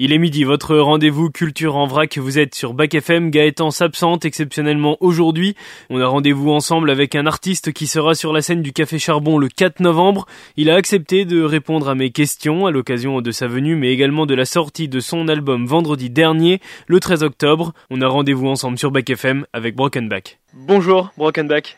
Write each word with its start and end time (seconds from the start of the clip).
Il 0.00 0.12
est 0.12 0.18
midi, 0.18 0.44
votre 0.44 0.76
rendez-vous 0.76 1.28
culture 1.28 1.74
en 1.74 1.88
vrac, 1.88 2.18
vous 2.18 2.38
êtes 2.38 2.54
sur 2.54 2.72
Bac 2.72 2.94
FM, 2.94 3.30
Gaëtan 3.30 3.72
s'absente 3.72 4.24
exceptionnellement 4.24 4.96
aujourd'hui. 5.00 5.56
On 5.90 6.00
a 6.00 6.06
rendez-vous 6.06 6.52
ensemble 6.52 6.90
avec 6.90 7.16
un 7.16 7.26
artiste 7.26 7.72
qui 7.72 7.88
sera 7.88 8.14
sur 8.14 8.32
la 8.32 8.40
scène 8.40 8.62
du 8.62 8.72
Café 8.72 9.00
Charbon 9.00 9.38
le 9.38 9.48
4 9.48 9.80
novembre. 9.80 10.26
Il 10.56 10.70
a 10.70 10.76
accepté 10.76 11.24
de 11.24 11.42
répondre 11.42 11.88
à 11.88 11.96
mes 11.96 12.10
questions 12.10 12.66
à 12.66 12.70
l'occasion 12.70 13.20
de 13.20 13.32
sa 13.32 13.48
venue, 13.48 13.74
mais 13.74 13.92
également 13.92 14.24
de 14.24 14.36
la 14.36 14.44
sortie 14.44 14.86
de 14.86 15.00
son 15.00 15.26
album 15.26 15.66
vendredi 15.66 16.10
dernier, 16.10 16.60
le 16.86 17.00
13 17.00 17.24
octobre. 17.24 17.72
On 17.90 18.00
a 18.00 18.06
rendez-vous 18.06 18.46
ensemble 18.46 18.78
sur 18.78 18.92
Bac 18.92 19.10
FM 19.10 19.46
avec 19.52 19.74
Brokenback. 19.74 20.38
Bonjour 20.54 21.10
Brokenback. 21.16 21.76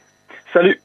Salut 0.52 0.78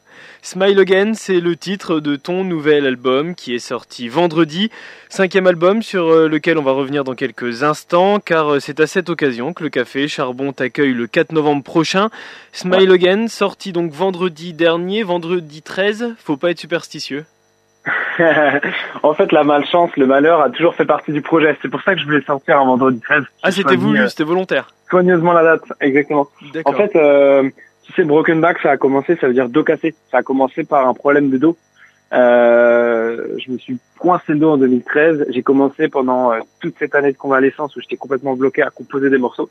Smile 0.45 0.79
Again, 0.79 1.15
c'est 1.15 1.39
le 1.39 1.55
titre 1.55 1.99
de 1.99 2.15
ton 2.15 2.43
nouvel 2.43 2.85
album 2.85 3.33
qui 3.33 3.55
est 3.55 3.59
sorti 3.59 4.09
vendredi. 4.09 4.69
Cinquième 5.09 5.47
album 5.47 5.81
sur 5.81 6.05
euh, 6.07 6.27
lequel 6.27 6.59
on 6.59 6.61
va 6.61 6.71
revenir 6.71 7.03
dans 7.03 7.15
quelques 7.15 7.63
instants, 7.63 8.19
car 8.19 8.53
euh, 8.53 8.59
c'est 8.59 8.79
à 8.79 8.85
cette 8.85 9.09
occasion 9.09 9.53
que 9.53 9.63
le 9.63 9.69
Café 9.69 10.07
Charbon 10.07 10.53
t'accueille 10.53 10.93
le 10.93 11.07
4 11.07 11.31
novembre 11.31 11.63
prochain. 11.63 12.09
Smile 12.51 12.91
Again, 12.91 13.27
sorti 13.27 13.71
donc 13.71 13.91
vendredi 13.91 14.53
dernier, 14.53 15.01
vendredi 15.01 15.63
13. 15.63 16.13
Faut 16.19 16.37
pas 16.37 16.51
être 16.51 16.59
superstitieux. 16.59 17.25
en 19.01 19.13
fait, 19.15 19.31
la 19.31 19.43
malchance, 19.43 19.97
le 19.97 20.05
malheur 20.05 20.41
a 20.41 20.51
toujours 20.51 20.75
fait 20.75 20.85
partie 20.85 21.11
du 21.11 21.23
projet. 21.23 21.57
C'est 21.63 21.69
pour 21.69 21.81
ça 21.81 21.95
que 21.95 22.01
je 22.01 22.05
voulais 22.05 22.21
sortir 22.21 22.59
un 22.59 22.65
vendredi 22.65 22.99
13. 22.99 23.23
Ah, 23.41 23.49
c'était 23.49 23.77
voulu, 23.77 24.01
euh, 24.01 24.07
c'était 24.09 24.23
volontaire. 24.23 24.67
Soigneusement 24.91 25.33
la 25.33 25.43
date, 25.43 25.63
exactement. 25.81 26.27
En 26.65 26.73
fait, 26.73 26.95
si 27.85 27.93
c'est 27.95 28.03
broken 28.03 28.41
back, 28.41 28.57
ça 28.63 28.71
a 28.71 28.77
commencé, 28.77 29.15
ça 29.15 29.27
veut 29.27 29.33
dire 29.33 29.49
dos 29.49 29.63
cassé. 29.63 29.93
Ça 30.11 30.17
a 30.17 30.23
commencé 30.23 30.63
par 30.63 30.87
un 30.87 30.93
problème 30.93 31.29
de 31.29 31.37
dos. 31.37 31.55
Euh, 32.13 33.37
je 33.37 33.51
me 33.51 33.57
suis 33.57 33.77
coincé 33.99 34.33
le 34.33 34.39
dos 34.39 34.51
en 34.51 34.57
2013. 34.57 35.27
J'ai 35.29 35.43
commencé 35.43 35.87
pendant 35.87 36.31
euh, 36.31 36.39
toute 36.59 36.75
cette 36.79 36.95
année 36.95 37.11
de 37.11 37.17
convalescence 37.17 37.75
où 37.75 37.81
j'étais 37.81 37.97
complètement 37.97 38.35
bloqué 38.35 38.61
à 38.63 38.69
composer 38.69 39.09
des 39.09 39.17
morceaux, 39.17 39.49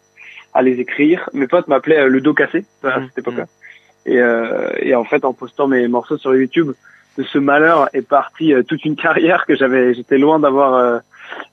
à 0.53 0.63
les 0.63 0.81
écrire. 0.81 1.29
Mes 1.33 1.47
potes 1.47 1.69
m'appelaient 1.69 2.01
euh, 2.01 2.09
le 2.09 2.21
dos 2.21 2.35
cassé 2.35 2.65
à 2.83 3.01
cette 3.03 3.19
époque-là. 3.19 3.45
Mmh. 3.45 4.11
Et, 4.11 4.19
euh, 4.21 4.71
et, 4.81 4.95
en 4.95 5.05
fait, 5.05 5.25
en 5.25 5.33
postant 5.33 5.69
mes 5.69 5.87
morceaux 5.87 6.19
sur 6.19 6.35
YouTube, 6.35 6.73
de 7.17 7.23
ce 7.23 7.39
malheur 7.39 7.89
est 7.93 8.07
partie 8.07 8.53
toute 8.67 8.85
une 8.85 8.97
carrière 9.07 9.47
que 9.47 9.55
j'avais, 9.55 9.95
j'étais 9.95 10.19
loin 10.19 10.41
d'avoir 10.41 11.01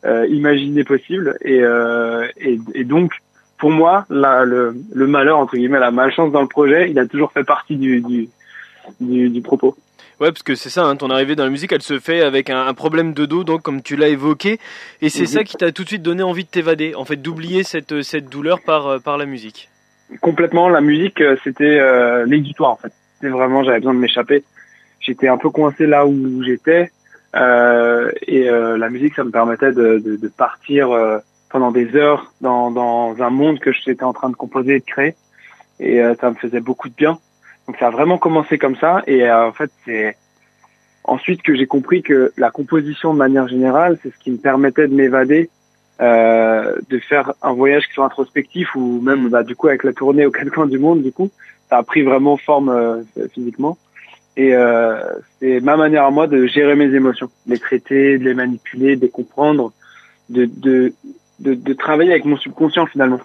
imaginé 0.03 0.83
possible. 0.83 1.37
Et, 1.41 1.61
et, 2.37 2.59
et 2.73 2.83
donc, 2.83 3.13
pour 3.61 3.69
moi, 3.69 4.05
la, 4.09 4.43
le, 4.43 4.75
le, 4.91 5.05
malheur, 5.05 5.37
entre 5.37 5.55
guillemets, 5.55 5.79
la 5.79 5.91
malchance 5.91 6.31
dans 6.31 6.41
le 6.41 6.47
projet, 6.47 6.89
il 6.89 6.97
a 6.97 7.05
toujours 7.05 7.31
fait 7.31 7.43
partie 7.43 7.77
du, 7.77 8.01
du, 8.01 8.27
du, 8.99 9.29
du 9.29 9.41
propos. 9.41 9.77
Ouais, 10.19 10.29
parce 10.31 10.41
que 10.41 10.55
c'est 10.55 10.71
ça, 10.71 10.83
hein, 10.85 10.95
ton 10.95 11.11
arrivée 11.11 11.35
dans 11.35 11.43
la 11.43 11.51
musique, 11.51 11.71
elle 11.71 11.83
se 11.83 11.99
fait 11.99 12.21
avec 12.21 12.49
un, 12.49 12.65
un 12.65 12.73
problème 12.73 13.13
de 13.13 13.27
dos, 13.27 13.43
donc 13.43 13.61
comme 13.61 13.83
tu 13.83 13.95
l'as 13.95 14.07
évoqué, 14.07 14.59
et 15.03 15.09
c'est 15.09 15.27
ça 15.27 15.43
qui 15.43 15.57
t'a 15.57 15.71
tout 15.71 15.83
de 15.83 15.89
suite 15.89 16.01
donné 16.01 16.23
envie 16.23 16.43
de 16.43 16.49
t'évader, 16.49 16.95
en 16.95 17.05
fait, 17.05 17.17
d'oublier 17.17 17.61
cette, 17.61 18.01
cette 18.01 18.29
douleur 18.29 18.61
par, 18.65 18.87
euh, 18.87 18.97
par 18.97 19.19
la 19.19 19.27
musique. 19.27 19.69
Complètement, 20.21 20.67
la 20.67 20.81
musique, 20.81 21.21
euh, 21.21 21.37
c'était 21.43 21.79
euh, 21.79 22.25
l'exutoire, 22.25 22.71
en 22.71 22.77
fait. 22.77 22.91
C'était 23.13 23.31
vraiment, 23.31 23.63
j'avais 23.63 23.77
besoin 23.77 23.93
de 23.93 23.99
m'échapper. 23.99 24.43
J'étais 25.01 25.27
un 25.27 25.37
peu 25.37 25.51
coincé 25.51 25.85
là 25.85 26.07
où 26.07 26.43
j'étais, 26.43 26.89
euh, 27.35 28.11
et 28.25 28.49
euh, 28.49 28.75
la 28.79 28.89
musique, 28.89 29.13
ça 29.13 29.23
me 29.23 29.29
permettait 29.29 29.71
de, 29.71 29.99
de, 29.99 30.15
de 30.15 30.27
partir 30.27 30.89
pendant 31.51 31.71
des 31.71 31.95
heures 31.95 32.31
dans, 32.41 32.71
dans 32.71 33.21
un 33.21 33.29
monde 33.29 33.59
que 33.59 33.71
j'étais 33.71 34.03
en 34.03 34.13
train 34.13 34.29
de 34.29 34.35
composer 34.35 34.75
et 34.75 34.79
de 34.79 34.85
créer. 34.85 35.15
Et 35.79 36.01
euh, 36.01 36.15
ça 36.19 36.29
me 36.29 36.35
faisait 36.35 36.61
beaucoup 36.61 36.89
de 36.89 36.95
bien. 36.95 37.19
Donc 37.67 37.77
ça 37.77 37.87
a 37.87 37.89
vraiment 37.89 38.17
commencé 38.17 38.57
comme 38.57 38.75
ça. 38.75 39.01
Et 39.07 39.23
euh, 39.23 39.47
en 39.47 39.53
fait, 39.53 39.71
c'est 39.85 40.15
ensuite 41.03 41.41
que 41.41 41.55
j'ai 41.55 41.67
compris 41.67 42.01
que 42.01 42.31
la 42.37 42.51
composition 42.51 43.13
de 43.13 43.19
manière 43.19 43.47
générale, 43.47 43.97
c'est 44.01 44.13
ce 44.13 44.17
qui 44.19 44.31
me 44.31 44.37
permettait 44.37 44.87
de 44.87 44.93
m'évader, 44.93 45.49
euh, 46.01 46.75
de 46.89 46.99
faire 46.99 47.33
un 47.41 47.53
voyage 47.53 47.87
qui 47.87 47.93
soit 47.93 48.05
introspectif 48.05 48.75
ou 48.75 49.01
même 49.01 49.29
bah, 49.29 49.43
du 49.43 49.55
coup 49.55 49.67
avec 49.67 49.83
la 49.83 49.93
tournée 49.93 50.25
aux 50.25 50.31
quatre 50.31 50.65
du 50.67 50.79
monde, 50.79 51.03
du 51.03 51.11
coup, 51.11 51.29
ça 51.69 51.77
a 51.77 51.83
pris 51.83 52.01
vraiment 52.01 52.37
forme 52.37 52.69
euh, 52.69 53.03
physiquement. 53.33 53.77
Et 54.37 54.55
euh, 54.55 54.99
c'est 55.39 55.59
ma 55.59 55.75
manière 55.75 56.05
à 56.05 56.11
moi 56.11 56.27
de 56.27 56.45
gérer 56.47 56.75
mes 56.75 56.93
émotions, 56.95 57.29
de 57.45 57.53
les 57.53 57.59
traiter, 57.59 58.17
de 58.17 58.23
les 58.23 58.33
manipuler, 58.33 58.95
de 58.95 59.01
les 59.01 59.09
comprendre, 59.09 59.73
de, 60.29 60.45
de 60.45 60.93
de, 61.41 61.53
de 61.53 61.73
travailler 61.73 62.11
avec 62.11 62.25
mon 62.25 62.37
subconscient 62.37 62.85
finalement. 62.85 63.19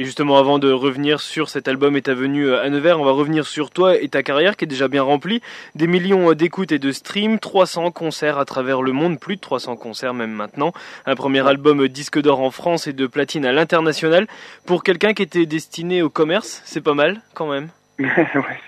Et 0.00 0.04
justement, 0.04 0.38
avant 0.38 0.60
de 0.60 0.70
revenir 0.70 1.18
sur 1.20 1.48
cet 1.48 1.66
album 1.66 1.96
et 1.96 2.02
ta 2.02 2.14
venue 2.14 2.54
à 2.54 2.70
Nevers, 2.70 3.00
on 3.00 3.04
va 3.04 3.10
revenir 3.10 3.46
sur 3.46 3.70
toi 3.70 3.96
et 3.96 4.08
ta 4.08 4.22
carrière 4.22 4.56
qui 4.56 4.64
est 4.64 4.68
déjà 4.68 4.86
bien 4.86 5.02
remplie. 5.02 5.42
Des 5.74 5.88
millions 5.88 6.32
d'écoutes 6.34 6.70
et 6.70 6.78
de 6.78 6.92
streams, 6.92 7.40
300 7.40 7.90
concerts 7.90 8.38
à 8.38 8.44
travers 8.44 8.80
le 8.80 8.92
monde, 8.92 9.18
plus 9.18 9.34
de 9.34 9.40
300 9.40 9.74
concerts 9.74 10.14
même 10.14 10.30
maintenant. 10.30 10.72
Un 11.04 11.16
premier 11.16 11.44
album 11.46 11.88
disque 11.88 12.20
d'or 12.20 12.40
en 12.40 12.52
France 12.52 12.86
et 12.86 12.92
de 12.92 13.08
platine 13.08 13.44
à 13.44 13.50
l'international. 13.50 14.28
Pour 14.66 14.84
quelqu'un 14.84 15.14
qui 15.14 15.22
était 15.22 15.46
destiné 15.46 16.00
au 16.02 16.10
commerce, 16.10 16.62
c'est 16.64 16.80
pas 16.80 16.94
mal 16.94 17.20
quand 17.34 17.50
même. 17.50 17.68
ouais, 17.98 18.06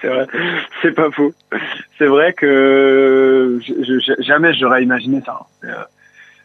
c'est 0.00 0.08
vrai, 0.08 0.26
c'est 0.82 0.92
pas 0.92 1.12
faux. 1.12 1.32
C'est 1.97 2.06
vrai 2.06 2.32
que 2.32 3.60
je, 3.62 4.00
je, 4.00 4.20
jamais 4.20 4.52
j'aurais 4.54 4.82
imaginé 4.82 5.22
ça. 5.25 5.47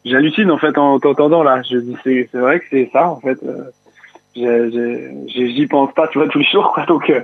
J'hallucine 0.06 0.52
en 0.52 0.58
fait 0.58 0.78
en 0.78 1.00
t'entendant 1.00 1.42
là. 1.42 1.62
Je 1.64 1.78
dis 1.78 1.98
c'est 2.04 2.30
c'est 2.32 2.38
vrai 2.38 2.60
que 2.60 2.66
c'est 2.70 2.90
ça 2.94 3.10
en 3.10 3.20
fait. 3.20 3.40
Euh, 3.44 3.72
j'y 5.28 5.66
pense 5.68 5.94
pas 5.94 6.08
tu 6.10 6.20
vois 6.20 6.28
tous 6.28 6.40
les 6.40 6.46
jours 6.46 6.72
quoi. 6.74 6.86
Donc 6.86 7.10
euh, 7.10 7.22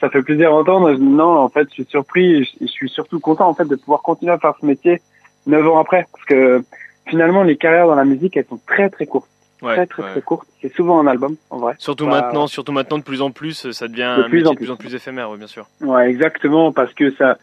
ça 0.00 0.10
fait 0.10 0.22
plaisir 0.22 0.50
d'entendre 0.50 0.92
non 0.94 1.38
en 1.38 1.48
fait 1.48 1.68
je 1.68 1.74
suis 1.74 1.84
surpris 1.84 2.44
je, 2.60 2.66
suis 2.66 2.88
surtout 2.88 3.20
content 3.20 3.48
en 3.48 3.54
fait 3.54 3.66
de 3.66 3.76
pouvoir 3.76 4.02
continuer 4.02 4.32
à 4.32 4.38
faire 4.38 4.54
ce 4.60 4.66
métier 4.66 5.00
neuf 5.46 5.64
ans 5.66 5.78
après. 5.78 6.06
Parce 6.10 6.24
que 6.24 6.64
finalement 7.06 7.44
les 7.44 7.56
carrières 7.56 7.86
dans 7.86 7.94
la 7.94 8.04
musique 8.04 8.36
elles 8.36 8.46
sont 8.46 8.60
très 8.66 8.90
très 8.90 9.06
courtes. 9.06 9.28
Ouais, 9.62 9.76
très 9.76 9.86
très 9.86 10.02
très 10.02 10.22
courtes. 10.22 10.48
C'est 10.60 10.74
souvent 10.74 10.98
un 10.98 11.06
album 11.06 11.36
en 11.50 11.58
vrai. 11.58 11.74
Surtout 11.78 12.06
maintenant 12.06 12.48
surtout 12.48 12.72
maintenant 12.72 12.98
de 12.98 13.04
plus 13.04 13.22
en 13.22 13.30
plus 13.30 13.70
ça 13.70 13.86
devient 13.86 14.16
de 14.18 14.28
plus, 14.28 14.44
en, 14.48 14.54
plus. 14.54 14.70
en 14.72 14.76
plus 14.76 14.92
éphémère 14.92 15.30
oui, 15.30 15.38
bien 15.38 15.46
sûr. 15.46 15.66
Ouais 15.82 16.10
exactement 16.10 16.72
parce 16.72 16.92
que 16.94 17.12
ça 17.12 17.38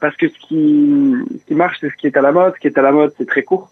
parce 0.00 0.16
que 0.16 0.28
ce 0.28 0.38
qui 0.46 1.14
ce 1.40 1.46
qui 1.46 1.54
marche 1.56 1.78
c'est 1.80 1.90
ce 1.90 1.96
qui 1.96 2.06
est 2.06 2.16
à 2.16 2.22
la 2.22 2.30
mode. 2.30 2.54
Ce 2.54 2.60
qui 2.60 2.68
est 2.68 2.78
à 2.78 2.82
la 2.82 2.92
mode 2.92 3.12
c'est 3.18 3.26
très 3.26 3.42
court. 3.42 3.70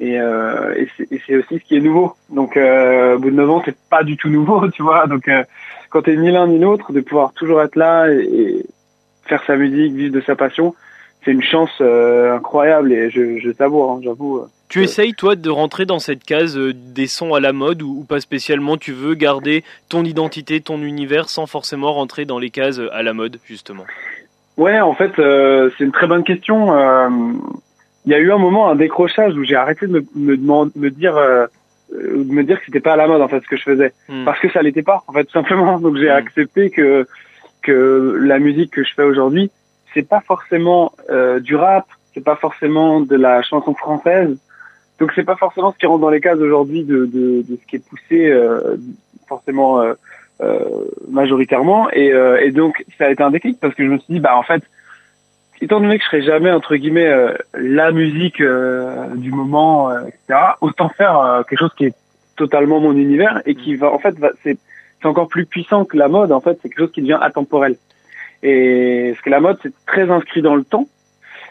Et, 0.00 0.18
euh, 0.20 0.74
et 0.74 1.20
c'est 1.26 1.36
aussi 1.36 1.58
ce 1.58 1.64
qui 1.64 1.76
est 1.76 1.80
nouveau. 1.80 2.14
Donc, 2.30 2.56
euh, 2.56 3.16
au 3.16 3.18
bout 3.18 3.30
de 3.30 3.36
9 3.36 3.50
ans, 3.50 3.62
c'est 3.64 3.76
pas 3.90 4.02
du 4.02 4.16
tout 4.16 4.28
nouveau, 4.28 4.68
tu 4.72 4.82
vois. 4.82 5.06
Donc, 5.06 5.28
euh, 5.28 5.42
quand 5.90 6.02
t'es 6.02 6.16
ni 6.16 6.30
l'un 6.30 6.46
ni 6.46 6.58
l'autre, 6.58 6.92
de 6.92 7.00
pouvoir 7.00 7.32
toujours 7.32 7.62
être 7.62 7.76
là 7.76 8.08
et, 8.10 8.64
faire 9.24 9.42
sa 9.46 9.56
musique, 9.56 9.92
vivre 9.92 10.14
de 10.14 10.22
sa 10.22 10.36
passion, 10.36 10.74
c'est 11.22 11.32
une 11.32 11.42
chance 11.42 11.70
euh, 11.82 12.36
incroyable 12.36 12.92
et 12.92 13.10
je, 13.10 13.38
je 13.38 13.52
savoure, 13.52 13.92
hein, 13.92 14.00
j'avoue. 14.02 14.42
Tu 14.70 14.82
essayes, 14.82 15.14
toi, 15.14 15.36
de 15.36 15.50
rentrer 15.50 15.84
dans 15.84 15.98
cette 15.98 16.24
case 16.24 16.56
des 16.56 17.06
sons 17.06 17.34
à 17.34 17.40
la 17.40 17.52
mode 17.52 17.82
ou, 17.82 18.00
ou, 18.00 18.04
pas 18.04 18.20
spécialement? 18.20 18.76
Tu 18.76 18.92
veux 18.92 19.14
garder 19.14 19.64
ton 19.88 20.04
identité, 20.04 20.60
ton 20.60 20.80
univers 20.82 21.28
sans 21.28 21.46
forcément 21.46 21.92
rentrer 21.92 22.24
dans 22.24 22.38
les 22.38 22.50
cases 22.50 22.80
à 22.92 23.02
la 23.02 23.12
mode, 23.12 23.38
justement? 23.46 23.84
Ouais, 24.56 24.80
en 24.80 24.94
fait, 24.94 25.12
c'est 25.16 25.84
une 25.84 25.92
très 25.92 26.06
bonne 26.06 26.24
question 26.24 26.72
il 28.08 28.12
y 28.12 28.14
a 28.14 28.18
eu 28.20 28.32
un 28.32 28.38
moment, 28.38 28.70
un 28.70 28.74
décrochage 28.74 29.36
où 29.36 29.44
j'ai 29.44 29.54
arrêté 29.54 29.86
de 29.86 29.92
me, 29.92 30.06
me, 30.16 30.70
me 30.76 30.90
dire, 30.90 31.14
euh, 31.14 31.46
euh, 31.92 32.24
me 32.24 32.42
dire 32.42 32.58
que 32.58 32.64
c'était 32.64 32.80
pas 32.80 32.94
à 32.94 32.96
la 32.96 33.06
mode 33.06 33.20
en 33.20 33.28
fait 33.28 33.40
ce 33.40 33.46
que 33.46 33.58
je 33.58 33.64
faisais, 33.64 33.92
hmm. 34.08 34.24
parce 34.24 34.40
que 34.40 34.48
ça 34.50 34.62
l'était 34.62 34.82
pas 34.82 35.04
en 35.06 35.12
fait 35.12 35.24
tout 35.24 35.32
simplement. 35.32 35.78
Donc 35.78 35.98
j'ai 35.98 36.08
hmm. 36.08 36.22
accepté 36.22 36.70
que 36.70 37.06
que 37.60 38.18
la 38.22 38.38
musique 38.38 38.72
que 38.72 38.82
je 38.82 38.94
fais 38.94 39.02
aujourd'hui, 39.02 39.50
c'est 39.92 40.08
pas 40.08 40.22
forcément 40.22 40.92
euh, 41.10 41.38
du 41.38 41.54
rap, 41.54 41.84
c'est 42.14 42.24
pas 42.24 42.36
forcément 42.36 43.02
de 43.02 43.14
la 43.14 43.42
chanson 43.42 43.74
française, 43.74 44.38
donc 44.98 45.12
c'est 45.14 45.24
pas 45.24 45.36
forcément 45.36 45.70
ce 45.72 45.76
qui 45.76 45.84
rentre 45.84 46.00
dans 46.00 46.08
les 46.08 46.22
cases 46.22 46.38
aujourd'hui 46.38 46.84
de, 46.84 47.04
de, 47.04 47.44
de, 47.46 47.58
ce 47.60 47.66
qui 47.66 47.76
est 47.76 47.86
poussé 47.86 48.30
euh, 48.30 48.78
forcément 49.28 49.82
euh, 49.82 49.92
euh, 50.40 50.64
majoritairement. 51.10 51.90
Et, 51.92 52.14
et 52.40 52.52
donc 52.52 52.82
ça 52.96 53.04
a 53.04 53.10
été 53.10 53.22
un 53.22 53.30
déclic 53.30 53.60
parce 53.60 53.74
que 53.74 53.84
je 53.84 53.90
me 53.90 53.98
suis 53.98 54.14
dit 54.14 54.20
bah 54.20 54.34
en 54.34 54.44
fait 54.44 54.62
étant 55.60 55.80
donné 55.80 55.98
que 55.98 56.04
je 56.04 56.08
serai 56.08 56.22
jamais 56.22 56.50
entre 56.50 56.76
guillemets 56.76 57.08
euh, 57.08 57.34
la 57.54 57.90
musique 57.90 58.40
euh, 58.40 59.14
du 59.14 59.30
moment, 59.30 59.90
euh, 59.90 60.06
etc. 60.06 60.40
Autant 60.60 60.88
faire 60.88 61.44
quelque 61.48 61.58
chose 61.58 61.74
qui 61.76 61.86
est 61.86 61.94
totalement 62.36 62.80
mon 62.80 62.92
univers 62.96 63.42
et 63.46 63.54
qui 63.54 63.74
va 63.76 63.92
en 63.92 63.98
fait 63.98 64.14
c'est 64.42 64.58
c'est 65.00 65.06
encore 65.06 65.28
plus 65.28 65.46
puissant 65.46 65.84
que 65.84 65.96
la 65.96 66.08
mode. 66.08 66.32
En 66.32 66.40
fait, 66.40 66.58
c'est 66.60 66.68
quelque 66.68 66.78
chose 66.78 66.92
qui 66.92 67.02
devient 67.02 67.18
atemporel. 67.20 67.76
Et 68.42 69.14
ce 69.16 69.22
que 69.22 69.30
la 69.30 69.40
mode 69.40 69.58
c'est 69.62 69.72
très 69.86 70.10
inscrit 70.10 70.42
dans 70.42 70.54
le 70.54 70.64
temps. 70.64 70.88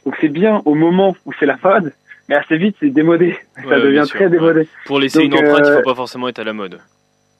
Donc 0.05 0.15
c'est 0.21 0.29
bien 0.29 0.61
au 0.65 0.75
moment 0.75 1.15
où 1.25 1.33
c'est 1.39 1.45
la 1.45 1.57
mode, 1.61 1.93
mais 2.29 2.35
assez 2.35 2.57
vite 2.57 2.75
c'est 2.79 2.89
démodé. 2.89 3.37
ça 3.55 3.79
devient 3.79 4.05
très 4.07 4.29
démodé. 4.29 4.67
Pour 4.85 4.99
laisser 4.99 5.23
une 5.23 5.33
empreinte, 5.33 5.65
il 5.65 5.73
faut 5.73 5.89
pas 5.89 5.95
forcément 5.95 6.27
être 6.27 6.39
à 6.39 6.43
la 6.43 6.53
mode. 6.53 6.79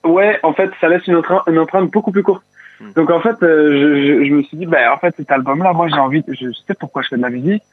Ouais, 0.03 0.39
en 0.44 0.53
fait, 0.53 0.69
ça 0.80 0.88
laisse 0.88 1.06
une 1.07 1.15
empreinte, 1.15 1.44
une 1.47 1.59
empreinte 1.59 1.91
beaucoup 1.91 2.12
plus 2.12 2.24
courte. 2.24 2.44
Hmm. 2.79 2.91
Donc 2.95 3.09
en 3.09 3.19
fait, 3.19 3.41
euh, 3.44 4.21
je, 4.21 4.25
je, 4.25 4.33
me 4.33 4.44
suis 4.44 4.57
dit, 4.57 4.65
bah, 4.65 4.94
en 4.94 4.97
fait, 4.97 5.13
cet 5.18 5.31
album-là, 5.31 5.74
moi 5.74 5.88
j'ai 5.88 6.00
envie, 6.00 6.24
je 6.27 6.51
sais 6.68 6.74
pourquoi 6.79 7.01
je 7.01 7.09
fais 7.09 7.18
de 7.18 7.21
la 7.21 7.29
musique, 7.29 7.63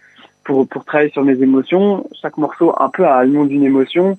pour, 0.45 0.67
pour 0.69 0.85
travailler 0.85 1.11
sur 1.11 1.25
mes 1.25 1.41
émotions. 1.41 2.07
Chaque 2.21 2.37
morceau 2.37 2.75
un 2.79 2.89
peu 2.89 3.07
a 3.07 3.25
le 3.25 3.31
nom 3.31 3.45
d'une 3.45 3.65
émotion. 3.65 4.19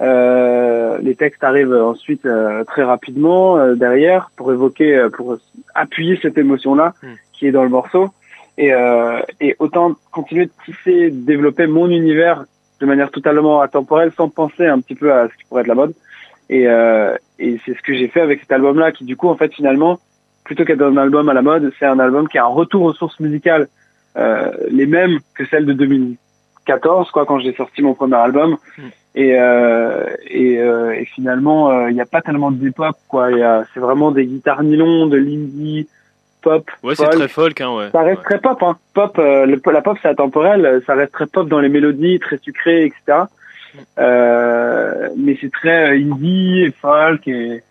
Euh, 0.00 0.98
les 1.02 1.14
textes 1.14 1.44
arrivent 1.44 1.74
ensuite 1.74 2.24
euh, 2.24 2.64
très 2.64 2.84
rapidement 2.84 3.58
euh, 3.58 3.74
derrière 3.74 4.30
pour 4.34 4.50
évoquer, 4.50 5.08
pour 5.14 5.36
appuyer 5.74 6.18
cette 6.22 6.38
émotion-là 6.38 6.94
hmm. 7.02 7.06
qui 7.32 7.46
est 7.46 7.52
dans 7.52 7.64
le 7.64 7.68
morceau. 7.68 8.10
Et, 8.58 8.72
et 9.40 9.56
autant 9.58 9.94
continuer 10.12 10.44
de 10.44 10.50
tisser, 10.66 11.10
de 11.10 11.24
développer 11.24 11.66
mon 11.66 11.88
univers 11.88 12.44
de 12.80 12.86
manière 12.86 13.10
totalement 13.10 13.60
atemporelle, 13.60 14.12
sans 14.16 14.28
penser 14.28 14.66
un 14.66 14.80
petit 14.80 14.94
peu 14.94 15.12
à 15.12 15.28
ce 15.28 15.34
qui 15.34 15.44
pourrait 15.44 15.62
être 15.62 15.68
la 15.68 15.74
mode. 15.74 15.94
Et, 16.48 16.66
euh, 16.66 17.14
et 17.38 17.60
c'est 17.64 17.76
ce 17.76 17.82
que 17.82 17.94
j'ai 17.94 18.08
fait 18.08 18.20
avec 18.20 18.40
cet 18.40 18.52
album-là, 18.52 18.90
qui 18.90 19.04
du 19.04 19.16
coup, 19.16 19.28
en 19.28 19.36
fait, 19.36 19.52
finalement, 19.52 20.00
plutôt 20.44 20.64
qu'être 20.64 20.82
un 20.82 20.96
album 20.96 21.28
à 21.28 21.34
la 21.34 21.42
mode, 21.42 21.72
c'est 21.78 21.86
un 21.86 21.98
album 21.98 22.28
qui 22.28 22.38
a 22.38 22.44
un 22.44 22.48
retour 22.48 22.82
aux 22.82 22.92
sources 22.92 23.20
musicales 23.20 23.68
euh, 24.16 24.50
les 24.70 24.86
mêmes 24.86 25.18
que 25.34 25.44
celles 25.46 25.66
de 25.66 25.72
2014, 25.72 27.10
quoi, 27.10 27.26
quand 27.26 27.38
j'ai 27.38 27.54
sorti 27.54 27.82
mon 27.82 27.94
premier 27.94 28.16
album. 28.16 28.56
Mm. 28.76 28.82
Et, 29.16 29.40
euh, 29.40 30.06
et, 30.28 30.58
euh, 30.58 30.92
et, 30.92 31.04
finalement, 31.04 31.88
il 31.88 31.94
n'y 31.94 32.00
a 32.00 32.06
pas 32.06 32.22
tellement 32.22 32.50
de 32.50 32.70
pop, 32.70 32.96
quoi. 33.08 33.28
C'est 33.74 33.80
vraiment 33.80 34.12
des 34.12 34.26
guitares 34.26 34.62
nylon, 34.62 35.06
de 35.06 35.16
l'indie, 35.16 35.88
pop. 36.42 36.70
Ouais, 36.82 36.94
c'est 36.94 37.08
très 37.08 37.28
folk, 37.28 37.60
hein, 37.60 37.74
ouais. 37.74 37.90
Ça 37.90 38.02
reste 38.02 38.22
très 38.22 38.38
pop, 38.38 38.62
hein. 38.62 38.76
Pop, 38.94 39.16
le, 39.18 39.60
la 39.72 39.82
pop, 39.82 39.98
c'est 40.00 40.08
atemporel, 40.08 40.80
ça 40.86 40.94
reste 40.94 41.12
très 41.12 41.26
pop 41.26 41.48
dans 41.48 41.60
les 41.60 41.68
mélodies, 41.68 42.20
très 42.20 42.38
sucré, 42.38 42.84
etc. 42.84 43.24
Euh, 43.98 45.08
mais 45.16 45.36
c'est 45.40 45.52
très 45.52 45.96
indie 45.96 46.62
et 46.62 46.72
folk 46.72 47.26
et, 47.28 47.62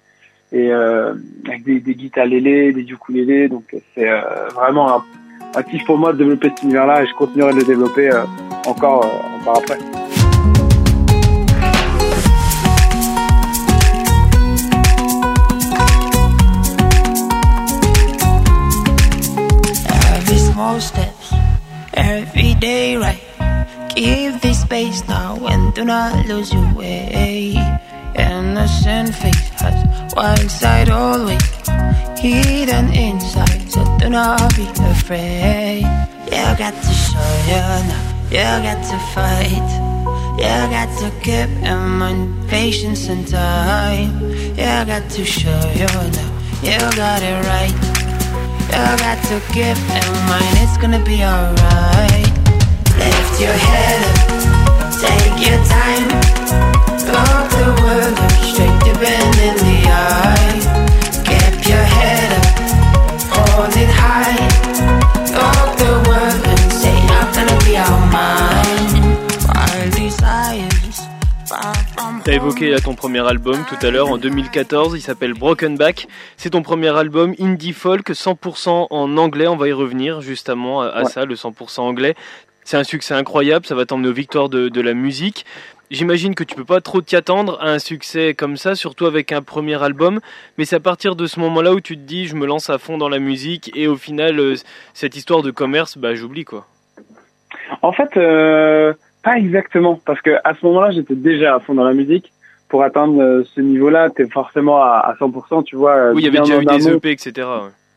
et 0.52 0.72
euh, 0.72 1.14
avec 1.48 1.64
des, 1.64 1.80
des 1.80 1.96
guitares 1.96 2.26
lélé, 2.26 2.74
des 2.74 2.82
ukulélés, 2.82 3.48
donc 3.48 3.76
c'est 3.96 4.10
euh, 4.10 4.50
vraiment 4.56 4.96
un, 4.96 5.04
un 5.56 5.64
pour 5.86 5.98
moi 5.98 6.14
de 6.14 6.18
développer 6.18 6.50
cet 6.50 6.64
univers-là 6.64 7.04
et 7.04 7.08
je 7.08 7.14
continuerai 7.14 7.54
de 7.54 7.60
le 7.60 7.66
développer 7.66 8.10
euh, 8.10 8.24
encore, 8.66 9.06
euh, 9.06 9.42
encore 9.42 9.58
après. 9.60 9.78
space 24.70 25.08
now 25.08 25.36
and 25.48 25.74
do 25.74 25.84
not 25.84 26.28
lose 26.28 26.54
your 26.54 26.74
way. 26.76 27.56
Innocent 28.20 29.16
face 29.16 29.50
has 29.62 30.14
wild 30.14 30.52
side 30.52 30.90
always, 30.90 31.42
hidden 32.20 32.92
inside. 32.94 33.72
So 33.72 33.82
do 33.98 34.10
not 34.10 34.56
be 34.58 34.68
afraid. 34.94 35.88
You 36.26 36.48
got 36.60 36.76
to 36.76 36.94
show 37.06 37.32
your 37.48 37.74
love. 37.90 38.08
You 38.30 38.50
got 38.68 38.82
to 38.92 38.98
fight. 39.16 39.70
You 40.36 40.58
got 40.76 40.90
to 41.00 41.12
keep 41.24 41.50
in 41.64 41.80
mind 41.98 42.50
patience 42.50 43.08
and 43.08 43.26
time. 43.26 44.20
You 44.60 44.86
got 44.92 45.10
to 45.12 45.24
show 45.24 45.62
your 45.76 45.88
love. 45.88 46.34
You 46.62 46.78
got 46.96 47.24
it 47.24 47.40
right. 47.48 48.00
You 48.70 48.86
got 49.00 49.20
to 49.30 49.40
keep 49.54 49.80
in 50.00 50.10
mind 50.28 50.56
it's 50.64 50.78
gonna 50.78 51.04
be 51.04 51.24
alright. 51.24 52.30
Lift 53.00 53.42
your 53.42 53.58
head 53.70 54.02
up, 54.12 54.94
take 55.00 55.48
your 55.48 55.60
time. 55.66 56.79
Look 57.06 57.50
the 57.52 57.68
world 57.82 58.20
up, 58.20 58.32
straight 58.44 58.80
to 58.86 58.94
bend 59.00 59.36
in 59.48 59.56
the 59.66 59.78
eye. 59.88 60.60
Keep 61.28 61.70
your 61.70 61.86
head 61.96 62.32
up, 62.40 62.48
hold 63.34 63.76
it 63.76 63.90
high. 63.90 64.38
Look 65.38 65.78
the 65.78 65.94
world 66.08 66.44
and 66.48 66.72
say 66.72 66.96
I'm 67.18 67.28
gonna 67.34 67.58
be 67.66 67.78
all 67.78 68.00
mine. 68.12 69.18
Wild 69.48 69.94
desires. 69.96 70.80
T'as 72.24 72.34
évoqué 72.34 72.70
là, 72.70 72.80
ton 72.80 72.94
premier 72.94 73.28
album 73.28 73.58
tout 73.68 73.86
à 73.86 73.90
l'heure 73.90 74.10
en 74.10 74.18
2014, 74.18 74.94
il 74.96 75.02
s'appelle 75.02 75.34
Broken 75.34 75.78
Back. 75.78 76.08
C'est 76.38 76.52
ton 76.52 76.62
premier 76.62 76.96
album 76.96 77.34
indie 77.40 77.74
folk 77.74 78.10
100% 78.12 78.88
en 78.90 79.18
anglais, 79.18 79.48
on 79.48 79.56
va 79.56 79.68
y 79.68 79.72
revenir 79.72 80.22
justement 80.22 80.82
à, 80.82 81.06
ça, 81.06 81.26
le 81.26 81.36
100% 81.36 81.82
anglais. 81.82 82.16
C'est 82.64 82.78
un 82.78 82.84
succès 82.84 83.16
incroyable, 83.16 83.66
ça 83.66 83.74
va 83.74 83.86
t'emmener 83.86 84.10
aux 84.10 84.14
victoires 84.14 84.50
de, 84.50 84.82
la 84.82 84.94
musique. 84.94 85.46
J'imagine 85.92 86.36
que 86.36 86.44
tu 86.44 86.56
peux 86.56 86.66
pas 86.66 86.82
trop 86.82 87.02
t'y 87.02 87.16
attendre 87.16 87.58
à 87.62 87.72
un 87.72 87.80
succès 87.80 88.36
comme 88.36 88.58
ça, 88.58 88.76
surtout 88.76 89.08
avec 89.08 89.32
un 89.32 89.42
premier 89.42 89.82
album. 89.82 90.20
Mais 90.58 90.66
c'est 90.66 90.76
à 90.76 90.80
partir 90.80 91.16
de 91.16 91.26
ce 91.26 91.40
moment-là 91.40 91.74
où 91.74 91.82
tu 91.82 91.96
te 91.96 92.02
dis, 92.02 92.28
je 92.28 92.36
me 92.36 92.46
lance 92.46 92.70
à 92.70 92.78
fond 92.78 93.00
dans 93.00 93.10
la 93.10 93.18
musique 93.18 93.72
et 93.76 93.88
au 93.88 93.96
final, 93.96 94.40
euh, 94.40 94.56
cette 94.94 95.16
histoire 95.16 95.42
de 95.42 95.50
commerce, 95.50 95.98
bah 95.98 96.14
j'oublie 96.14 96.46
quoi. 96.46 96.68
En 97.82 97.92
fait, 97.92 98.18
euh, 98.18 98.94
pas 99.24 99.38
exactement, 99.38 100.00
parce 100.06 100.22
que 100.22 100.38
à 100.44 100.54
ce 100.54 100.64
moment-là, 100.68 100.92
j'étais 100.92 101.16
déjà 101.16 101.56
à 101.56 101.60
fond 101.60 101.74
dans 101.74 101.84
la 101.84 101.94
musique. 101.94 102.32
Pour 102.68 102.84
atteindre 102.84 103.20
euh, 103.20 103.44
ce 103.56 103.62
niveau-là, 103.62 104.12
t'es 104.12 104.28
forcément 104.28 104.78
à, 104.78 105.16
100%, 105.20 105.64
tu 105.64 105.76
vois. 105.76 106.12
Oui, 106.12 106.22
il 106.22 106.26
y 106.26 106.28
avait 106.28 106.40
déjà 106.40 106.62
eu 106.62 106.66
des 106.66 106.88
EP, 106.88 107.10
etc. 107.10 107.48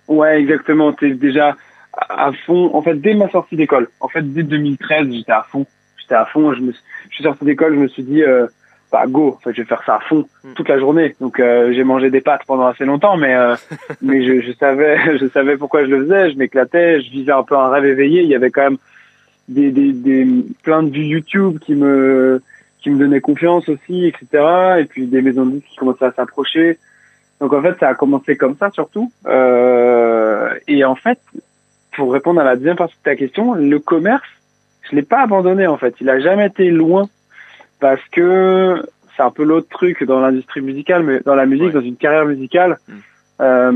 Ouais, 0.09 0.17
ouais 0.17 0.41
exactement. 0.41 0.95
T'es 0.95 1.11
déjà 1.11 1.57
à 1.93 2.33
fond. 2.47 2.71
En 2.73 2.81
fait, 2.81 2.95
dès 2.95 3.13
ma 3.13 3.29
sortie 3.29 3.57
d'école, 3.57 3.91
en 4.01 4.09
fait, 4.09 4.23
dès 4.23 4.45
2013, 4.45 5.09
j'étais 5.13 5.33
à 5.33 5.43
fond. 5.43 5.67
J'étais 5.99 6.15
à 6.15 6.25
fond. 6.25 6.55
Je 6.55 6.61
me, 6.63 6.73
je 7.13 7.17
suis 7.17 7.25
sorti 7.25 7.45
d'école, 7.45 7.75
je 7.75 7.81
me 7.81 7.89
suis 7.89 8.03
dit, 8.03 8.23
euh, 8.23 8.47
bah 8.91 9.05
go, 9.07 9.37
en 9.37 9.41
fait, 9.41 9.53
je 9.55 9.63
vais 9.63 9.69
faire 9.69 9.83
ça 9.85 9.97
à 9.97 10.01
fond 10.01 10.27
hmm. 10.45 10.55
toute 10.55 10.69
la 10.69 10.79
journée. 10.79 11.15
Donc, 11.21 11.39
euh, 11.39 11.73
j'ai 11.73 11.85
mangé 11.85 12.11
des 12.11 12.23
pâtes 12.23 12.43
pendant 12.47 12.67
assez 12.67 12.87
longtemps, 12.87 13.17
mais 13.17 13.35
euh, 13.35 13.55
mais 14.03 14.25
je, 14.25 14.41
je, 14.41 14.53
savais, 14.53 15.19
je 15.19 15.29
savais 15.29 15.57
pourquoi 15.57 15.85
je 15.85 15.91
le 15.91 16.05
faisais. 16.05 16.31
Je 16.33 16.39
m'éclatais, 16.39 17.03
je 17.03 17.11
vivais 17.11 17.33
un 17.33 17.43
peu 17.43 17.57
un 17.57 17.69
rêve 17.69 17.85
éveillé. 17.85 18.23
Il 18.23 18.29
y 18.29 18.35
avait 18.35 18.51
quand 18.51 18.63
même 18.63 18.79
des, 19.49 19.71
des, 19.71 19.93
des 19.93 20.27
plein 20.63 20.83
de 20.83 20.91
vues 20.91 21.05
YouTube 21.05 21.59
qui 21.61 21.75
me 21.75 22.43
qui 22.81 22.91
me 22.91 22.99
donnaient 22.99 23.21
confiance 23.21 23.69
aussi, 23.69 24.07
etc. 24.07 24.81
Et 24.81 24.85
puis 24.87 25.07
des 25.07 25.23
maisons 25.23 25.47
de 25.47 25.53
disques 25.53 25.69
qui 25.69 25.77
commençaient 25.77 26.07
à 26.07 26.13
s'approcher. 26.13 26.79
Donc 27.41 27.53
en 27.53 27.63
fait, 27.63 27.79
ça 27.79 27.89
a 27.89 27.95
commencé 27.95 28.37
comme 28.37 28.57
ça 28.57 28.71
surtout. 28.71 29.13
Euh, 29.27 30.53
et 30.67 30.85
en 30.85 30.97
fait, 30.97 31.21
pour 31.95 32.13
répondre 32.13 32.41
à 32.41 32.45
la 32.45 32.57
deuxième 32.57 32.77
partie 32.77 32.97
de 32.97 33.03
ta 33.03 33.17
question, 33.17 33.55
le 33.55 33.79
commerce, 33.79 34.29
je 34.93 34.97
l'ai 34.97 35.03
pas 35.03 35.23
abandonné 35.23 35.67
en 35.67 35.79
fait. 35.79 35.95
Il 36.01 36.09
a 36.11 36.21
jamais 36.21 36.47
été 36.47 36.71
loin 36.71 37.09
parce 37.81 38.03
que 38.13 38.83
c'est 39.17 39.23
un 39.23 39.31
peu 39.31 39.43
l'autre 39.43 39.69
truc 39.69 40.05
dans 40.05 40.21
l'industrie 40.21 40.61
musicale, 40.61 41.03
mais 41.03 41.21
dans 41.21 41.35
la 41.35 41.47
musique, 41.47 41.73
dans 41.73 41.81
une 41.81 41.97
carrière 41.97 42.27
musicale, 42.27 42.79
mm. 42.87 42.93
euh, 43.41 43.73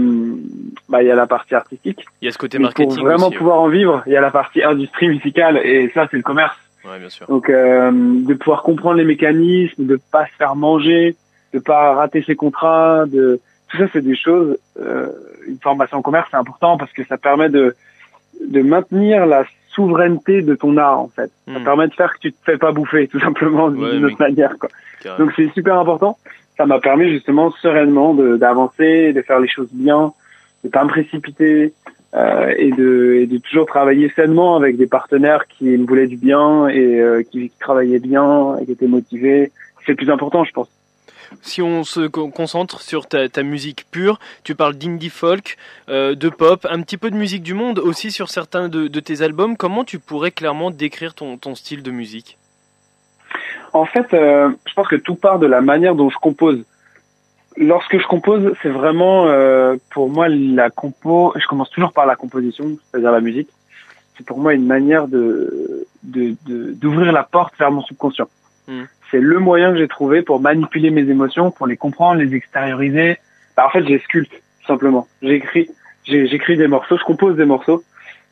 bah 0.89 1.03
il 1.03 1.09
y 1.09 1.11
a 1.11 1.15
la 1.15 1.27
partie 1.27 1.55
artistique. 1.55 2.05
Il 2.21 2.27
y 2.27 2.29
a 2.29 2.33
ce 2.33 2.39
côté 2.39 2.59
marketing. 2.59 2.95
pour 2.95 3.05
vraiment 3.05 3.31
pouvoir 3.31 3.61
en 3.61 3.69
vivre, 3.69 4.03
il 4.07 4.13
y 4.13 4.17
a 4.17 4.21
la 4.21 4.31
partie 4.31 4.63
industrie 4.63 5.09
musicale 5.09 5.59
et 5.59 5.91
ça 5.95 6.07
c'est 6.11 6.19
le 6.19 6.23
commerce. 6.23 6.57
Ouais, 6.85 6.99
bien 6.99 7.09
sûr. 7.09 7.27
Donc 7.27 7.49
euh, 7.49 7.91
de 7.91 8.35
pouvoir 8.35 8.63
comprendre 8.63 8.99
les 8.99 9.05
mécanismes, 9.05 9.87
de 9.87 9.99
pas 10.13 10.27
se 10.27 10.33
faire 10.39 10.55
manger, 10.55 11.17
de 11.53 11.59
pas 11.59 11.95
rater 11.95 12.23
ses 12.23 12.37
contrats, 12.37 13.07
de 13.07 13.41
tout 13.69 13.79
ça 13.79 13.87
c'est 13.93 14.05
des 14.05 14.17
choses. 14.17 14.59
Euh, 14.79 15.09
une 15.49 15.59
formation 15.59 15.99
en 15.99 16.03
commerce 16.03 16.29
c'est 16.31 16.37
important 16.37 16.77
parce 16.77 16.93
que 16.93 17.05
ça 17.07 17.17
permet 17.17 17.49
de 17.49 17.75
de 18.47 18.61
maintenir 18.61 19.25
la 19.25 19.45
souveraineté 19.77 20.43
de 20.43 20.55
ton 20.57 20.77
art 20.79 20.99
en 20.99 21.09
fait. 21.09 21.31
Ça 21.47 21.59
hmm. 21.59 21.65
permet 21.65 21.87
de 21.87 21.95
faire 21.95 22.13
que 22.15 22.19
tu 22.19 22.33
te 22.33 22.39
fais 22.45 22.59
pas 22.59 22.73
bouffer 22.73 23.07
tout 23.13 23.21
simplement 23.21 23.71
d'une 23.71 24.05
autre 24.05 24.19
manière 24.19 24.57
quoi. 24.59 24.69
Donc 25.19 25.33
c'est 25.37 25.49
super 25.53 25.79
important. 25.79 26.19
Ça 26.57 26.67
m'a 26.67 26.81
permis 26.81 27.11
justement 27.11 27.53
sereinement 27.63 28.15
d'avancer, 28.15 29.13
de, 29.13 29.23
faire 29.23 29.39
les 29.39 29.49
choses 29.49 29.69
bien, 29.73 30.13
de 30.65 30.71
pas 30.71 30.83
me 30.85 30.89
précipiter 30.89 31.75
euh, 32.15 32.55
et, 32.57 32.73
de, 32.73 33.19
et 33.21 33.27
de 33.27 33.39
toujours 33.39 33.67
travailler 33.67 34.11
sainement 34.17 34.57
avec 34.57 34.79
des 34.79 34.87
partenaires 34.87 35.47
qui 35.47 35.67
me 35.67 35.87
voulaient 35.87 36.07
du 36.07 36.17
bien 36.17 36.67
et 36.69 36.99
euh, 36.99 37.23
qui, 37.23 37.51
qui 37.51 37.59
travaillaient 37.61 37.99
bien 37.99 38.57
et 38.59 38.65
qui 38.65 38.73
étaient 38.73 38.89
motivés. 38.89 39.53
C'est 39.85 39.93
le 39.93 39.97
plus 39.97 40.11
important 40.11 40.43
je 40.45 40.53
pense 40.53 40.69
si 41.43 41.63
on 41.63 41.85
se 41.85 42.07
concentre 42.07 42.81
sur 42.81 43.07
ta, 43.07 43.43
musique 43.43 43.87
pure, 43.91 44.19
tu 44.45 44.55
parles 44.55 44.75
d'indie 44.75 45.11
folk, 45.11 45.57
euh, 45.89 46.15
de 46.15 46.29
pop, 46.29 46.67
un 46.71 46.83
petit 46.83 46.97
peu 46.97 47.11
de 47.11 47.17
musique 47.17 47.43
du 47.43 47.55
monde 47.55 47.79
aussi 47.79 48.11
sur 48.11 48.29
certains 48.29 48.69
de, 48.69 48.89
tes 49.01 49.23
albums. 49.23 49.57
Comment 49.57 49.85
tu 49.85 49.99
pourrais 49.99 50.31
clairement 50.31 50.71
décrire 50.71 51.15
ton, 51.15 51.55
style 51.55 51.83
de 51.83 51.91
musique? 51.91 52.39
En 53.73 53.85
fait, 53.85 54.15
euh, 54.15 54.51
je 54.67 54.75
pense 54.75 54.89
que 54.89 54.97
tout 54.97 55.17
part 55.17 55.39
de 55.39 55.47
la 55.47 55.61
manière 55.61 55.95
dont 55.95 56.11
je 56.11 56.17
compose. 56.17 56.65
Lorsque 57.57 57.99
je 57.99 58.07
compose, 58.07 58.55
c'est 58.63 58.69
vraiment 58.69 59.27
euh, 59.29 59.77
pour 59.91 60.11
moi 60.11 60.29
la 60.29 60.71
compo. 60.71 61.33
Je 61.37 61.47
commence 61.47 61.71
toujours 61.71 61.93
par 61.93 62.07
la 62.07 62.17
composition, 62.17 62.77
c'est-à-dire 62.91 63.13
la 63.13 63.21
musique. 63.21 63.49
C'est 64.17 64.27
pour 64.27 64.39
moi 64.39 64.55
une 64.55 64.67
manière 64.67 65.09
de 65.09 65.87
d'ouvrir 66.03 67.13
la 67.13 67.25
porte 67.25 67.55
vers 67.59 67.71
mon 67.71 67.83
subconscient. 67.83 68.29
Hmm 68.69 68.85
c'est 69.11 69.21
le 69.21 69.39
moyen 69.39 69.73
que 69.73 69.79
j'ai 69.79 69.89
trouvé 69.89 70.23
pour 70.23 70.41
manipuler 70.41 70.91
mes 70.91 71.09
émotions, 71.09 71.51
pour 71.51 71.67
les 71.67 71.77
comprendre, 71.77 72.21
les 72.21 72.35
extérioriser. 72.35 73.19
Bah, 73.57 73.67
en 73.67 73.71
fait, 73.71 73.87
j'ai 73.87 73.99
sculpte, 74.01 74.33
simplement. 74.67 75.07
J'écris, 75.23 75.69
j'écris 76.05 76.57
des 76.57 76.67
morceaux, 76.67 76.97
je 76.99 77.05
compose 77.05 77.37
des 77.37 77.45
morceaux 77.45 77.83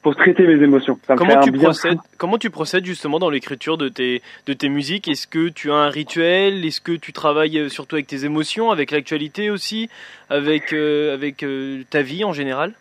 pour 0.05 0.15
traiter 0.15 0.47
mes 0.47 0.63
émotions. 0.63 0.99
comment 1.07 1.41
tu 1.41 1.51
procèdes 1.51 1.99
Comment 2.19 2.39
tu 2.39 2.51
procèdes 2.51 2.85
justement 2.85 3.19
dans 3.19 3.31
l'écriture 3.31 3.79
de 3.79 3.89
tes 3.89 4.23
de 4.47 4.53
tes 4.53 4.69
musiques? 4.69 5.09
Est-ce 5.09 5.27
que 5.27 5.49
tu 5.49 5.73
as 5.73 5.77
un 5.77 5.89
rituel? 5.89 6.65
Est-ce 6.65 6.83
que 6.83 6.93
tu 6.93 7.15
travailles 7.15 7.59
euh, 7.59 7.69
surtout 7.71 7.97
avec 7.97 8.07
tes 8.07 8.27
émotions, 8.27 8.71
avec 8.71 8.91
l'actualité 8.91 9.51
aussi, 9.51 9.89
avec 10.29 10.75
euh, 10.75 11.15
avec 11.15 11.43
euh, 11.43 11.83
ta 11.89 12.03
vie 12.03 12.23
en 12.23 12.35
général? 12.35 12.75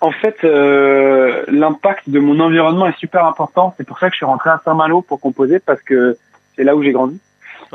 En 0.00 0.10
fait, 0.10 0.42
l'impact 0.42 2.08
de 2.08 2.18
mon 2.18 2.38
environnement 2.40 2.86
est 2.86 2.98
super 2.98 3.24
important. 3.24 3.74
C'est 3.76 3.86
pour 3.86 3.98
ça 3.98 4.08
que 4.08 4.14
je 4.14 4.18
suis 4.18 4.26
rentré 4.26 4.50
à 4.50 4.60
Saint-Malo 4.64 5.02
pour 5.02 5.20
composer 5.20 5.58
parce 5.58 5.82
que 5.82 6.16
c'est 6.56 6.64
là 6.64 6.76
où 6.76 6.82
j'ai 6.82 6.92
grandi. 6.92 7.20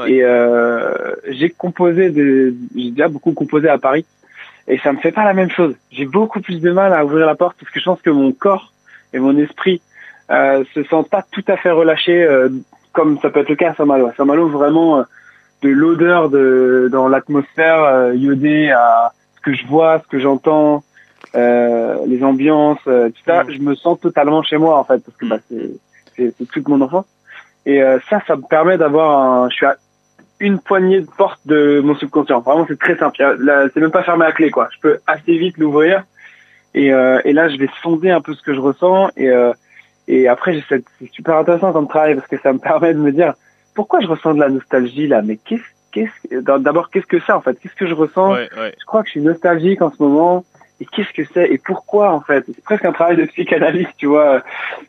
Et 0.05 0.23
euh, 0.23 1.15
j'ai 1.29 1.49
composé, 1.49 2.09
des, 2.09 2.53
j'ai 2.75 2.91
déjà 2.91 3.07
beaucoup 3.07 3.33
composé 3.33 3.67
à 3.67 3.79
Paris, 3.79 4.05
et 4.67 4.77
ça 4.77 4.91
me 4.91 4.99
fait 4.99 5.11
pas 5.11 5.25
la 5.25 5.33
même 5.33 5.49
chose. 5.49 5.75
J'ai 5.91 6.05
beaucoup 6.05 6.39
plus 6.39 6.61
de 6.61 6.71
mal 6.71 6.93
à 6.93 7.03
ouvrir 7.03 7.25
la 7.25 7.35
porte 7.35 7.57
parce 7.59 7.71
que 7.71 7.79
je 7.79 7.85
pense 7.85 8.01
que 8.01 8.09
mon 8.09 8.31
corps 8.31 8.73
et 9.13 9.19
mon 9.19 9.35
esprit 9.37 9.81
euh, 10.29 10.63
se 10.73 10.83
sentent 10.83 11.09
pas 11.09 11.25
tout 11.31 11.43
à 11.47 11.57
fait 11.57 11.71
relâchés 11.71 12.23
euh, 12.23 12.49
comme 12.91 13.17
ça 13.21 13.29
peut 13.29 13.39
être 13.39 13.49
le 13.49 13.55
cas 13.55 13.71
à 13.71 13.75
Saint-Malo. 13.75 14.07
À 14.07 14.13
Saint-Malo, 14.13 14.47
vraiment, 14.49 15.03
de 15.63 15.69
l'odeur 15.69 16.29
de 16.29 16.89
dans 16.91 17.07
l'atmosphère 17.07 18.13
iodée 18.13 18.69
à 18.69 19.13
ce 19.35 19.41
que 19.41 19.53
je 19.53 19.65
vois, 19.65 19.99
ce 19.99 20.07
que 20.07 20.19
j'entends, 20.19 20.83
euh, 21.35 21.97
les 22.05 22.23
ambiances, 22.23 22.83
tout 22.83 23.23
ça, 23.25 23.43
mm. 23.43 23.51
je 23.51 23.59
me 23.59 23.73
sens 23.73 23.99
totalement 23.99 24.43
chez 24.43 24.57
moi 24.57 24.77
en 24.77 24.83
fait, 24.83 24.99
parce 25.03 25.17
que 25.17 25.25
bah, 25.25 25.39
c'est 26.15 26.33
toute 26.51 26.67
mon 26.67 26.81
enfance. 26.81 27.05
Et 27.67 27.81
ça, 28.09 28.21
ça 28.25 28.37
me 28.37 28.43
permet 28.43 28.77
d'avoir 28.77 29.19
un... 29.19 29.49
Je 29.49 29.55
suis 29.55 29.65
à 29.65 29.75
une 30.39 30.59
poignée 30.59 31.01
de 31.01 31.07
porte 31.17 31.39
de 31.45 31.81
mon 31.83 31.95
subconscient. 31.95 32.41
Vraiment, 32.41 32.65
c'est 32.67 32.79
très 32.79 32.97
simple. 32.97 33.17
C'est 33.73 33.79
même 33.79 33.91
pas 33.91 34.03
fermé 34.03 34.25
à 34.25 34.31
clé, 34.31 34.51
quoi. 34.51 34.69
Je 34.73 34.79
peux 34.79 34.99
assez 35.07 35.37
vite 35.37 35.57
l'ouvrir. 35.57 36.03
Et, 36.73 36.93
euh, 36.93 37.19
et 37.25 37.33
là, 37.33 37.49
je 37.49 37.57
vais 37.57 37.69
sonder 37.81 38.11
un 38.11 38.21
peu 38.21 38.33
ce 38.33 38.41
que 38.41 38.53
je 38.53 38.59
ressens. 38.59 39.09
Et, 39.17 39.29
euh, 39.29 39.51
et 40.07 40.27
après, 40.27 40.63
c'est 40.69 40.83
super 41.11 41.37
intéressant 41.37 41.73
comme 41.73 41.87
travail 41.87 42.15
parce 42.15 42.27
que 42.27 42.37
ça 42.39 42.53
me 42.53 42.59
permet 42.71 42.93
de 42.93 42.99
me 42.99 43.11
dire 43.11 43.33
pourquoi 43.73 43.99
je 43.99 44.07
ressens 44.07 44.35
de 44.35 44.39
la 44.39 44.49
nostalgie 44.49 45.07
là? 45.07 45.21
Mais 45.21 45.37
qu'est-ce, 45.37 45.63
qu'est-ce, 45.91 46.39
d'abord, 46.39 46.89
qu'est-ce 46.89 47.07
que 47.07 47.19
c'est 47.19 47.31
en 47.31 47.41
fait? 47.41 47.57
Qu'est-ce 47.59 47.75
que 47.75 47.87
je 47.87 47.93
ressens? 47.93 48.35
Je 48.35 48.85
crois 48.85 49.01
que 49.01 49.07
je 49.07 49.11
suis 49.11 49.21
nostalgique 49.21 49.81
en 49.81 49.91
ce 49.91 50.01
moment. 50.01 50.45
Et 50.79 50.85
qu'est-ce 50.85 51.11
que 51.13 51.27
c'est 51.33 51.51
Et 51.51 51.57
pourquoi 51.57 52.11
en 52.11 52.21
fait? 52.21 52.45
C'est 52.45 52.63
presque 52.63 52.85
un 52.85 52.91
travail 52.91 53.17
de 53.17 53.25
psychanalyste, 53.25 53.93
tu 53.97 54.07
vois. 54.07 54.43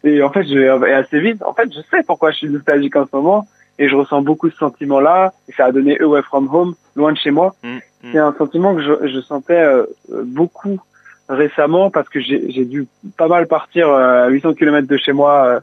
Et 0.04 0.23
en 0.23 0.30
fait, 0.30 0.45
je 0.45 0.59
vais 0.59 0.92
assez 0.92 1.21
vite. 1.21 1.42
En 1.42 1.54
fait, 1.54 1.73
je 1.73 1.80
sais 1.90 2.02
pourquoi 2.07 2.30
je 2.30 2.38
suis 2.38 2.50
nostalgique 2.50 2.97
en 2.97 3.07
ce 3.07 3.16
moment 3.16 3.47
et 3.78 3.88
je 3.88 3.97
ressens 3.97 4.23
beaucoup 4.23 4.50
ce 4.50 4.57
sentiment-là. 4.57 5.33
Et 5.49 5.52
ça 5.52 5.66
a 5.66 5.73
donné 5.73 5.99
Away 6.00 6.23
From 6.23 6.52
Home, 6.54 6.75
loin 6.97 7.12
de 7.12 7.18
chez 7.18 7.30
moi. 7.30 7.54
Mm, 7.62 7.68
mm. 7.68 7.80
C'est 8.12 8.18
un 8.18 8.35
sentiment 8.37 8.75
que 8.75 8.83
je, 8.83 9.09
je 9.09 9.21
sentais 9.21 9.62
euh, 9.62 9.87
beaucoup 10.25 10.80
récemment 11.28 11.90
parce 11.90 12.09
que 12.09 12.21
j'ai 12.21 12.64
dû 12.64 12.87
pas 13.16 13.28
mal 13.28 13.47
partir 13.47 13.88
euh, 13.88 14.26
à 14.26 14.28
800 14.28 14.54
km 14.54 14.88
de 14.88 14.97
chez 14.97 15.12
moi 15.12 15.45
euh, 15.47 15.61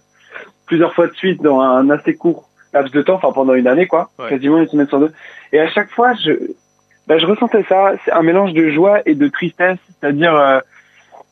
plusieurs 0.67 0.93
fois 0.93 1.07
de 1.07 1.13
suite 1.13 1.41
dans 1.41 1.59
un 1.59 1.89
assez 1.89 2.15
court 2.15 2.49
laps 2.73 2.91
de 2.91 3.01
temps, 3.01 3.15
enfin 3.15 3.31
pendant 3.31 3.53
une 3.53 3.67
année 3.67 3.87
quoi, 3.87 4.09
quasiment 4.29 4.59
une 4.59 4.67
semaine 4.67 4.87
sur 4.87 4.99
deux. 4.99 5.11
Et 5.53 5.59
à 5.59 5.67
chaque 5.69 5.89
fois, 5.89 6.13
je, 6.13 6.31
bah, 7.07 7.17
je 7.17 7.25
ressentais 7.25 7.63
ça. 7.69 7.93
C'est 8.03 8.11
un 8.11 8.23
mélange 8.23 8.53
de 8.53 8.69
joie 8.69 9.01
et 9.05 9.15
de 9.15 9.27
tristesse, 9.27 9.77
c'est-à-dire 9.99 10.61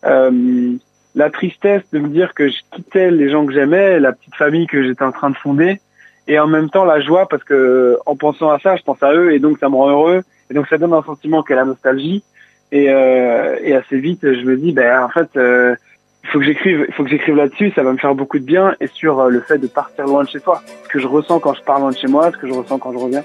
euh, 0.05 0.73
la 1.15 1.29
tristesse 1.29 1.83
de 1.91 1.99
me 1.99 2.07
dire 2.09 2.33
que 2.33 2.49
je 2.49 2.57
quittais 2.71 3.11
les 3.11 3.29
gens 3.29 3.45
que 3.45 3.53
j'aimais, 3.53 3.99
la 3.99 4.13
petite 4.13 4.35
famille 4.35 4.67
que 4.67 4.83
j'étais 4.83 5.03
en 5.03 5.11
train 5.11 5.29
de 5.29 5.37
fonder, 5.37 5.79
et 6.27 6.39
en 6.39 6.47
même 6.47 6.69
temps 6.69 6.85
la 6.85 7.01
joie 7.01 7.27
parce 7.27 7.43
que 7.43 7.97
en 8.05 8.15
pensant 8.15 8.49
à 8.49 8.59
ça, 8.59 8.75
je 8.75 8.83
pense 8.83 9.01
à 9.03 9.13
eux 9.13 9.33
et 9.33 9.39
donc 9.39 9.59
ça 9.59 9.69
me 9.69 9.75
rend 9.75 9.89
heureux 9.89 10.23
et 10.49 10.53
donc 10.53 10.67
ça 10.67 10.77
donne 10.77 10.93
un 10.93 11.03
sentiment 11.03 11.43
qu'est 11.43 11.55
la 11.55 11.65
nostalgie. 11.65 12.23
Et, 12.71 12.89
euh, 12.89 13.59
et 13.61 13.75
assez 13.75 13.99
vite 13.99 14.21
je 14.23 14.41
me 14.45 14.57
dis 14.57 14.71
ben 14.71 15.03
en 15.03 15.09
fait 15.09 15.29
euh, 15.37 15.75
il 16.23 16.29
faut 16.29 16.39
que 16.39 16.45
j'écrive 16.45 16.85
il 16.87 16.93
faut 16.95 17.03
que 17.03 17.09
j'écrive 17.09 17.35
là-dessus, 17.35 17.71
ça 17.75 17.83
va 17.83 17.91
me 17.91 17.99
faire 17.99 18.15
beaucoup 18.15 18.39
de 18.39 18.43
bien 18.43 18.73
et 18.79 18.87
sur 18.87 19.19
euh, 19.19 19.29
le 19.29 19.41
fait 19.41 19.59
de 19.59 19.67
partir 19.67 20.07
loin 20.07 20.23
de 20.23 20.29
chez 20.29 20.39
toi, 20.39 20.63
ce 20.83 20.89
que 20.89 20.97
je 20.97 21.05
ressens 21.05 21.39
quand 21.39 21.53
je 21.53 21.61
pars 21.61 21.79
loin 21.79 21.91
de 21.91 21.97
chez 21.97 22.07
moi, 22.07 22.31
ce 22.31 22.37
que 22.37 22.47
je 22.47 22.53
ressens 22.53 22.79
quand 22.79 22.91
je 22.91 22.97
reviens 22.97 23.23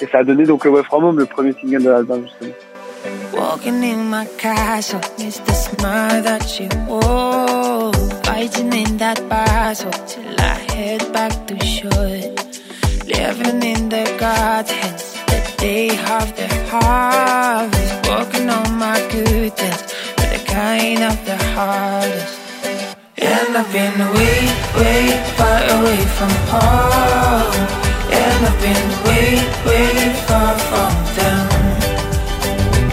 et 0.00 0.06
ça 0.10 0.18
a 0.18 0.24
donné 0.24 0.44
donc 0.44 0.66
Away 0.66 0.82
From 0.84 1.04
Home 1.04 1.18
le 1.18 1.26
premier 1.26 1.54
single 1.60 1.82
de 1.82 1.90
l'album 1.90 2.22
justement. 2.22 2.54
Walking 3.32 3.82
in 3.82 4.08
my 4.10 4.26
castle, 4.38 5.00
it's 5.18 5.38
the 5.40 5.52
smile 5.52 6.22
that 6.22 6.58
you 6.58 6.68
wore. 6.88 7.92
Fighting 8.24 8.72
in 8.72 8.96
that 8.98 9.20
battle 9.28 9.90
till 10.06 10.40
I 10.40 10.72
head 10.72 11.12
back 11.12 11.46
to 11.46 11.56
shore. 11.64 12.34
Living 13.06 13.62
in 13.62 13.88
the 13.88 14.04
gardens, 14.18 15.14
the 15.26 15.40
day 15.58 15.90
of 15.90 16.34
the 16.36 16.48
harvest. 16.70 18.08
Walking 18.08 18.48
on 18.48 18.78
my 18.78 18.98
goodness, 19.10 19.94
but 20.16 20.28
the 20.32 20.42
kind 20.46 21.02
of 21.02 21.16
the 21.26 21.36
hardest. 21.54 22.40
And 23.18 23.56
I've 23.56 23.72
been 23.72 23.98
way, 24.14 24.38
way 24.76 25.06
far 25.36 25.60
away 25.78 26.00
from 26.16 26.30
home. 26.50 27.25
I've 28.48 28.60
been 28.60 28.88
way, 29.04 29.34
way 29.66 30.14
far 30.26 30.56
from 30.68 30.92
them. 31.16 31.48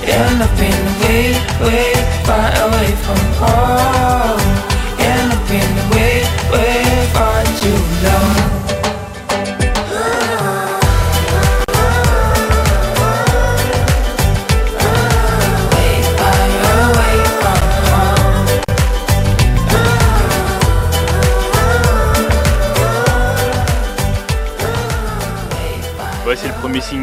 And 0.03 0.41
I've 0.41 0.57
been 0.57 0.83
way, 1.01 1.33
way 1.62 1.93
far 2.25 2.50
away 2.65 2.91
from 3.05 3.19
home 3.41 4.52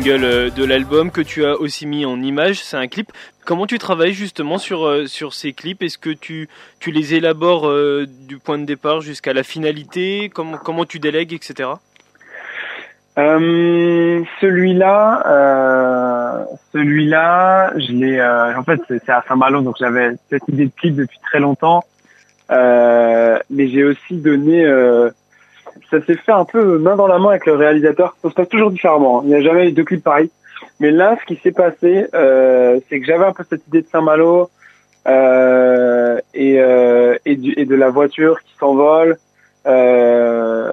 euh, 0.06 0.50
de 0.50 0.64
l'album 0.64 1.10
que 1.10 1.20
tu 1.20 1.44
as 1.44 1.56
aussi 1.56 1.86
mis 1.86 2.06
en 2.06 2.22
image. 2.22 2.62
C'est 2.64 2.76
un 2.76 2.86
clip. 2.86 3.12
Comment 3.44 3.66
tu 3.66 3.78
travailles 3.78 4.14
justement 4.14 4.56
sur, 4.56 4.86
euh, 4.86 5.06
sur 5.06 5.34
ces 5.34 5.52
clips? 5.52 5.82
Est-ce 5.82 5.98
que 5.98 6.10
tu, 6.10 6.48
tu 6.78 6.90
les 6.90 7.14
élabores 7.14 7.68
euh, 7.68 8.06
du 8.26 8.38
point 8.38 8.58
de 8.58 8.64
départ 8.64 9.02
jusqu'à 9.02 9.32
la 9.32 9.42
finalité? 9.42 10.30
Comment, 10.32 10.56
comment 10.58 10.84
tu 10.86 10.98
délègues, 11.00 11.32
etc. 11.34 11.70
celui-là, 14.40 15.22
celui-là, 16.72 17.72
je 17.76 17.92
l'ai. 17.92 18.22
en 18.22 18.64
fait, 18.64 18.80
c'est 18.88 19.10
à 19.10 19.22
Saint-Malo, 19.28 19.60
donc 19.60 19.76
j'avais 19.78 20.12
cette 20.30 20.48
idée 20.48 20.66
de 20.66 20.72
clip 20.74 20.94
depuis 20.94 21.18
très 21.22 21.40
longtemps. 21.40 21.84
mais 22.48 23.68
j'ai 23.68 23.84
aussi 23.84 24.16
donné 24.16 24.64
ça 25.90 26.00
s'est 26.04 26.16
fait 26.16 26.32
un 26.32 26.44
peu 26.44 26.78
main 26.78 26.96
dans 26.96 27.06
la 27.06 27.18
main 27.18 27.30
avec 27.30 27.46
le 27.46 27.54
réalisateur. 27.54 28.16
Ça 28.22 28.30
se 28.30 28.34
passe 28.34 28.48
toujours 28.48 28.70
différemment. 28.70 29.20
Hein. 29.20 29.22
Il 29.24 29.28
n'y 29.30 29.34
a 29.34 29.40
jamais 29.40 29.68
eu 29.68 29.72
deux 29.72 29.84
clips 29.84 30.02
pareils. 30.02 30.30
Mais 30.78 30.90
là, 30.90 31.16
ce 31.20 31.26
qui 31.26 31.40
s'est 31.42 31.52
passé, 31.52 32.06
euh, 32.14 32.80
c'est 32.88 33.00
que 33.00 33.06
j'avais 33.06 33.24
un 33.24 33.32
peu 33.32 33.44
cette 33.48 33.66
idée 33.66 33.82
de 33.82 33.86
Saint-Malo 33.86 34.50
euh, 35.08 36.18
et, 36.34 36.60
euh, 36.60 37.16
et, 37.24 37.36
du, 37.36 37.54
et, 37.56 37.64
de 37.64 37.74
la 37.74 37.90
voiture 37.90 38.40
qui 38.42 38.54
s'envole. 38.58 39.16
Euh, 39.66 40.72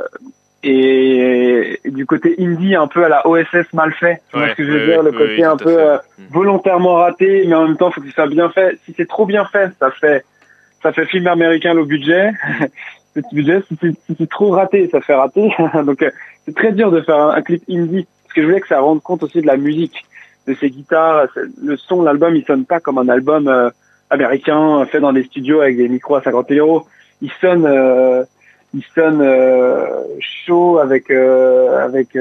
et, 0.64 1.80
du 1.86 2.06
côté 2.06 2.36
indie, 2.40 2.76
un 2.76 2.88
peu 2.88 3.06
à 3.06 3.10
la 3.10 3.26
OSS 3.28 3.74
mal 3.74 3.94
fait. 3.94 4.22
Tu 4.32 4.38
vois 4.38 4.50
ce 4.50 4.56
que 4.56 4.66
je 4.66 4.72
veux 4.72 4.86
dire? 4.86 5.04
Le 5.04 5.12
côté 5.12 5.44
un 5.44 5.58
peu 5.58 5.78
euh, 5.78 5.98
volontairement 6.32 6.96
raté, 6.96 7.46
mais 7.48 7.56
en 7.56 7.68
même 7.68 7.78
temps, 7.78 7.92
faut 7.92 8.02
que 8.02 8.08
ça 8.08 8.14
soit 8.14 8.28
bien 8.28 8.50
fait. 8.50 8.78
Si 8.86 8.94
c'est 8.98 9.08
trop 9.08 9.26
bien 9.26 9.46
fait, 9.46 9.72
ça 9.80 9.92
fait 9.92 10.26
ça 10.84 10.92
fait 10.92 11.06
film 11.06 11.28
américain 11.28 11.74
low 11.74 11.86
budget. 11.86 12.32
Petit 13.22 13.36
budget. 13.36 13.62
Si 13.70 13.78
c'est 14.18 14.30
trop 14.30 14.52
raté, 14.52 14.90
ça 14.92 15.02
fait 15.02 15.16
rater. 15.16 15.50
Donc 15.86 16.02
euh, 16.02 16.12
c'est 16.46 16.56
très 16.56 16.72
dur 16.72 16.92
de 16.92 17.02
faire 17.02 17.18
un, 17.18 17.42
clip 17.42 17.64
indie 17.70 18.06
parce 18.24 18.34
que 18.34 18.42
je 18.42 18.48
voulais 18.48 18.62
que 18.62 18.68
ça 18.68 18.80
rende 18.80 19.02
compte 19.02 19.24
aussi 19.24 19.42
de 19.42 19.48
la 19.48 19.58
musique, 19.58 20.06
de 20.48 20.54
ces 20.54 20.70
guitares. 20.70 21.28
Le 21.64 21.78
son, 21.78 22.02
l'album, 22.04 22.36
il 22.36 22.46
sonne 22.46 22.66
pas 22.66 22.80
comme 22.80 22.98
un 22.98 23.10
album 23.10 23.48
euh, 23.48 23.70
américain 24.10 24.86
fait 24.86 25.00
dans 25.00 25.14
des 25.14 25.24
studios 25.24 25.62
avec 25.62 25.78
des 25.78 25.88
micros 25.88 26.16
à 26.16 26.22
50 26.22 26.52
euros. 26.52 26.86
Il 27.22 27.32
sonne, 27.42 27.66
euh, 27.66 28.24
il 28.74 28.84
sonne 28.94 29.26
chaud 30.20 30.78
avec 30.80 31.10
avec. 31.10 32.18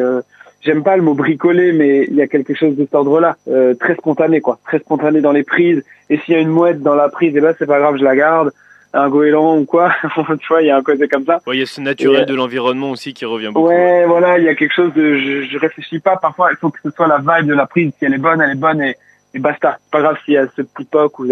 J'aime 0.62 0.82
pas 0.82 0.96
le 0.96 1.02
mot 1.02 1.14
bricolé, 1.14 1.72
mais 1.72 2.06
il 2.08 2.16
y 2.16 2.22
a 2.22 2.26
quelque 2.26 2.54
chose 2.54 2.74
de 2.76 2.84
cet 2.84 2.94
ordre-là, 2.94 3.36
très 3.78 3.94
spontané 3.94 4.40
quoi, 4.40 4.58
très 4.64 4.78
spontané 4.78 5.20
dans 5.20 5.30
les 5.30 5.44
prises. 5.44 5.84
Et 6.08 6.18
s'il 6.18 6.34
y 6.34 6.36
a 6.36 6.40
une 6.40 6.48
mouette 6.48 6.82
dans 6.82 6.94
la 6.94 7.08
prise, 7.08 7.34
eh 7.36 7.40
ben 7.40 7.54
c'est 7.58 7.66
pas 7.66 7.78
grave, 7.78 7.98
je 7.98 8.04
la 8.04 8.16
garde 8.16 8.52
un 8.96 9.08
goéland 9.08 9.58
ou 9.58 9.64
quoi. 9.64 9.92
tu 10.40 10.48
vois, 10.48 10.62
il 10.62 10.66
y 10.66 10.70
a 10.70 10.76
un 10.76 10.82
côté 10.82 11.08
comme 11.08 11.24
ça. 11.24 11.40
Il 11.46 11.58
y 11.58 11.62
a 11.62 11.66
ce 11.66 11.80
naturel 11.80 12.26
de 12.26 12.34
l'environnement 12.34 12.90
aussi 12.90 13.14
qui 13.14 13.24
revient 13.24 13.50
beaucoup. 13.52 13.68
Ouais, 13.68 14.04
voilà, 14.06 14.38
il 14.38 14.44
y 14.44 14.48
a 14.48 14.54
quelque 14.54 14.74
chose 14.74 14.92
de, 14.94 15.18
je, 15.18 15.42
je 15.50 15.58
réfléchis 15.58 16.00
pas. 16.00 16.16
Parfois, 16.16 16.50
il 16.52 16.56
faut 16.56 16.70
que 16.70 16.78
ce 16.82 16.90
soit 16.90 17.06
la 17.06 17.18
vibe 17.18 17.48
de 17.48 17.54
la 17.54 17.66
prise. 17.66 17.92
Si 17.98 18.04
elle 18.04 18.14
est 18.14 18.18
bonne, 18.18 18.40
elle 18.40 18.52
est 18.52 18.60
bonne 18.60 18.82
et, 18.82 18.96
et 19.34 19.38
basta. 19.38 19.78
Pas 19.90 20.00
grave 20.00 20.16
s'il 20.24 20.34
y 20.34 20.38
a 20.38 20.46
ce 20.56 20.62
petit 20.62 20.84
poc 20.84 21.18
ou 21.18 21.26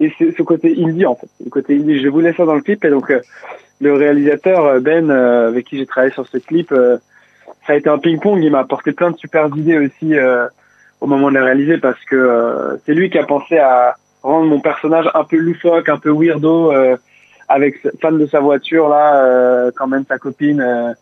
et 0.00 0.12
c'est 0.18 0.36
ce 0.36 0.42
côté 0.42 0.74
indie 0.78 1.06
en 1.06 1.14
fait. 1.14 1.28
Le 1.44 1.50
côté 1.50 1.76
indie, 1.76 2.02
je 2.02 2.08
voulais 2.08 2.32
ça 2.32 2.44
dans 2.44 2.54
le 2.54 2.62
clip 2.62 2.84
et 2.84 2.90
donc 2.90 3.10
euh, 3.10 3.20
le 3.80 3.94
réalisateur 3.94 4.64
euh, 4.64 4.80
Ben 4.80 5.10
euh, 5.10 5.48
avec 5.48 5.66
qui 5.66 5.78
j'ai 5.78 5.86
travaillé 5.86 6.12
sur 6.12 6.26
ce 6.26 6.38
clip, 6.38 6.74
ça 7.66 7.72
a 7.72 7.76
été 7.76 7.88
un 7.88 7.98
ping-pong. 7.98 8.42
Il 8.42 8.50
m'a 8.50 8.60
apporté 8.60 8.92
plein 8.92 9.10
de 9.10 9.16
super 9.16 9.48
idées 9.56 9.78
aussi 9.78 10.14
au 11.00 11.06
moment 11.06 11.30
de 11.30 11.34
la 11.34 11.44
réaliser 11.44 11.78
parce 11.78 12.02
que 12.04 12.78
c'est 12.84 12.94
lui 12.94 13.10
qui 13.10 13.18
a 13.18 13.24
pensé 13.24 13.58
à 13.58 13.96
rendre 14.22 14.46
mon 14.46 14.60
personnage 14.60 15.08
un 15.14 15.24
peu 15.24 15.36
loufoque, 15.36 15.88
un 15.88 15.98
peu 15.98 16.10
weirdo, 16.10 16.72
euh, 16.72 16.96
avec 17.48 17.76
fan 18.00 18.18
de 18.18 18.26
sa 18.26 18.40
voiture 18.40 18.88
là, 18.88 19.24
euh, 19.24 19.70
quand 19.74 19.86
même 19.86 20.04
sa 20.06 20.18
copine, 20.18 20.60
euh, 20.60 20.92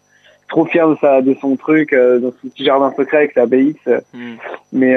trop 0.49 0.65
fier 0.67 0.89
de 0.89 0.97
sa 1.01 1.23
de 1.23 1.35
son 1.41 1.57
truc, 1.57 1.93
dans 1.95 2.33
son 2.41 2.49
petit 2.49 2.65
jardin 2.65 2.93
secret 2.97 3.19
avec 3.19 3.33
sa 3.33 3.47
BX. 3.47 3.75
Hmm. 4.13 4.35
Mais 4.73 4.97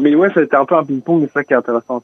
mais 0.00 0.14
ouais, 0.14 0.28
c'était 0.34 0.56
un 0.56 0.64
peu 0.64 0.76
un 0.76 0.84
ping-pong, 0.84 1.24
c'est 1.26 1.32
ça 1.32 1.44
qui 1.44 1.54
est 1.54 1.56
intéressant. 1.56 2.02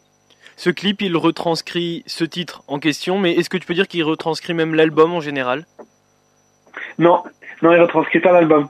Ce 0.56 0.70
clip, 0.70 1.02
il 1.02 1.16
retranscrit 1.16 2.04
ce 2.06 2.24
titre 2.24 2.62
en 2.68 2.78
question, 2.78 3.18
mais 3.18 3.32
est-ce 3.32 3.50
que 3.50 3.56
tu 3.56 3.66
peux 3.66 3.74
dire 3.74 3.88
qu'il 3.88 4.04
retranscrit 4.04 4.54
même 4.54 4.74
l'album 4.74 5.12
en 5.12 5.20
général? 5.20 5.64
Non, 6.98 7.24
non, 7.60 7.72
il 7.72 7.80
retranscrit 7.80 8.20
pas 8.20 8.32
l'album. 8.32 8.68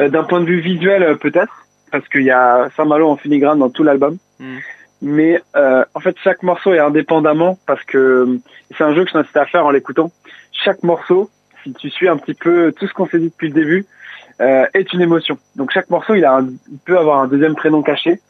D'un 0.00 0.24
point 0.24 0.40
de 0.40 0.46
vue 0.46 0.60
visuel, 0.60 1.16
peut-être, 1.18 1.66
parce 1.92 2.06
qu'il 2.08 2.24
y 2.24 2.30
a 2.32 2.68
Saint-Malo 2.76 3.08
en 3.08 3.16
filigrane 3.16 3.60
dans 3.60 3.70
tout 3.70 3.84
l'album. 3.84 4.18
Hmm 4.40 4.58
mais 5.02 5.42
euh, 5.56 5.84
en 5.94 6.00
fait 6.00 6.16
chaque 6.22 6.42
morceau 6.42 6.72
est 6.72 6.78
indépendamment 6.78 7.58
parce 7.66 7.82
que 7.84 8.38
c'est 8.76 8.84
un 8.84 8.94
jeu 8.94 9.04
que 9.04 9.08
je 9.10 9.14
t'incite 9.14 9.36
à 9.36 9.46
faire 9.46 9.66
en 9.66 9.70
l'écoutant. 9.70 10.10
Chaque 10.52 10.82
morceau, 10.82 11.30
si 11.62 11.72
tu 11.74 11.90
suis 11.90 12.08
un 12.08 12.16
petit 12.16 12.34
peu 12.34 12.72
tout 12.72 12.86
ce 12.86 12.94
qu'on 12.94 13.06
s'est 13.06 13.18
dit 13.18 13.28
depuis 13.28 13.48
le 13.48 13.54
début, 13.54 13.86
euh, 14.40 14.66
est 14.74 14.92
une 14.92 15.00
émotion. 15.00 15.38
Donc 15.56 15.70
chaque 15.72 15.90
morceau, 15.90 16.14
il, 16.14 16.24
a 16.24 16.40
il 16.40 16.78
peut 16.78 16.98
avoir 16.98 17.20
un 17.20 17.28
deuxième 17.28 17.54
prénom 17.54 17.82
caché, 17.82 18.20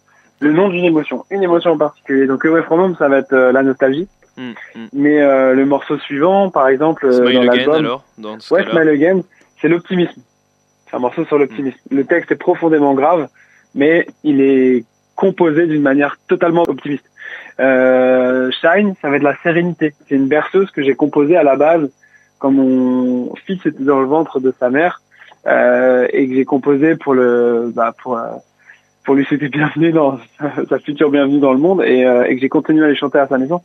le 0.40 0.52
nom 0.52 0.68
d'une 0.68 0.85
émotion, 0.85 1.25
une 1.30 1.42
émotion 1.42 1.73
en 1.73 1.78
particulier. 1.78 2.26
Donc 2.26 2.44
Away 2.44 2.62
From 2.62 2.80
Home, 2.80 2.97
ça 2.99 3.09
va 3.09 3.18
être 3.18 3.33
euh, 3.33 3.52
la 3.52 3.62
nostalgie. 3.62 4.09
Mm, 4.37 4.50
mm. 4.75 4.88
Mais 4.92 5.21
euh, 5.21 5.54
le 5.54 5.64
morceau 5.64 5.99
suivant, 5.99 6.50
par 6.50 6.68
exemple, 6.68 7.11
Smile 7.12 7.35
dans 7.35 7.42
l'album, 7.42 7.75
alors, 7.75 8.04
dans 8.18 8.38
ce 8.38 8.52
ouais, 8.52 8.64
Smile 8.64 8.88
Again, 8.88 9.21
c'est 9.61 9.68
l'optimisme. 9.68 10.21
C'est 10.87 10.97
un 10.97 11.00
morceau 11.00 11.25
sur 11.25 11.38
l'optimisme. 11.38 11.78
Mm. 11.90 11.97
Le 11.97 12.04
texte 12.04 12.33
est 12.33 12.37
profondément 12.37 12.94
grave, 12.94 13.28
mais 13.75 14.06
il 14.25 14.40
est 14.40 14.85
composé 15.14 15.66
d'une 15.66 15.83
manière 15.83 16.16
totalement 16.28 16.64
optimiste. 16.66 17.09
Euh, 17.61 18.50
Shine, 18.61 18.94
ça 19.00 19.11
va 19.11 19.16
être 19.16 19.23
la 19.23 19.37
sérénité. 19.42 19.94
C'est 20.09 20.16
une 20.16 20.28
berceuse 20.28 20.71
que 20.71 20.83
j'ai 20.83 20.94
composée 20.94 21.37
à 21.37 21.42
la 21.42 21.56
base 21.56 21.90
quand 22.38 22.50
mon 22.50 23.35
fils 23.47 23.64
était 23.64 23.85
dans 23.85 24.00
le 24.00 24.06
ventre 24.06 24.40
de 24.40 24.52
sa 24.59 24.71
mère 24.71 25.00
euh, 25.47 26.06
et 26.12 26.28
que 26.28 26.35
j'ai 26.35 26.44
composé 26.44 26.97
pour 26.97 27.14
le 27.14 27.73
bah, 27.75 27.94
pour 28.02 28.18
euh, 28.18 28.33
pour 29.04 29.14
lui 29.14 29.25
souhaiter 29.25 29.49
bienvenue 29.49 29.92
dans 29.92 30.18
sa 30.68 30.78
future 30.78 31.11
bienvenue 31.11 31.38
dans 31.38 31.52
le 31.52 31.59
monde 31.59 31.83
et, 31.83 32.04
euh, 32.04 32.25
et 32.25 32.35
que 32.35 32.40
j'ai 32.40 32.49
continué 32.49 32.85
à 32.85 32.88
les 32.88 32.97
chanter 32.97 33.18
à 33.18 33.28
sa 33.28 33.38
maison 33.38 33.61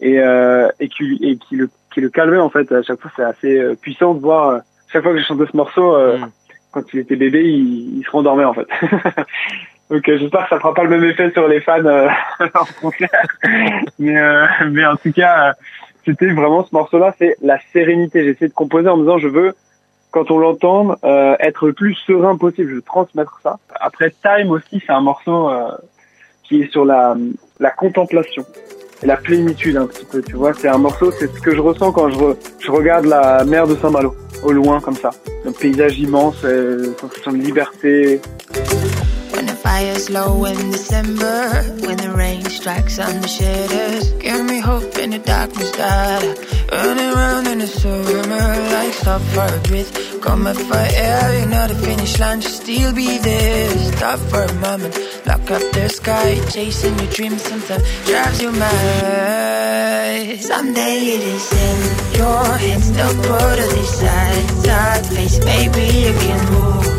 et 0.00 0.18
euh, 0.18 0.68
et 0.80 0.88
qui 0.88 1.18
et 1.22 1.36
qui 1.36 1.56
le 1.56 1.68
qui 1.92 2.00
le 2.00 2.08
calmait 2.08 2.38
en 2.38 2.50
fait 2.50 2.70
à 2.72 2.82
chaque 2.82 3.00
fois 3.00 3.10
c'est 3.16 3.22
assez 3.22 3.58
euh, 3.58 3.74
puissant 3.74 4.14
de 4.14 4.20
voir 4.20 4.60
chaque 4.88 5.02
fois 5.02 5.12
que 5.12 5.18
j'ai 5.18 5.24
chanté 5.24 5.44
ce 5.50 5.56
morceau 5.56 5.96
mm. 5.96 6.30
quand 6.72 6.82
il 6.92 7.00
était 7.00 7.16
bébé 7.16 7.44
il, 7.44 7.98
il 7.98 8.04
se 8.04 8.10
rendormait 8.10 8.44
en 8.44 8.54
fait 8.54 8.66
donc 9.90 10.02
j'espère 10.06 10.44
que 10.44 10.48
ça 10.50 10.58
fera 10.58 10.74
pas 10.74 10.84
le 10.84 10.90
même 10.90 11.04
effet 11.04 11.30
sur 11.32 11.48
les 11.48 11.60
fans 11.60 11.84
en 12.40 12.80
concert 12.80 13.26
mais 13.98 14.14
mais 14.70 14.86
en 14.86 14.96
tout 14.96 15.12
cas 15.12 15.54
c'était 16.04 16.30
vraiment 16.32 16.64
ce 16.64 16.74
morceau 16.74 16.98
là 16.98 17.14
c'est 17.18 17.36
la 17.42 17.58
sérénité 17.72 18.24
j'ai 18.24 18.30
essayé 18.30 18.48
de 18.48 18.54
composer 18.54 18.88
en 18.88 18.96
me 18.96 19.02
disant 19.02 19.18
je 19.18 19.28
veux 19.28 19.54
quand 20.10 20.30
on 20.30 20.38
l'entend, 20.38 20.96
euh, 21.04 21.36
être 21.38 21.66
le 21.66 21.72
plus 21.72 21.94
serein 21.94 22.36
possible. 22.36 22.68
Je 22.68 22.74
veux 22.74 22.82
transmettre 22.82 23.38
ça. 23.44 23.58
Après, 23.78 24.12
Time 24.22 24.50
aussi, 24.50 24.82
c'est 24.84 24.92
un 24.92 25.00
morceau 25.00 25.48
euh, 25.48 25.70
qui 26.42 26.62
est 26.62 26.72
sur 26.72 26.84
la, 26.84 27.16
la 27.60 27.70
contemplation 27.70 28.44
la 29.02 29.16
plénitude 29.16 29.76
un 29.76 29.86
petit 29.86 30.04
peu. 30.04 30.22
Tu 30.22 30.34
vois, 30.34 30.52
c'est 30.52 30.68
un 30.68 30.78
morceau, 30.78 31.10
c'est 31.10 31.26
ce 31.26 31.40
que 31.40 31.54
je 31.54 31.60
ressens 31.60 31.92
quand 31.92 32.10
je, 32.10 32.18
je 32.58 32.70
regarde 32.70 33.06
la 33.06 33.44
mer 33.44 33.66
de 33.66 33.74
Saint-Malo 33.76 34.14
au 34.42 34.52
loin 34.52 34.80
comme 34.80 34.94
ça. 34.94 35.10
Un 35.46 35.52
paysage 35.52 35.98
immense, 35.98 36.42
euh, 36.44 36.92
sensation 36.98 37.32
de 37.32 37.38
liberté. 37.38 38.20
Fire's 39.62 40.08
low 40.08 40.44
in 40.46 40.70
December 40.70 41.62
when 41.84 41.96
the 41.98 42.12
rain 42.16 42.44
strikes 42.44 42.98
on 42.98 43.20
the 43.20 43.28
shutters. 43.28 44.10
Give 44.14 44.44
me 44.44 44.58
hope 44.58 44.96
in 44.96 45.10
the 45.10 45.18
darkness, 45.18 45.70
God. 45.76 46.38
Running 46.72 47.10
around 47.14 47.46
in 47.46 47.60
a 47.60 47.66
summer, 47.66 48.46
like 48.74 48.92
stop 48.94 49.20
for 49.32 49.44
a 49.44 49.60
breath. 49.68 50.20
Coming 50.22 50.54
for 50.54 50.76
air, 50.76 51.40
you 51.40 51.46
know 51.46 51.66
the 51.66 51.74
finish 51.74 52.18
line 52.18 52.40
should 52.40 52.52
still 52.52 52.94
be 52.94 53.18
there. 53.18 53.70
Stop 53.92 54.18
for 54.30 54.42
a 54.42 54.54
moment, 54.54 54.96
lock 55.26 55.50
up 55.50 55.62
the 55.72 55.88
sky, 55.88 56.40
chasing 56.50 56.98
your 56.98 57.10
dreams 57.12 57.42
sometimes 57.42 57.84
drives 58.06 58.40
you 58.40 58.52
mad. 58.52 60.40
Someday 60.40 60.96
it 61.16 61.22
is 61.34 61.52
in 61.52 62.16
your 62.18 62.44
hands, 62.44 62.92
the 62.92 63.04
road 63.28 63.58
of 63.58 63.70
this 63.76 64.00
side, 64.00 64.50
side 64.64 65.06
face, 65.06 65.38
baby, 65.38 65.86
you 65.98 66.12
can 66.14 66.52
move 66.52 66.89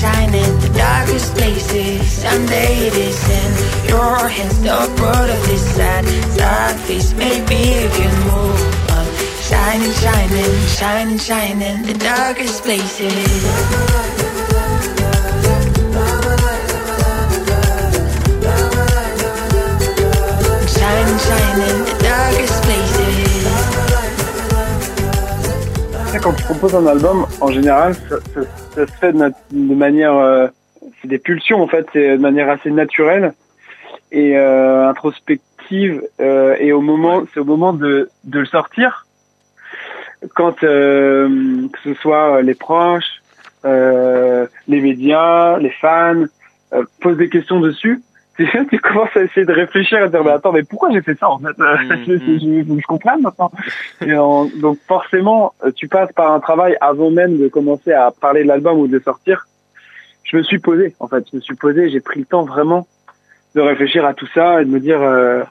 Shine, 0.00 0.12
shine 0.12 0.34
in 0.34 0.60
the 0.60 0.70
darkest 0.76 1.34
places 1.34 2.10
Someday 2.10 2.86
it 2.86 2.94
is 2.94 3.28
in 3.28 3.88
your 3.88 4.28
hands 4.28 4.60
The 4.60 4.70
road 5.00 5.30
of 5.30 5.46
this 5.46 5.74
sad, 5.74 6.04
sad 6.36 6.80
face 6.80 7.12
Maybe 7.14 7.54
you 7.54 7.88
can 7.90 8.14
move 8.26 8.90
on 8.90 9.06
Shining, 9.42 9.92
shining, 9.92 10.54
shining, 10.78 11.18
shining 11.18 11.82
The 11.82 11.94
darkest 11.94 12.62
places. 12.62 13.12
Shining, 20.76 21.18
shining, 21.18 21.93
quand 26.20 26.32
tu 26.32 26.44
composes 26.44 26.74
un 26.74 26.86
album, 26.86 27.26
en 27.40 27.50
général, 27.50 27.94
ça, 27.94 28.16
se 28.74 28.86
fait 28.86 29.12
de, 29.12 29.74
manière, 29.74 30.16
euh, 30.16 30.48
c'est 31.00 31.08
des 31.08 31.18
pulsions 31.18 31.62
en 31.62 31.66
fait, 31.66 31.86
c'est 31.92 32.16
de 32.16 32.22
manière 32.22 32.48
assez 32.48 32.70
naturelle 32.70 33.34
et 34.12 34.36
euh, 34.36 34.88
introspective. 34.88 36.02
Euh, 36.20 36.56
et 36.60 36.72
au 36.72 36.80
moment, 36.80 37.24
c'est 37.32 37.40
au 37.40 37.44
moment 37.44 37.72
de, 37.72 38.10
de 38.24 38.38
le 38.38 38.46
sortir, 38.46 39.06
quand 40.34 40.60
que 40.60 41.68
ce 41.82 41.94
soit 41.94 42.42
les 42.42 42.54
proches, 42.54 43.22
les 43.64 44.80
médias, 44.80 45.58
les 45.58 45.72
fans 45.80 46.24
posent 47.00 47.16
des 47.16 47.28
questions 47.28 47.60
dessus, 47.60 48.02
tu 48.36 48.78
commences 48.80 49.16
à 49.16 49.22
essayer 49.22 49.46
de 49.46 49.52
réfléchir 49.52 49.98
et 49.98 50.06
de 50.06 50.08
dire, 50.08 50.24
mais 50.24 50.32
attends, 50.32 50.52
mais 50.52 50.62
pourquoi 50.64 50.90
j'ai 50.90 51.02
fait 51.02 51.16
ça, 51.18 51.30
en 51.30 51.38
fait? 51.38 51.56
Mm, 51.56 52.04
je, 52.06 52.18
je, 52.18 52.80
je, 52.80 52.86
comprends 52.86 53.18
maintenant. 53.18 53.50
Et 54.00 54.12
donc, 54.60 54.78
forcément, 54.86 55.54
tu 55.76 55.88
passes 55.88 56.12
par 56.12 56.32
un 56.32 56.40
travail 56.40 56.76
avant 56.80 57.10
même 57.10 57.38
de 57.38 57.48
commencer 57.48 57.92
à 57.92 58.10
parler 58.10 58.42
de 58.42 58.48
l'album 58.48 58.78
ou 58.78 58.86
de 58.88 58.92
le 58.92 59.00
sortir. 59.00 59.46
Je 60.24 60.36
me 60.36 60.42
suis 60.42 60.58
posé, 60.58 60.94
en 61.00 61.08
fait. 61.08 61.24
Je 61.30 61.36
me 61.36 61.40
suis 61.40 61.54
posé, 61.54 61.90
j'ai 61.90 62.00
pris 62.00 62.20
le 62.20 62.26
temps 62.26 62.44
vraiment 62.44 62.86
de 63.54 63.60
réfléchir 63.60 64.04
à 64.04 64.14
tout 64.14 64.28
ça 64.34 64.62
et 64.62 64.64
de 64.64 64.70
me 64.70 64.80
dire, 64.80 65.00
euh, 65.00 65.44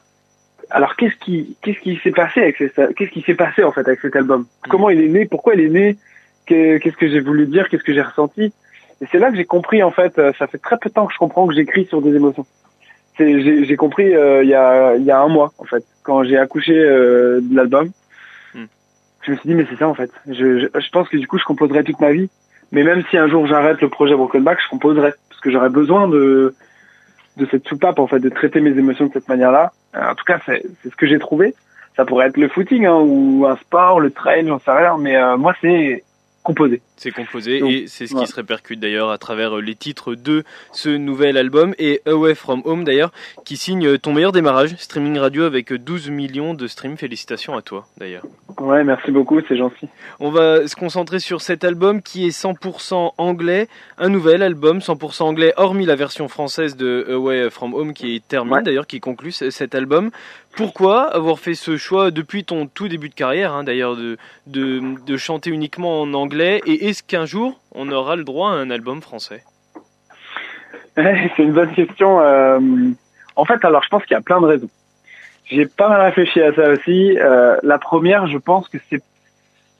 alors 0.69 0.95
qu'est-ce 0.97 1.15
qui, 1.15 1.55
qu'est-ce 1.61 1.79
qui 1.79 1.97
s'est 2.03 2.11
passé 2.11 2.41
avec 2.41 2.57
qu'est-ce 2.57 3.11
qui 3.11 3.21
s'est 3.21 3.35
passé, 3.35 3.63
en 3.63 3.71
fait, 3.71 3.87
avec 3.87 4.01
cet 4.01 4.15
album? 4.15 4.41
Mm. 4.41 4.69
Comment 4.69 4.89
il 4.89 5.01
est 5.01 5.09
né? 5.09 5.25
Pourquoi 5.25 5.55
il 5.55 5.61
est 5.61 5.69
né? 5.69 5.97
Qu'est-ce 6.45 6.97
que 6.97 7.07
j'ai 7.07 7.21
voulu 7.21 7.45
dire? 7.45 7.69
Qu'est-ce 7.69 7.83
que 7.83 7.93
j'ai 7.93 8.01
ressenti? 8.01 8.51
Et 9.01 9.05
c'est 9.11 9.19
là 9.19 9.31
que 9.31 9.37
j'ai 9.37 9.45
compris, 9.45 9.81
en 9.83 9.91
fait, 9.91 10.17
euh, 10.19 10.33
ça 10.37 10.47
fait 10.47 10.57
très 10.57 10.77
peu 10.77 10.89
de 10.89 10.93
temps 10.93 11.05
que 11.05 11.13
je 11.13 11.17
comprends 11.17 11.47
que 11.47 11.53
j'écris 11.53 11.85
sur 11.85 12.01
des 12.01 12.13
émotions 12.15 12.45
j'ai 13.17 13.75
compris 13.75 14.13
euh, 14.13 14.43
il 14.43 14.49
y, 14.49 14.55
a, 14.55 14.95
y 14.95 15.11
a 15.11 15.19
un 15.19 15.27
mois 15.27 15.51
en 15.57 15.65
fait 15.65 15.83
quand 16.03 16.23
j'ai 16.23 16.37
accouché 16.37 16.73
euh, 16.77 17.39
de 17.41 17.55
l'album. 17.55 17.89
Hmm. 18.53 18.65
je 19.21 19.31
me 19.31 19.37
suis 19.37 19.49
dit 19.49 19.55
mais 19.55 19.65
c'est 19.69 19.77
ça 19.77 19.87
en 19.87 19.93
fait. 19.93 20.11
Je, 20.27 20.59
je, 20.59 20.79
je, 20.79 20.89
pense 20.91 21.07
que 21.09 21.17
du 21.17 21.27
coup 21.27 21.37
je 21.37 21.43
composerai 21.45 21.83
toute 21.83 21.99
ma 21.99 22.11
vie. 22.11 22.29
Mais 22.71 22.83
même 22.83 23.03
si 23.09 23.17
un 23.17 23.27
jour 23.27 23.45
j'arrête 23.45 23.81
le 23.81 23.89
projet 23.89 24.15
Broken 24.15 24.43
Back 24.43 24.59
je 24.63 24.69
composerai. 24.69 25.13
Parce 25.29 25.41
que 25.41 25.51
j'aurais 25.51 25.69
besoin 25.69 26.07
de 26.07 26.55
de 27.37 27.47
cette 27.49 27.67
soupape 27.67 27.99
en 27.99 28.07
fait 28.07 28.19
de 28.19 28.29
traiter 28.29 28.61
mes 28.61 28.77
émotions 28.77 29.07
de 29.07 29.13
cette 29.13 29.27
manière 29.27 29.51
là 29.51 29.71
euh, 29.95 30.11
en 30.11 30.15
tout 30.15 30.25
cas 30.25 30.39
c'est 30.45 30.63
ce 30.83 30.95
que 30.95 31.07
j'ai 31.07 31.19
trouvé. 31.19 31.55
Ça 31.95 32.05
pourrait 32.05 32.27
être 32.27 32.37
le 32.37 32.47
footing 32.47 32.85
hein, 32.85 32.99
ou 32.99 33.45
un 33.47 33.55
sport 33.57 33.99
le 33.99 34.09
trail 34.11 34.47
j'en 34.47 34.59
sais 34.59 34.71
rien. 34.71 34.97
Mais 34.97 35.15
moi 35.37 35.53
c'est 35.61 36.03
composé. 36.43 36.81
C'est 36.97 37.11
composé 37.11 37.57
et 37.57 37.87
c'est 37.87 38.05
ce 38.05 38.15
qui 38.15 38.27
se 38.27 38.35
répercute 38.35 38.79
d'ailleurs 38.79 39.09
à 39.09 39.17
travers 39.17 39.57
euh, 39.57 39.61
les 39.61 39.75
titres 39.75 40.13
de 40.13 40.43
ce 40.71 40.89
nouvel 40.89 41.37
album 41.37 41.73
et 41.79 42.01
Away 42.05 42.35
From 42.35 42.61
Home 42.65 42.83
d'ailleurs 42.83 43.11
qui 43.45 43.57
signe 43.57 43.87
euh, 43.87 43.97
ton 43.97 44.13
meilleur 44.13 44.31
démarrage 44.31 44.75
streaming 44.77 45.17
radio 45.17 45.43
avec 45.43 45.73
12 45.73 46.07
euh, 46.07 46.11
millions 46.11 46.53
de 46.53 46.67
streams. 46.67 46.97
Félicitations 46.97 47.57
à 47.57 47.61
toi 47.61 47.87
d'ailleurs. 47.97 48.25
Ouais, 48.59 48.83
merci 48.83 49.11
beaucoup, 49.11 49.39
c'est 49.47 49.57
gentil. 49.57 49.87
On 50.19 50.29
va 50.29 50.67
se 50.67 50.75
concentrer 50.75 51.19
sur 51.19 51.41
cet 51.41 51.63
album 51.63 52.01
qui 52.01 52.25
est 52.25 52.37
100% 52.37 53.13
anglais, 53.17 53.67
un 53.97 54.09
nouvel 54.09 54.43
album 54.43 54.79
100% 54.79 55.23
anglais 55.23 55.53
hormis 55.57 55.85
la 55.85 55.95
version 55.95 56.27
française 56.27 56.75
de 56.75 57.05
Away 57.09 57.49
From 57.49 57.73
Home 57.73 57.93
qui 57.93 58.15
est 58.15 58.27
terminée 58.27 58.61
d'ailleurs 58.63 58.87
qui 58.87 58.99
conclut 58.99 59.31
cet 59.31 59.75
album. 59.75 60.11
Pourquoi 60.55 61.03
avoir 61.13 61.39
fait 61.39 61.55
ce 61.55 61.77
choix 61.77 62.11
depuis 62.11 62.43
ton 62.43 62.67
tout 62.67 62.87
début 62.87 63.09
de 63.09 63.15
carrière, 63.15 63.53
hein, 63.53 63.63
d'ailleurs, 63.63 63.95
de, 63.95 64.17
de, 64.45 64.81
de, 65.03 65.17
chanter 65.17 65.49
uniquement 65.49 66.01
en 66.01 66.13
anglais? 66.13 66.61
Et 66.67 66.89
est-ce 66.89 67.01
qu'un 67.01 67.25
jour, 67.25 67.59
on 67.71 67.91
aura 67.91 68.15
le 68.15 68.23
droit 68.23 68.51
à 68.51 68.53
un 68.53 68.69
album 68.69 69.01
français? 69.01 69.43
C'est 70.95 71.39
une 71.39 71.53
bonne 71.53 71.73
question. 71.73 72.19
Euh, 72.19 72.59
en 73.35 73.45
fait, 73.45 73.65
alors, 73.65 73.83
je 73.83 73.89
pense 73.89 74.03
qu'il 74.03 74.13
y 74.13 74.17
a 74.17 74.21
plein 74.21 74.39
de 74.41 74.45
raisons. 74.45 74.69
J'ai 75.45 75.65
pas 75.65 75.89
mal 75.89 76.01
réfléchi 76.01 76.41
à 76.41 76.53
ça 76.53 76.69
aussi. 76.69 77.17
Euh, 77.19 77.57
la 77.63 77.77
première, 77.77 78.27
je 78.27 78.37
pense 78.37 78.67
que 78.69 78.77
c'est 78.89 79.01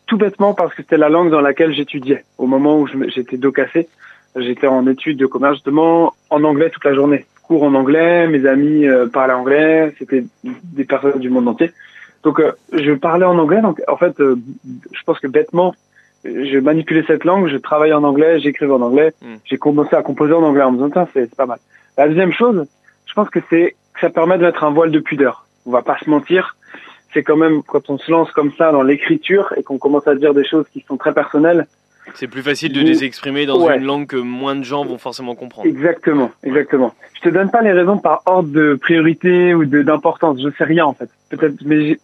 tout 0.06 0.18
bêtement 0.18 0.54
parce 0.54 0.74
que 0.74 0.82
c'était 0.82 0.98
la 0.98 1.10
langue 1.10 1.32
dans 1.32 1.42
laquelle 1.42 1.74
j'étudiais. 1.74 2.26
Au 2.38 2.48
moment 2.48 2.80
où 2.80 2.88
j'étais 3.08 3.38
dos 3.38 3.52
cassé, 3.52 3.88
j'étais 4.36 4.68
en 4.68 4.86
études 4.88 5.18
de 5.18 5.26
commerce 5.26 5.56
justement 5.56 6.14
en 6.30 6.44
anglais 6.44 6.70
toute 6.70 6.84
la 6.84 6.94
journée 6.94 7.26
cours 7.44 7.64
en 7.64 7.76
anglais, 7.76 8.28
mes 8.28 8.46
amis 8.48 8.88
euh, 8.88 9.08
parlaient 9.08 9.34
anglais, 9.34 9.94
c'était 10.00 10.24
des 10.44 10.86
personnes 10.86 11.20
du 11.20 11.30
monde 11.30 11.48
entier. 11.48 11.72
Donc 12.24 12.40
euh, 12.40 12.54
je 12.72 12.94
parlais 12.94 13.26
en 13.26 13.38
anglais, 13.38 13.62
donc 13.62 13.82
en 13.88 13.98
fait, 13.98 14.20
euh, 14.20 14.36
je 14.92 15.04
pense 15.06 15.20
que 15.20 15.28
bêtement, 15.28 15.76
je 16.24 16.58
manipulais 16.58 17.04
cette 17.06 17.26
langue, 17.26 17.48
je 17.48 17.58
travaillais 17.58 17.94
en 17.94 18.04
anglais, 18.04 18.40
j'écrivais 18.40 18.72
en 18.72 18.82
anglais, 18.82 19.14
hmm. 19.22 19.36
j'ai 19.46 19.58
commencé 19.58 19.96
à 19.96 20.02
composer 20.02 20.34
en 20.34 20.44
anglais 20.44 20.64
en 20.64 20.72
me 20.72 20.88
disant 20.88 21.08
c'est 21.14 21.36
pas 21.36 21.46
mal. 21.46 21.60
La 21.98 22.08
deuxième 22.08 22.32
chose, 22.32 22.66
je 23.06 23.14
pense 23.14 23.30
que 23.30 23.40
c'est 23.50 23.76
que 23.94 24.00
ça 24.00 24.10
permet 24.10 24.38
de 24.38 24.44
mettre 24.44 24.64
un 24.64 24.72
voile 24.72 24.92
de 24.92 25.00
pudeur. 25.00 25.46
On 25.66 25.72
va 25.72 25.82
pas 25.82 25.98
se 26.04 26.10
mentir, 26.10 26.56
c'est 27.14 27.24
quand 27.24 27.38
même 27.38 27.64
quand 27.64 27.90
on 27.90 27.98
se 27.98 28.12
lance 28.12 28.32
comme 28.32 28.52
ça 28.58 28.72
dans 28.72 28.84
l'écriture 28.84 29.54
et 29.58 29.64
qu'on 29.64 29.78
commence 29.78 30.08
à 30.08 30.16
dire 30.16 30.34
des 30.34 30.46
choses 30.46 30.66
qui 30.74 30.84
sont 30.88 30.98
très 30.98 31.14
personnelles, 31.14 31.68
c'est 32.16 32.28
plus 32.28 32.42
facile 32.44 32.74
de 32.74 32.82
les 32.82 33.06
exprimer 33.06 33.46
dans 33.46 33.70
une 33.70 33.86
langue 33.86 34.08
que 34.08 34.18
moins 34.18 34.56
de 34.56 34.64
gens 34.64 34.84
vont 34.84 34.98
forcément 34.98 35.36
comprendre. 35.36 35.68
Exactement, 35.68 36.32
exactement. 36.44 36.94
Je 37.16 37.22
te 37.22 37.30
donne 37.30 37.50
pas 37.50 37.62
les 37.62 37.72
raisons 37.72 37.98
par 37.98 38.24
ordre 38.26 38.50
de 38.50 38.76
priorité 38.76 39.54
ou 39.54 39.66
d'importance. 39.66 40.42
Je 40.42 40.50
sais 40.58 40.66
rien 40.66 40.86
en 40.86 40.94
fait. 40.94 41.10
Peut-être, 41.30 41.56
mais 41.66 41.98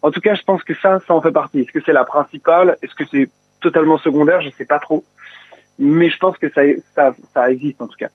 en 0.00 0.10
tout 0.10 0.20
cas, 0.20 0.34
je 0.34 0.42
pense 0.42 0.62
que 0.64 0.74
ça, 0.74 1.00
ça 1.06 1.14
en 1.14 1.20
fait 1.20 1.32
partie. 1.32 1.60
Est-ce 1.60 1.72
que 1.72 1.80
c'est 1.84 1.92
la 1.92 2.04
principale? 2.04 2.76
Est-ce 2.82 2.94
que 2.94 3.04
c'est 3.10 3.28
totalement 3.60 3.98
secondaire? 3.98 4.40
Je 4.40 4.50
sais 4.56 4.64
pas 4.64 4.78
trop. 4.78 5.04
mais 5.78 6.10
je 6.10 6.18
pense 6.18 6.38
que 6.38 6.48
ça, 6.50 6.62
ça, 6.94 7.14
ça 7.34 7.50
existe 7.50 7.80
en 7.82 7.88
tout 7.88 7.98
cas. 7.98 8.08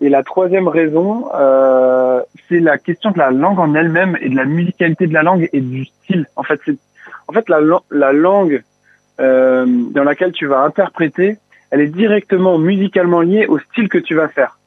Et 0.00 0.08
la 0.08 0.22
troisième 0.22 0.68
raison, 0.68 1.28
euh, 1.34 2.20
c'est 2.48 2.60
la 2.60 2.78
question 2.78 3.10
de 3.10 3.18
la 3.18 3.30
langue 3.30 3.58
en 3.58 3.74
elle-même 3.74 4.16
et 4.20 4.28
de 4.28 4.36
la 4.36 4.44
musicalité 4.44 5.06
de 5.06 5.14
la 5.14 5.22
langue 5.22 5.48
et 5.52 5.60
du 5.60 5.86
style. 5.86 6.26
En 6.36 6.42
fait, 6.42 6.60
c'est 6.64 6.76
en 7.28 7.32
fait 7.32 7.48
la, 7.48 7.60
la 7.90 8.12
langue 8.12 8.62
euh, 9.20 9.64
dans 9.66 10.04
laquelle 10.04 10.32
tu 10.32 10.46
vas 10.46 10.60
interpréter, 10.60 11.38
elle 11.70 11.80
est 11.80 11.88
directement 11.88 12.58
musicalement 12.58 13.20
liée 13.20 13.46
au 13.46 13.58
style 13.58 13.88
que 13.88 13.98
tu 13.98 14.14
vas 14.14 14.28
faire. 14.28 14.58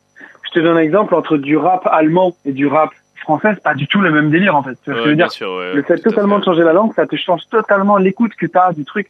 Je 0.43 0.51
te 0.51 0.59
donne 0.59 0.77
un 0.77 0.81
exemple 0.81 1.13
entre 1.13 1.37
du 1.37 1.55
rap 1.57 1.87
allemand 1.91 2.35
et 2.45 2.51
du 2.51 2.65
rap 2.65 2.89
français, 3.21 3.49
c'est 3.53 3.63
pas 3.63 3.75
du 3.75 3.87
tout 3.87 4.01
le 4.01 4.11
même 4.11 4.31
délire 4.31 4.55
en 4.55 4.63
fait. 4.63 4.77
Tu 4.83 4.91
veux 4.91 5.15
dire 5.15 5.29
Le 5.75 5.83
fait 5.83 5.97
totalement 5.97 6.39
de 6.39 6.43
changer 6.43 6.63
la 6.63 6.73
langue, 6.73 6.93
ça 6.95 7.05
te 7.05 7.15
change 7.15 7.41
totalement 7.51 7.97
l'écoute 7.97 8.33
que 8.33 8.47
tu 8.47 8.57
as 8.57 8.73
du 8.73 8.85
truc. 8.85 9.07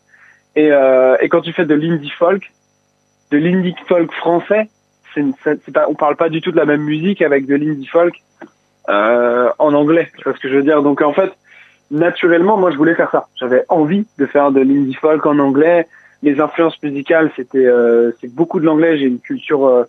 Et, 0.56 0.72
euh, 0.72 1.16
et 1.22 1.30
quand 1.30 1.42
tu 1.42 1.54
fais 1.54 1.66
de 1.66 1.76
l'indie 1.76 2.10
folk, 2.10 2.52
de 3.32 3.38
l'indie 3.38 3.76
folk 3.88 4.12
français, 4.12 4.70
c'est 5.44 5.72
pas, 5.72 5.86
on 5.90 5.96
parle 5.96 6.16
pas 6.16 6.30
du 6.30 6.42
tout 6.42 6.52
de 6.52 6.58
la 6.58 6.66
même 6.66 6.82
musique 6.82 7.22
avec 7.22 7.46
de 7.46 7.56
l'indie 7.56 7.88
folk 7.88 8.16
euh, 8.90 9.50
en 9.60 9.74
anglais. 9.74 10.10
Tu 10.18 10.24
vois 10.24 10.34
ce 10.34 10.40
que 10.40 10.50
je 10.50 10.56
veux 10.56 10.64
dire? 10.64 10.82
Donc 10.84 11.02
en 11.02 11.14
fait, 11.14 11.32
naturellement, 11.92 12.58
moi 12.58 12.72
je 12.72 12.78
voulais 12.78 12.96
faire 12.96 13.12
ça. 13.12 13.28
J'avais 13.36 13.66
envie 13.70 14.06
de 14.18 14.26
faire 14.26 14.52
de 14.52 14.60
l'indie 14.60 14.96
folk 14.96 15.26
en 15.26 15.40
anglais. 15.40 15.88
Les 16.22 16.40
influences 16.40 16.82
musicales, 16.84 17.32
c'était 17.36 17.66
euh, 17.66 18.12
c'est 18.20 18.34
beaucoup 18.34 18.60
de 18.60 18.66
l'anglais. 18.66 18.98
J'ai 18.98 19.06
une 19.06 19.20
culture 19.20 19.66
euh, 19.66 19.84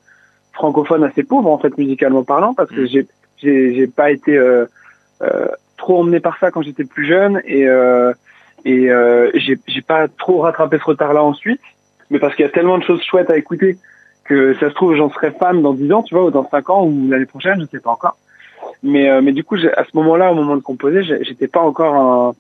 francophone 0.52 1.04
assez 1.04 1.22
pauvre 1.22 1.50
en 1.50 1.58
fait 1.58 1.76
musicalement 1.78 2.24
parlant 2.24 2.54
parce 2.54 2.70
que 2.70 2.82
mm. 2.82 2.86
j'ai 2.86 3.06
j'ai 3.42 3.86
pas 3.86 4.10
été 4.10 4.38
trop 5.78 6.00
emmené 6.00 6.20
par 6.20 6.38
ça 6.38 6.50
quand 6.50 6.60
j'étais 6.60 6.84
plus 6.84 7.06
jeune 7.06 7.40
et 7.46 7.64
et 8.66 8.90
j'ai 9.34 9.58
j'ai 9.66 9.80
pas 9.80 10.08
trop 10.08 10.40
rattrapé 10.40 10.78
ce 10.78 10.84
retard 10.84 11.14
là 11.14 11.22
ensuite 11.22 11.62
mais 12.10 12.18
parce 12.18 12.34
qu'il 12.34 12.44
y 12.44 12.48
a 12.48 12.50
tellement 12.50 12.76
de 12.76 12.84
choses 12.84 13.02
chouettes 13.02 13.30
à 13.30 13.38
écouter 13.38 13.78
que 14.30 14.54
ça 14.54 14.68
se 14.68 14.74
trouve 14.74 14.94
j'en 14.94 15.10
serais 15.10 15.32
fan 15.32 15.60
dans 15.60 15.74
10 15.74 15.92
ans 15.92 16.02
tu 16.04 16.14
vois 16.14 16.24
ou 16.24 16.30
dans 16.30 16.48
5 16.48 16.70
ans 16.70 16.84
ou 16.84 17.08
l'année 17.10 17.26
prochaine 17.26 17.60
je 17.60 17.66
sais 17.66 17.80
pas 17.80 17.90
encore. 17.90 18.16
Mais 18.84 19.10
euh, 19.10 19.20
mais 19.20 19.32
du 19.32 19.42
coup 19.42 19.56
à 19.56 19.84
ce 19.84 19.90
moment-là 19.94 20.30
au 20.30 20.36
moment 20.36 20.56
de 20.56 20.62
composer 20.62 21.02
j'étais 21.02 21.48
pas 21.48 21.60
encore 21.60 21.94
un 21.94 22.34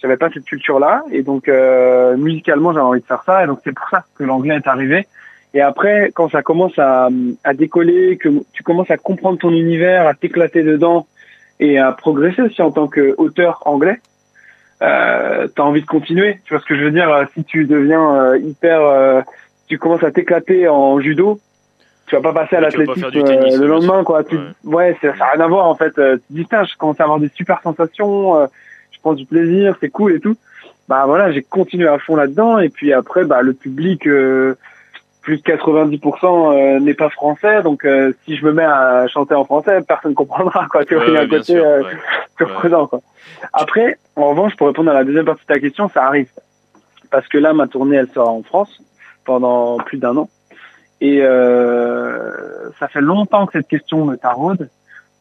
j'avais 0.00 0.16
pas 0.16 0.30
cette 0.30 0.44
culture 0.44 0.78
là 0.78 1.02
et 1.10 1.22
donc 1.22 1.48
euh, 1.48 2.16
musicalement 2.16 2.72
j'avais 2.72 2.86
envie 2.86 3.00
de 3.00 3.06
faire 3.06 3.24
ça. 3.26 3.42
Et 3.42 3.46
donc 3.48 3.58
c'est 3.64 3.74
pour 3.74 3.88
ça 3.88 4.04
que 4.14 4.22
l'anglais 4.22 4.56
est 4.56 4.68
arrivé. 4.68 5.06
Et 5.54 5.60
après, 5.60 6.12
quand 6.14 6.30
ça 6.30 6.42
commence 6.42 6.78
à, 6.78 7.10
à 7.44 7.52
décoller, 7.52 8.16
que 8.16 8.30
tu 8.54 8.62
commences 8.62 8.90
à 8.90 8.96
comprendre 8.96 9.38
ton 9.38 9.50
univers, 9.50 10.06
à 10.06 10.14
t'éclater 10.14 10.62
dedans 10.62 11.06
et 11.60 11.78
à 11.78 11.92
progresser 11.92 12.40
aussi 12.40 12.62
en 12.62 12.70
tant 12.70 12.88
qu'auteur 12.88 13.60
anglais, 13.66 14.00
euh, 14.82 15.46
t'as 15.54 15.62
envie 15.62 15.82
de 15.82 15.86
continuer. 15.86 16.40
Tu 16.44 16.54
vois 16.54 16.60
ce 16.62 16.66
que 16.66 16.76
je 16.76 16.84
veux 16.84 16.90
dire? 16.90 17.26
Si 17.34 17.44
tu 17.44 17.66
deviens 17.66 18.14
euh, 18.14 18.38
hyper, 18.38 18.80
euh, 18.80 19.20
tu 19.72 19.78
commences 19.78 20.02
à 20.02 20.10
t'éclater 20.10 20.68
en 20.68 21.00
judo, 21.00 21.40
tu 22.06 22.16
vas 22.16 22.20
pas 22.20 22.32
passer 22.32 22.56
à 22.56 22.60
l'athlétisme 22.60 23.10
euh, 23.14 23.56
le 23.56 23.66
lendemain, 23.66 24.04
quoi. 24.04 24.22
Tu, 24.22 24.38
ouais, 24.64 24.96
ça 25.00 25.08
n'a 25.08 25.30
rien 25.32 25.40
à 25.40 25.48
voir 25.48 25.66
en 25.66 25.74
fait. 25.74 25.94
tu 25.94 26.20
dis 26.30 26.46
tiens, 26.46 26.64
je 26.64 26.76
commence 26.76 27.00
à 27.00 27.04
avoir 27.04 27.18
des 27.18 27.30
super 27.34 27.60
sensations, 27.62 28.46
je 28.90 29.00
prends 29.00 29.14
du 29.14 29.26
plaisir, 29.26 29.76
c'est 29.80 29.88
cool 29.88 30.12
et 30.12 30.20
tout. 30.20 30.36
Bah 30.88 31.04
voilà, 31.06 31.32
j'ai 31.32 31.42
continué 31.42 31.88
à 31.88 31.98
fond 31.98 32.16
là-dedans 32.16 32.58
et 32.58 32.68
puis 32.68 32.92
après, 32.92 33.24
bah 33.24 33.40
le 33.40 33.54
public 33.54 34.06
plus 35.22 35.38
de 35.38 35.42
90% 35.42 36.76
euh, 36.76 36.80
n'est 36.80 36.94
pas 36.94 37.08
français, 37.08 37.62
donc 37.62 37.84
euh, 37.84 38.12
si 38.24 38.36
je 38.36 38.44
me 38.44 38.52
mets 38.52 38.64
à 38.64 39.06
chanter 39.06 39.34
en 39.34 39.44
français, 39.44 39.80
personne 39.86 40.14
comprendra 40.14 40.66
quoi. 40.70 40.84
Tu 40.84 40.94
vois, 40.94 41.04
il 41.06 41.14
y 41.14 41.16
a 41.16 41.22
un 41.22 41.28
côté 41.28 41.56
euh, 41.56 41.82
surprenant 42.36 42.88
quoi. 42.88 43.00
Après, 43.52 43.98
en 44.16 44.30
revanche, 44.30 44.56
pour 44.56 44.66
répondre 44.66 44.90
à 44.90 44.94
la 44.94 45.04
deuxième 45.04 45.24
partie 45.24 45.46
de 45.46 45.54
ta 45.54 45.60
question, 45.60 45.88
ça 45.88 46.04
arrive 46.04 46.28
parce 47.10 47.28
que 47.28 47.38
là, 47.38 47.52
ma 47.52 47.68
tournée, 47.68 47.96
elle 47.96 48.08
sera 48.08 48.28
en 48.28 48.42
France 48.42 48.82
pendant 49.24 49.78
plus 49.78 49.98
d'un 49.98 50.16
an, 50.16 50.28
et 51.00 51.20
ça 52.78 52.88
fait 52.88 53.00
longtemps 53.00 53.46
que 53.46 53.52
cette 53.52 53.68
question 53.68 54.04
me 54.04 54.16
taraude. 54.16 54.68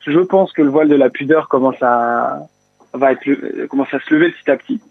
Je 0.06 0.20
pense 0.20 0.52
que 0.54 0.62
le 0.62 0.70
voile 0.70 0.90
de 0.90 0.96
la 0.96 1.10
pudeur 1.10 1.48
commence 1.48 1.82
à 1.82 2.40
va 2.94 3.12
être 3.12 3.68
commence 3.68 3.94
à 3.94 4.00
se 4.00 4.14
lever 4.14 4.32
petit 4.32 4.52
à 4.52 4.58
petit. 4.58 4.82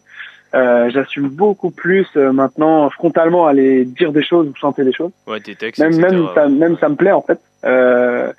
Euh, 0.52 0.90
j'assume 0.90 1.28
beaucoup 1.28 1.70
plus 1.70 2.08
euh, 2.16 2.32
maintenant 2.32 2.90
frontalement 2.90 3.46
aller 3.46 3.84
dire 3.84 4.10
des 4.12 4.24
choses 4.24 4.48
ou 4.48 4.54
chanter 4.56 4.84
des 4.84 4.92
choses. 4.92 5.12
Ouais, 5.28 5.38
tes 5.38 5.54
textes. 5.54 5.80
Même 5.80 5.96
même 5.96 6.26
ça, 6.34 6.48
même 6.48 6.76
ça 6.78 6.88
me 6.88 6.96
plaît 6.96 7.12
en 7.12 7.22
fait. 7.22 7.38
Euh, 7.64 8.32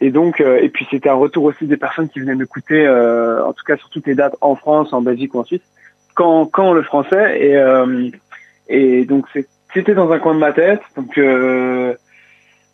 et 0.00 0.10
donc 0.10 0.40
euh, 0.40 0.58
et 0.60 0.68
puis 0.68 0.86
c'était 0.90 1.08
un 1.08 1.14
retour 1.14 1.44
aussi 1.44 1.66
des 1.66 1.78
personnes 1.78 2.08
qui 2.08 2.20
venaient 2.20 2.34
m'écouter, 2.34 2.86
en 2.86 3.52
tout 3.52 3.64
cas 3.64 3.76
sur 3.76 3.88
toutes 3.88 4.06
les 4.06 4.14
dates 4.14 4.36
en 4.40 4.56
France, 4.56 4.92
en 4.92 5.00
Belgique 5.00 5.34
ou 5.34 5.40
en 5.40 5.44
Suisse, 5.44 5.62
quand 6.14 6.46
quand 6.46 6.72
le 6.74 6.82
français 6.82 7.40
et 7.40 7.58
et 8.68 9.04
donc 9.06 9.26
c'était 9.74 9.94
dans 9.94 10.10
un 10.10 10.18
coin 10.18 10.34
de 10.34 10.38
ma 10.38 10.52
tête. 10.52 10.80
Donc 10.96 11.12
je 11.16 11.94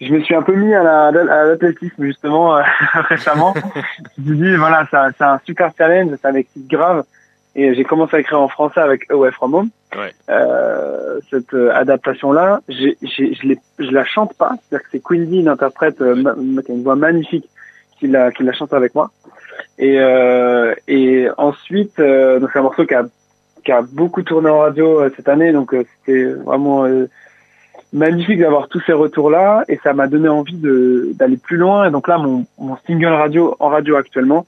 me 0.01 0.21
suis 0.21 0.35
un 0.35 0.43
peu 0.43 0.55
mis 0.55 0.75
à 0.75 0.83
la 0.83 1.07
à 1.09 1.45
l'athlétisme 1.45 2.05
justement 2.05 2.61
récemment. 3.09 3.55
je 4.19 4.31
me 4.31 4.37
dis 4.37 4.57
voilà 4.57 4.87
ça 4.91 5.09
c'est 5.17 5.25
un 5.25 5.41
super 5.45 5.73
challenge, 5.77 6.15
ça 6.23 6.31
m'excite 6.33 6.69
grave. 6.69 7.05
Et 7.57 7.75
j'ai 7.75 7.85
commencé 7.85 8.17
à 8.17 8.21
écrire 8.21 8.41
en 8.41 8.49
français 8.49 8.81
avec 8.81 9.11
Away 9.11 9.33
From 9.33 9.55
Home. 9.55 9.71
Ouais. 9.97 10.13
Euh, 10.29 11.19
cette 11.31 11.53
euh, 11.53 11.75
adaptation-là, 11.75 12.61
je 12.69 12.95
je 13.03 13.91
la 13.91 14.05
chante 14.05 14.35
pas. 14.35 14.53
C'est-à-dire 14.63 14.85
que 14.85 14.91
c'est 14.93 15.03
Quincy, 15.03 15.41
une 15.41 15.49
interprète 15.49 16.01
euh, 16.01 16.15
qui 16.65 16.73
a 16.73 16.75
une 16.75 16.85
voix 16.85 16.95
magnifique, 16.95 17.49
qui 17.99 18.07
la, 18.07 18.31
qui 18.31 18.45
la 18.45 18.53
chante 18.53 18.73
avec 18.73 18.95
moi. 18.95 19.11
Et, 19.79 19.99
euh, 19.99 20.75
et 20.87 21.29
ensuite, 21.39 21.99
euh, 21.99 22.39
donc 22.39 22.51
c'est 22.53 22.61
un 22.61 22.63
morceau 22.63 22.87
qui 22.87 22.95
a, 22.95 23.05
qui 23.65 23.73
a 23.73 23.83
beaucoup 23.83 24.23
tourné 24.23 24.51
en 24.51 24.59
radio 24.59 25.09
cette 25.17 25.29
année, 25.29 25.53
donc 25.53 25.75
c'était 25.99 26.33
vraiment 26.33 26.87
magnifique 27.93 28.41
d'avoir 28.41 28.69
tous 28.69 28.81
ces 28.87 28.93
retours-là, 28.93 29.65
et 29.69 29.79
ça 29.83 29.93
m'a 29.93 30.07
donné 30.07 30.29
envie 30.29 30.57
d'aller 31.15 31.37
plus 31.37 31.57
loin. 31.57 31.89
Et 31.89 31.91
donc 31.91 32.09
là, 32.09 32.19
mon, 32.19 32.47
mon 32.59 32.77
single 32.87 33.13
radio 33.13 33.57
en 33.59 33.69
radio 33.69 33.97
actuellement, 33.97 34.47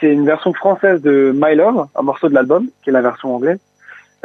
c'est 0.00 0.12
une 0.12 0.26
version 0.26 0.52
française 0.52 1.00
de 1.02 1.32
My 1.34 1.54
Love, 1.54 1.86
un 1.94 2.02
morceau 2.02 2.28
de 2.28 2.34
l'album, 2.34 2.68
qui 2.82 2.90
est 2.90 2.92
la 2.92 3.02
version 3.02 3.34
anglaise. 3.34 3.60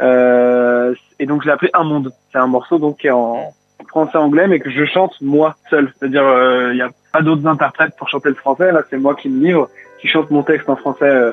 Euh, 0.00 0.94
et 1.18 1.26
donc 1.26 1.42
je 1.42 1.46
l'ai 1.46 1.52
appelé 1.52 1.70
Un 1.74 1.84
Monde. 1.84 2.12
C'est 2.32 2.38
un 2.38 2.46
morceau 2.46 2.78
donc 2.78 2.98
qui 2.98 3.06
est 3.06 3.12
en 3.12 3.52
français-anglais, 3.88 4.48
mais 4.48 4.60
que 4.60 4.70
je 4.70 4.84
chante 4.84 5.14
moi 5.20 5.56
seul. 5.70 5.92
C'est-à-dire 5.98 6.22
il 6.22 6.26
euh, 6.26 6.74
n'y 6.74 6.82
a 6.82 6.90
pas 7.12 7.22
d'autres 7.22 7.46
interprètes 7.46 7.96
pour 7.96 8.08
chanter 8.08 8.28
le 8.28 8.34
français. 8.34 8.72
Là, 8.72 8.82
c'est 8.90 8.98
moi 8.98 9.14
qui 9.14 9.28
me 9.28 9.44
livre, 9.44 9.68
qui 10.00 10.08
chante 10.08 10.30
mon 10.30 10.42
texte 10.42 10.68
en 10.68 10.76
français 10.76 11.08
euh, 11.08 11.32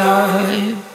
long. 0.00 0.90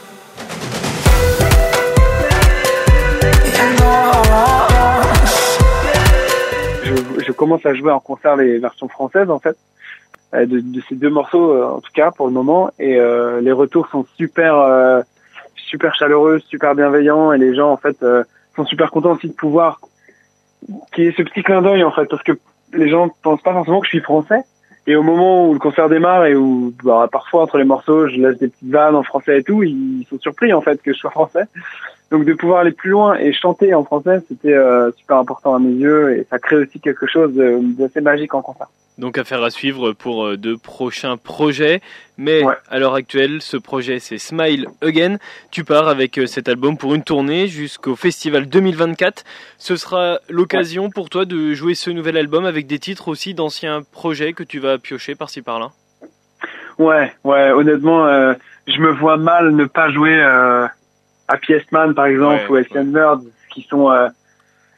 commence 7.36 7.64
à 7.64 7.74
jouer 7.74 7.92
en 7.92 8.00
concert 8.00 8.34
les 8.34 8.58
versions 8.58 8.88
françaises 8.88 9.30
en 9.30 9.38
fait. 9.38 9.56
Euh, 10.34 10.44
de, 10.44 10.58
de 10.58 10.82
ces 10.88 10.96
deux 10.96 11.10
morceaux 11.10 11.52
euh, 11.52 11.64
en 11.64 11.80
tout 11.80 11.92
cas 11.94 12.10
pour 12.10 12.26
le 12.26 12.32
moment. 12.32 12.70
Et 12.80 12.96
euh, 12.96 13.40
les 13.40 13.52
retours 13.52 13.86
sont 13.88 14.04
super 14.16 15.04
super 15.54 15.94
chaleureux, 15.94 16.40
super 16.48 16.74
bienveillants. 16.74 17.32
Et 17.32 17.38
les 17.38 17.54
gens 17.54 17.70
en 17.70 17.76
fait 17.76 18.04
sont 18.56 18.64
super 18.64 18.90
contents 18.90 19.12
aussi 19.12 19.28
de 19.28 19.34
pouvoir 19.34 19.80
qu'il 20.92 21.04
y 21.04 21.06
ait 21.08 21.14
ce 21.16 21.22
petit 21.22 21.42
clin 21.42 21.62
d'œil 21.62 21.84
en 21.84 21.92
fait. 21.92 22.06
Parce 22.06 22.22
que 22.22 22.32
les 22.72 22.88
gens 22.88 23.08
pensent 23.22 23.42
pas 23.42 23.52
forcément 23.52 23.80
que 23.80 23.86
je 23.86 23.90
suis 23.90 24.00
français 24.00 24.40
et 24.86 24.96
au 24.96 25.02
moment 25.02 25.48
où 25.48 25.52
le 25.52 25.58
concert 25.58 25.88
démarre 25.88 26.26
et 26.26 26.34
où 26.34 26.72
bah, 26.84 27.08
parfois 27.10 27.42
entre 27.42 27.58
les 27.58 27.64
morceaux 27.64 28.08
je 28.08 28.16
laisse 28.16 28.38
des 28.38 28.48
petites 28.48 28.70
vannes 28.70 28.94
en 28.94 29.02
français 29.02 29.38
et 29.38 29.42
tout 29.42 29.62
ils 29.62 30.06
sont 30.08 30.18
surpris 30.18 30.52
en 30.52 30.60
fait 30.60 30.80
que 30.82 30.92
je 30.92 30.98
sois 30.98 31.10
français 31.10 31.44
donc 32.10 32.24
de 32.24 32.34
pouvoir 32.34 32.60
aller 32.60 32.72
plus 32.72 32.90
loin 32.90 33.16
et 33.16 33.32
chanter 33.32 33.74
en 33.74 33.84
français, 33.84 34.20
c'était 34.28 34.54
euh, 34.54 34.92
super 34.92 35.16
important 35.16 35.54
à 35.54 35.58
mes 35.58 35.72
yeux 35.72 36.18
et 36.18 36.26
ça 36.30 36.38
crée 36.38 36.56
aussi 36.56 36.80
quelque 36.80 37.06
chose 37.06 37.32
d'assez 37.34 38.00
magique 38.00 38.34
en 38.34 38.42
concert. 38.42 38.68
Donc 38.98 39.18
affaire 39.18 39.42
à 39.42 39.50
suivre 39.50 39.92
pour 39.92 40.24
euh, 40.24 40.36
de 40.36 40.54
prochains 40.54 41.16
projets. 41.16 41.82
Mais 42.16 42.42
à 42.70 42.78
l'heure 42.78 42.94
actuelle, 42.94 43.42
ce 43.42 43.56
projet 43.56 43.98
c'est 43.98 44.18
Smile 44.18 44.68
Again. 44.80 45.16
Tu 45.50 45.64
pars 45.64 45.88
avec 45.88 46.16
euh, 46.18 46.26
cet 46.26 46.48
album 46.48 46.78
pour 46.78 46.94
une 46.94 47.02
tournée 47.02 47.48
jusqu'au 47.48 47.96
festival 47.96 48.46
2024. 48.46 49.24
Ce 49.58 49.76
sera 49.76 50.20
l'occasion 50.30 50.90
pour 50.90 51.10
toi 51.10 51.24
de 51.24 51.54
jouer 51.54 51.74
ce 51.74 51.90
nouvel 51.90 52.16
album 52.16 52.46
avec 52.46 52.66
des 52.66 52.78
titres 52.78 53.08
aussi 53.08 53.34
d'anciens 53.34 53.82
projets 53.92 54.32
que 54.32 54.44
tu 54.44 54.60
vas 54.60 54.78
piocher 54.78 55.14
par-ci 55.14 55.42
par-là. 55.42 55.72
Ouais, 56.78 57.12
ouais, 57.24 57.50
honnêtement, 57.50 58.06
je 58.66 58.80
me 58.80 58.90
vois 58.90 59.16
mal 59.16 59.54
ne 59.54 59.64
pas 59.64 59.90
jouer 59.90 60.18
euh, 60.20 60.66
Happy 61.28 61.54
Man 61.72 61.94
par 61.94 62.06
exemple 62.06 62.42
ou 62.50 62.56
Asian 62.56 63.20
qui 63.50 63.62
sont 63.62 63.90
euh, 63.90 64.08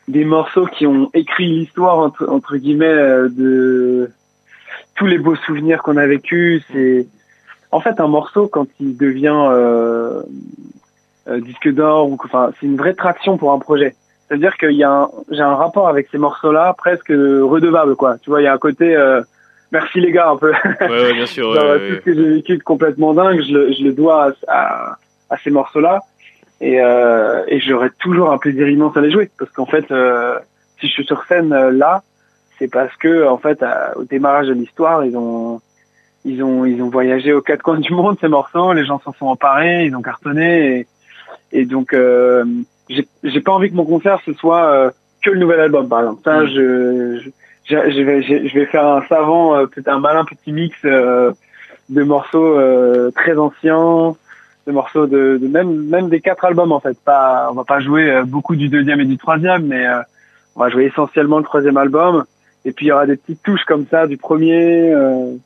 des 0.08 0.24
morceaux 0.24 0.66
qui 0.66 0.86
ont 0.86 1.10
écrit 1.14 1.46
l'histoire 1.46 1.98
entre, 1.98 2.28
entre 2.28 2.56
guillemets 2.56 2.86
euh, 2.86 3.28
de 3.28 4.10
tous 4.96 5.06
les 5.06 5.18
beaux 5.18 5.36
souvenirs 5.36 5.82
qu'on 5.82 5.96
a 5.96 6.06
vécus. 6.06 6.64
C'est 6.72 7.06
en 7.70 7.80
fait 7.80 8.00
un 8.00 8.08
morceau 8.08 8.48
quand 8.48 8.66
il 8.80 8.96
devient 8.96 9.46
euh, 9.50 10.22
euh 11.28 11.40
disque 11.40 11.72
d'or 11.72 12.10
ou 12.10 12.18
enfin 12.24 12.50
c'est 12.58 12.66
une 12.66 12.76
vraie 12.76 12.94
traction 12.94 13.36
pour 13.36 13.52
un 13.52 13.58
projet. 13.58 13.94
C'est-à-dire 14.26 14.56
qu'il 14.56 14.72
y 14.72 14.84
a 14.84 15.08
j'ai 15.30 15.42
un 15.42 15.54
rapport 15.54 15.88
avec 15.88 16.08
ces 16.10 16.18
morceaux-là 16.18 16.74
presque 16.76 17.08
redevable 17.10 17.96
quoi. 17.96 18.18
Tu 18.18 18.30
vois, 18.30 18.40
il 18.40 18.44
y 18.44 18.48
a 18.48 18.52
un 18.52 18.58
côté 18.58 18.96
euh, 18.96 19.22
merci 19.72 20.00
les 20.00 20.12
gars 20.12 20.30
un 20.30 20.36
peu. 20.36 20.52
Ouais, 20.80 20.88
ouais 20.88 21.12
bien 21.14 21.26
sûr. 21.26 21.52
tout 21.54 21.94
ce 21.94 22.00
que 22.00 22.14
j'ai 22.14 22.28
vécu 22.34 22.56
de 22.56 22.62
complètement 22.62 23.14
dingue, 23.14 23.42
je 23.42 23.52
le, 23.52 23.72
je 23.72 23.84
le 23.84 23.92
dois 23.92 24.32
à, 24.46 24.96
à, 25.30 25.36
ces 25.38 25.50
morceaux-là. 25.50 26.00
Et, 26.60 26.80
euh, 26.80 27.44
et 27.46 27.60
j'aurais 27.60 27.90
toujours 27.98 28.32
un 28.32 28.38
plaisir 28.38 28.68
immense 28.68 28.96
à 28.96 29.00
les 29.00 29.10
jouer 29.10 29.30
parce 29.38 29.50
qu'en 29.52 29.66
fait, 29.66 29.90
euh, 29.90 30.38
si 30.80 30.88
je 30.88 30.92
suis 30.92 31.04
sur 31.04 31.24
scène 31.26 31.52
euh, 31.52 31.70
là, 31.70 32.02
c'est 32.58 32.68
parce 32.68 32.94
que 32.96 33.26
en 33.26 33.38
fait, 33.38 33.64
au 33.96 34.04
démarrage 34.04 34.48
de 34.48 34.54
l'histoire, 34.54 35.04
ils 35.04 35.16
ont 35.16 35.60
ils 36.24 36.42
ont 36.42 36.64
ils 36.64 36.82
ont 36.82 36.90
voyagé 36.90 37.32
aux 37.32 37.42
quatre 37.42 37.62
coins 37.62 37.78
du 37.78 37.92
monde 37.92 38.16
ces 38.20 38.28
morceaux, 38.28 38.72
les 38.72 38.84
gens 38.84 39.00
s'en 39.00 39.12
sont 39.12 39.26
emparés, 39.26 39.86
ils 39.86 39.94
ont 39.94 40.02
cartonné 40.02 40.80
et, 40.80 41.60
et 41.60 41.64
donc 41.64 41.92
euh, 41.92 42.44
j'ai 42.88 43.06
j'ai 43.22 43.40
pas 43.40 43.52
envie 43.52 43.70
que 43.70 43.76
mon 43.76 43.84
concert 43.84 44.20
ce 44.26 44.32
soit 44.32 44.92
que 45.22 45.30
le 45.30 45.38
nouvel 45.38 45.60
album 45.60 45.88
par 45.88 46.00
exemple. 46.00 46.22
Ça, 46.24 46.40
mm. 46.40 46.46
je, 46.46 47.20
je 47.24 47.30
je 47.68 48.02
vais, 48.02 48.22
je 48.22 48.54
vais 48.54 48.66
faire 48.66 48.86
un 48.86 49.02
savant, 49.08 49.54
euh, 49.54 49.66
peut-être 49.66 49.88
un 49.88 50.00
malin 50.00 50.24
petit 50.24 50.52
mix 50.52 50.76
euh, 50.84 51.32
de 51.88 52.02
morceaux 52.02 52.58
euh, 52.58 53.10
très 53.10 53.36
anciens, 53.36 54.16
de 54.68 54.72
morceaux 54.72 55.06
de, 55.06 55.38
de, 55.40 55.48
même 55.48 55.84
même 55.88 56.08
des 56.08 56.20
quatre 56.20 56.44
albums 56.44 56.70
en 56.70 56.78
fait. 56.78 56.96
Pas, 57.04 57.48
on 57.50 57.54
va 57.54 57.64
pas 57.64 57.80
jouer 57.80 58.22
beaucoup 58.24 58.54
du 58.54 58.68
deuxième 58.68 59.00
et 59.00 59.04
du 59.04 59.18
troisième, 59.18 59.66
mais 59.66 59.84
on 60.54 60.60
va 60.60 60.68
jouer 60.68 60.84
essentiellement 60.84 61.38
le 61.38 61.44
troisième 61.44 61.76
album. 61.76 62.24
Et 62.64 62.72
puis 62.72 62.86
il 62.86 62.88
y 62.90 62.92
aura 62.92 63.06
des 63.06 63.16
petites 63.16 63.42
touches 63.42 63.64
comme 63.64 63.86
ça 63.90 64.06
du 64.06 64.16
premier, 64.16 64.92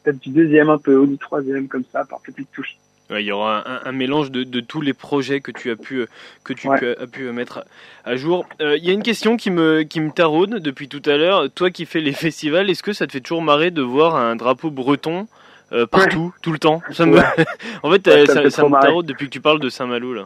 peut-être 0.02 0.18
du 0.18 0.30
deuxième 0.30 0.68
un 0.68 0.78
peu 0.78 0.96
ou 0.96 1.06
du 1.06 1.18
troisième 1.18 1.68
comme 1.68 1.84
ça 1.92 2.04
par 2.04 2.20
petites 2.20 2.50
touches 2.52 2.76
il 3.18 3.26
y 3.26 3.32
aura 3.32 3.64
un, 3.86 3.92
mélange 3.92 4.30
de, 4.30 4.60
tous 4.60 4.80
les 4.80 4.94
projets 4.94 5.40
que 5.40 5.50
tu 5.50 5.70
as 5.70 5.76
pu, 5.76 6.06
que 6.44 6.52
tu 6.52 6.68
as 6.68 7.06
pu 7.06 7.30
mettre 7.32 7.64
à 8.04 8.16
jour. 8.16 8.46
Euh, 8.60 8.76
il 8.76 8.84
y 8.84 8.90
a 8.90 8.92
une 8.92 9.02
question 9.02 9.36
qui 9.36 9.50
me, 9.50 9.82
qui 9.82 10.00
me 10.00 10.10
taraude 10.10 10.56
depuis 10.56 10.88
tout 10.88 11.02
à 11.06 11.16
l'heure. 11.16 11.50
Toi 11.50 11.70
qui 11.70 11.86
fais 11.86 12.00
les 12.00 12.12
festivals, 12.12 12.70
est-ce 12.70 12.82
que 12.82 12.92
ça 12.92 13.06
te 13.06 13.12
fait 13.12 13.20
toujours 13.20 13.42
marrer 13.42 13.70
de 13.70 13.82
voir 13.82 14.16
un 14.16 14.36
drapeau 14.36 14.70
breton 14.70 15.26
euh, 15.72 15.86
partout, 15.86 16.34
tout 16.42 16.52
le 16.52 16.58
temps 16.58 16.82
ça 16.92 17.06
me... 17.06 17.18
En 17.82 17.90
fait, 17.90 18.26
ça, 18.26 18.50
ça, 18.50 18.64
me 18.64 18.80
taraude 18.80 19.06
depuis 19.06 19.26
que 19.26 19.32
tu 19.32 19.40
parles 19.40 19.60
de 19.60 19.68
Saint-Malo. 19.68 20.14
Là. 20.14 20.24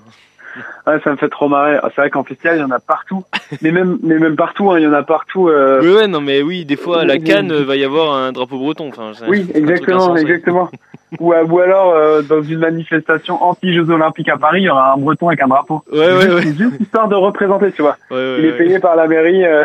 Ouais, 0.87 1.01
ça 1.03 1.11
me 1.11 1.17
fait 1.17 1.29
trop 1.29 1.49
marrer. 1.49 1.79
Ah, 1.83 1.89
c'est 1.95 2.01
vrai 2.01 2.11
qu'en 2.11 2.25
festival, 2.25 2.57
il 2.57 2.61
y 2.61 2.65
en 2.65 2.71
a 2.71 2.79
partout. 2.79 3.25
mais 3.63 3.73
même, 3.73 3.99
mais 4.03 4.19
même 4.19 4.37
partout, 4.37 4.71
hein, 4.71 4.79
il 4.79 4.85
y 4.85 4.87
en 4.87 4.93
a 4.93 5.03
partout. 5.03 5.49
Euh... 5.49 5.81
Oui, 5.83 5.93
ouais, 5.93 6.07
non, 6.07 6.21
mais 6.21 6.43
oui, 6.43 6.65
des 6.65 6.77
fois, 6.77 7.01
à 7.01 7.05
la 7.05 7.19
Cannes, 7.19 7.53
va 7.53 7.77
y 7.77 7.85
avoir 7.85 8.15
un 8.15 8.33
drapeau 8.33 8.59
breton. 8.59 8.89
Enfin, 8.89 9.13
oui, 9.29 9.47
exactement, 9.55 10.17
exactement. 10.17 10.71
ou, 11.21 11.33
euh, 11.33 11.45
ou 11.45 11.59
alors, 11.61 11.91
euh, 11.91 12.23
dans 12.23 12.43
une 12.43 12.59
manifestation 12.59 13.43
anti-Jeux 13.43 13.91
Olympiques 13.91 14.29
à 14.29 14.37
Paris, 14.37 14.63
il 14.63 14.65
y 14.65 14.71
aura 14.71 14.93
un 14.93 14.97
breton 14.97 15.29
avec 15.29 15.43
un 15.43 15.49
drapeau. 15.49 15.83
Ouais, 15.93 15.99
ouais, 15.99 16.35
ouais. 16.35 16.43
C'est 16.43 16.57
juste 16.57 16.81
histoire 16.81 17.09
de 17.09 17.15
représenter, 17.15 17.73
tu 17.73 17.83
vois. 17.83 17.97
Ouais, 18.11 18.37
il 18.39 18.45
est 18.47 18.57
payé 18.57 18.79
par 18.79 18.97
la 18.97 19.07
mairie 19.07 19.45
euh, 19.45 19.65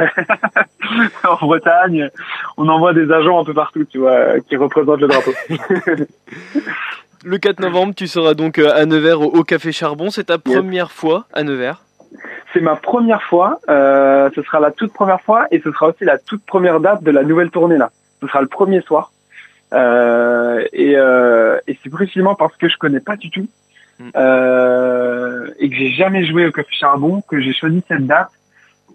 en 1.28 1.46
Bretagne. 1.46 2.10
On 2.58 2.68
envoie 2.68 2.94
des 2.94 3.12
agents 3.12 3.40
un 3.40 3.44
peu 3.44 3.54
partout, 3.54 3.86
tu 3.86 4.00
vois, 4.00 4.40
qui 4.48 4.56
représentent 4.56 5.02
le 5.02 5.08
drapeau. 5.08 5.32
Le 7.24 7.38
4 7.38 7.60
novembre, 7.60 7.94
tu 7.96 8.08
seras 8.08 8.34
donc 8.34 8.58
euh, 8.58 8.74
à 8.74 8.86
Nevers 8.86 9.22
au, 9.22 9.44
Café 9.44 9.72
Charbon. 9.72 10.10
C'est 10.10 10.26
ta 10.26 10.40
première 10.40 10.92
fois 10.92 11.26
à 11.34 11.44
Nevers 11.44 11.84
C'est 12.54 12.62
ma 12.62 12.76
première 12.76 13.22
fois. 13.22 13.60
Euh, 13.70 14.30
ce 14.34 14.42
sera 14.42 14.60
la 14.60 14.72
toute 14.72 14.92
première 14.92 15.22
fois 15.22 15.46
et 15.52 15.60
ce 15.60 15.72
sera 15.72 15.90
aussi 15.90 16.04
la 16.04 16.18
toute 16.18 16.44
première 16.46 16.80
date 16.80 17.04
de 17.04 17.12
la 17.12 17.24
nouvelle 17.24 17.52
tournée 17.52 17.78
là. 17.78 17.92
Ce 18.22 18.28
sera 18.28 18.42
le 18.42 18.48
premier 18.48 18.82
soir. 18.82 19.12
Euh, 19.74 20.66
et, 20.74 20.98
euh, 20.98 21.58
et 21.68 21.78
c'est 21.82 21.90
précisément 21.90 22.36
parce 22.36 22.56
que 22.58 22.68
je 22.68 22.78
connais 22.78 23.00
pas 23.00 23.16
du 23.16 23.30
tout 23.30 23.48
mm. 24.00 24.10
euh, 24.18 25.48
et 25.60 25.70
que 25.70 25.76
j'ai 25.76 25.92
jamais 25.92 26.26
joué 26.26 26.48
au 26.48 26.52
Café 26.52 26.74
Charbon 26.74 27.22
que 27.22 27.40
j'ai 27.40 27.54
choisi 27.54 27.82
cette 27.88 28.06
date 28.06 28.32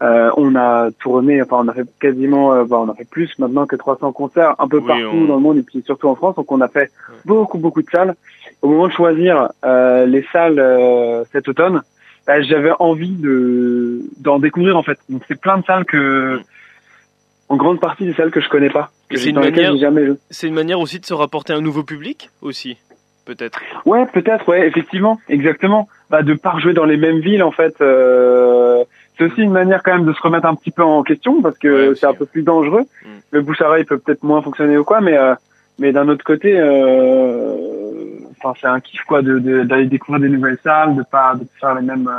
euh, 0.02 0.30
on 0.37 0.54
a 0.56 0.90
tourné, 0.98 1.40
enfin 1.42 1.59
on 1.64 1.68
a 1.68 1.72
fait 1.72 1.87
quasiment, 2.00 2.52
euh, 2.52 2.64
bah, 2.64 2.78
on 2.78 2.88
a 2.90 2.94
fait 2.94 3.09
plus 3.09 3.30
maintenant 3.38 3.66
que 3.66 3.76
300 3.76 4.12
concerts 4.12 4.54
un 4.59 4.68
peu 4.68 4.82
partout 4.82 5.26
dans 5.26 5.37
le 5.37 5.40
monde 5.40 5.59
et 5.59 5.62
puis 5.62 5.82
surtout 5.87 6.09
en 6.09 6.14
France. 6.14 6.37
Donc 6.37 6.52
on 6.52 6.61
a 6.61 6.68
fait 6.68 6.90
beaucoup 7.24 7.59
beaucoup 7.59 7.82
de 7.82 7.88
salles. 7.90 8.14
Au 8.61 8.68
moment 8.68 8.88
de 8.88 8.92
choisir 8.92 9.48
euh, 9.64 10.04
les 10.06 10.24
salles 10.32 10.59
euh, 10.59 11.24
cet 11.32 11.48
automne, 11.48 11.82
bah, 12.26 12.42
j'avais 12.42 12.72
envie 12.78 13.16
de 13.16 14.02
d'en 14.18 14.38
découvrir 14.38 14.76
en 14.76 14.82
fait. 14.82 14.98
Donc 15.09 15.22
c'est 15.28 15.40
plein 15.40 15.59
de 15.59 15.64
salles 15.64 15.87
que, 15.87 16.40
en 17.48 17.56
grande 17.56 17.80
partie 17.80 18.04
des 18.04 18.12
salles 18.12 18.30
que 18.30 18.40
je 18.40 18.48
connais 18.48 18.70
pas. 18.70 18.90
C'est 19.14 19.30
une 19.30 19.38
manière, 19.38 19.72
c'est 20.30 20.48
une 20.48 20.54
manière 20.54 20.80
aussi 20.80 21.00
de 21.00 21.06
se 21.06 21.14
rapporter 21.14 21.52
un 21.52 21.61
nouveau 21.61 21.85
public 21.85 22.30
aussi, 22.42 22.76
peut-être. 23.24 23.61
Ouais, 23.85 24.04
peut-être, 24.12 24.48
ouais, 24.48 24.66
effectivement, 24.66 25.20
exactement. 25.28 25.88
Bah 26.11 26.22
de 26.22 26.35
pas 26.35 26.59
jouer 26.59 26.74
dans 26.74 26.85
les 26.85 26.96
mêmes 26.96 27.20
villes 27.20 27.42
en 27.42 27.50
fait. 27.50 27.80
Euh, 27.80 28.85
c'est 29.16 29.24
aussi 29.24 29.42
une 29.42 29.52
manière 29.52 29.83
quand 29.83 29.92
même 29.92 30.05
de 30.05 30.12
se 30.12 30.20
remettre 30.20 30.46
un 30.46 30.55
petit 30.55 30.70
peu 30.70 30.83
en 30.83 31.02
question 31.02 31.40
parce 31.40 31.57
que 31.59 31.94
c'est 31.94 32.07
un 32.07 32.14
peu 32.14 32.26
plus 32.26 32.42
dangereux. 32.42 32.83
Mm. 33.05 33.09
Le 33.31 33.40
bouche 33.42 33.62
à 33.62 33.72
peut 33.85 33.98
peut-être 33.98 34.22
moins 34.22 34.42
fonctionner 34.42 34.76
ou 34.76 34.85
quoi, 34.85 35.00
mais 35.00 35.16
euh, 35.16 35.35
mais 35.79 35.92
d'un 35.92 36.09
autre 36.09 36.24
côté, 36.24 36.59
euh, 36.59 37.55
enfin 38.38 38.55
c'est 38.61 38.66
un 38.66 38.81
kiff 38.81 39.02
quoi 39.05 39.22
de 39.22 39.38
d'aller 39.62 39.87
découvrir 39.87 40.20
des 40.20 40.29
nouvelles 40.29 40.59
salles, 40.62 40.96
de 40.96 41.02
pas 41.02 41.35
de 41.35 41.46
faire 41.59 41.74
les 41.74 41.83
mêmes 41.83 42.11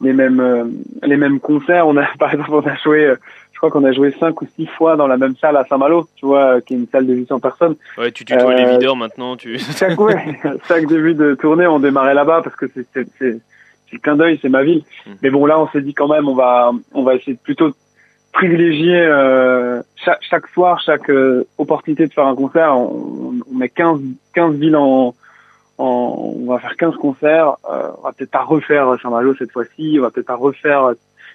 les 0.00 0.12
mêmes 0.12 0.40
euh, 0.40 0.64
les 1.02 1.16
mêmes 1.16 1.40
concerts. 1.40 1.86
On 1.86 1.96
a 1.96 2.06
par 2.18 2.32
exemple 2.32 2.52
on 2.52 2.66
a 2.66 2.76
joué, 2.76 3.14
je 3.52 3.58
crois 3.58 3.70
qu'on 3.70 3.84
a 3.84 3.92
joué 3.92 4.14
cinq 4.18 4.40
ou 4.40 4.46
six 4.56 4.66
fois 4.66 4.96
dans 4.96 5.06
la 5.06 5.18
même 5.18 5.36
salle 5.36 5.58
à 5.58 5.64
Saint-Malo, 5.66 6.08
tu 6.16 6.24
vois, 6.24 6.62
qui 6.62 6.72
est 6.72 6.78
une 6.78 6.88
salle 6.88 7.06
de 7.06 7.14
800 7.14 7.40
personnes. 7.40 7.76
Ouais, 7.98 8.10
tu 8.12 8.24
tutoies 8.24 8.54
les 8.54 8.70
videurs 8.72 8.96
maintenant. 8.96 9.36
Tu 9.36 9.58
chaque 9.58 10.00
ouais, 10.00 10.40
chaque 10.68 10.86
début 10.86 11.14
de 11.14 11.34
tournée 11.34 11.66
on 11.66 11.80
démarrait 11.80 12.14
là-bas 12.14 12.40
parce 12.42 12.56
que 12.56 12.66
c'est 12.94 13.40
clin 14.00 14.16
d'œil, 14.16 14.38
c'est 14.40 14.48
ma 14.48 14.62
ville. 14.62 14.82
Mmh. 15.06 15.10
Mais 15.22 15.30
bon, 15.30 15.46
là, 15.46 15.60
on 15.60 15.68
s'est 15.68 15.80
dit 15.80 15.94
quand 15.94 16.08
même, 16.08 16.28
on 16.28 16.34
va, 16.34 16.72
on 16.92 17.02
va 17.02 17.14
essayer 17.14 17.34
de 17.34 17.38
plutôt 17.38 17.72
privilégier 18.34 19.00
euh, 19.00 19.80
chaque, 19.94 20.22
chaque, 20.28 20.48
soir, 20.48 20.80
chaque 20.84 21.08
euh, 21.08 21.46
opportunité 21.56 22.06
de 22.06 22.12
faire 22.12 22.26
un 22.26 22.34
concert. 22.34 22.76
On, 22.76 23.34
on 23.50 23.54
met 23.54 23.68
15, 23.68 24.00
15 24.34 24.56
villes 24.56 24.76
en, 24.76 25.14
en, 25.78 26.34
on 26.40 26.52
va 26.52 26.58
faire 26.58 26.76
15 26.76 26.96
concerts. 26.96 27.56
Euh, 27.70 27.88
on 27.98 28.02
va 28.02 28.12
peut-être 28.12 28.32
pas 28.32 28.42
refaire 28.42 28.96
Saint-Malo 29.00 29.34
cette 29.36 29.52
fois-ci. 29.52 29.96
On 29.98 30.02
va 30.02 30.10
peut-être 30.10 30.26
pas 30.26 30.34
refaire 30.34 30.92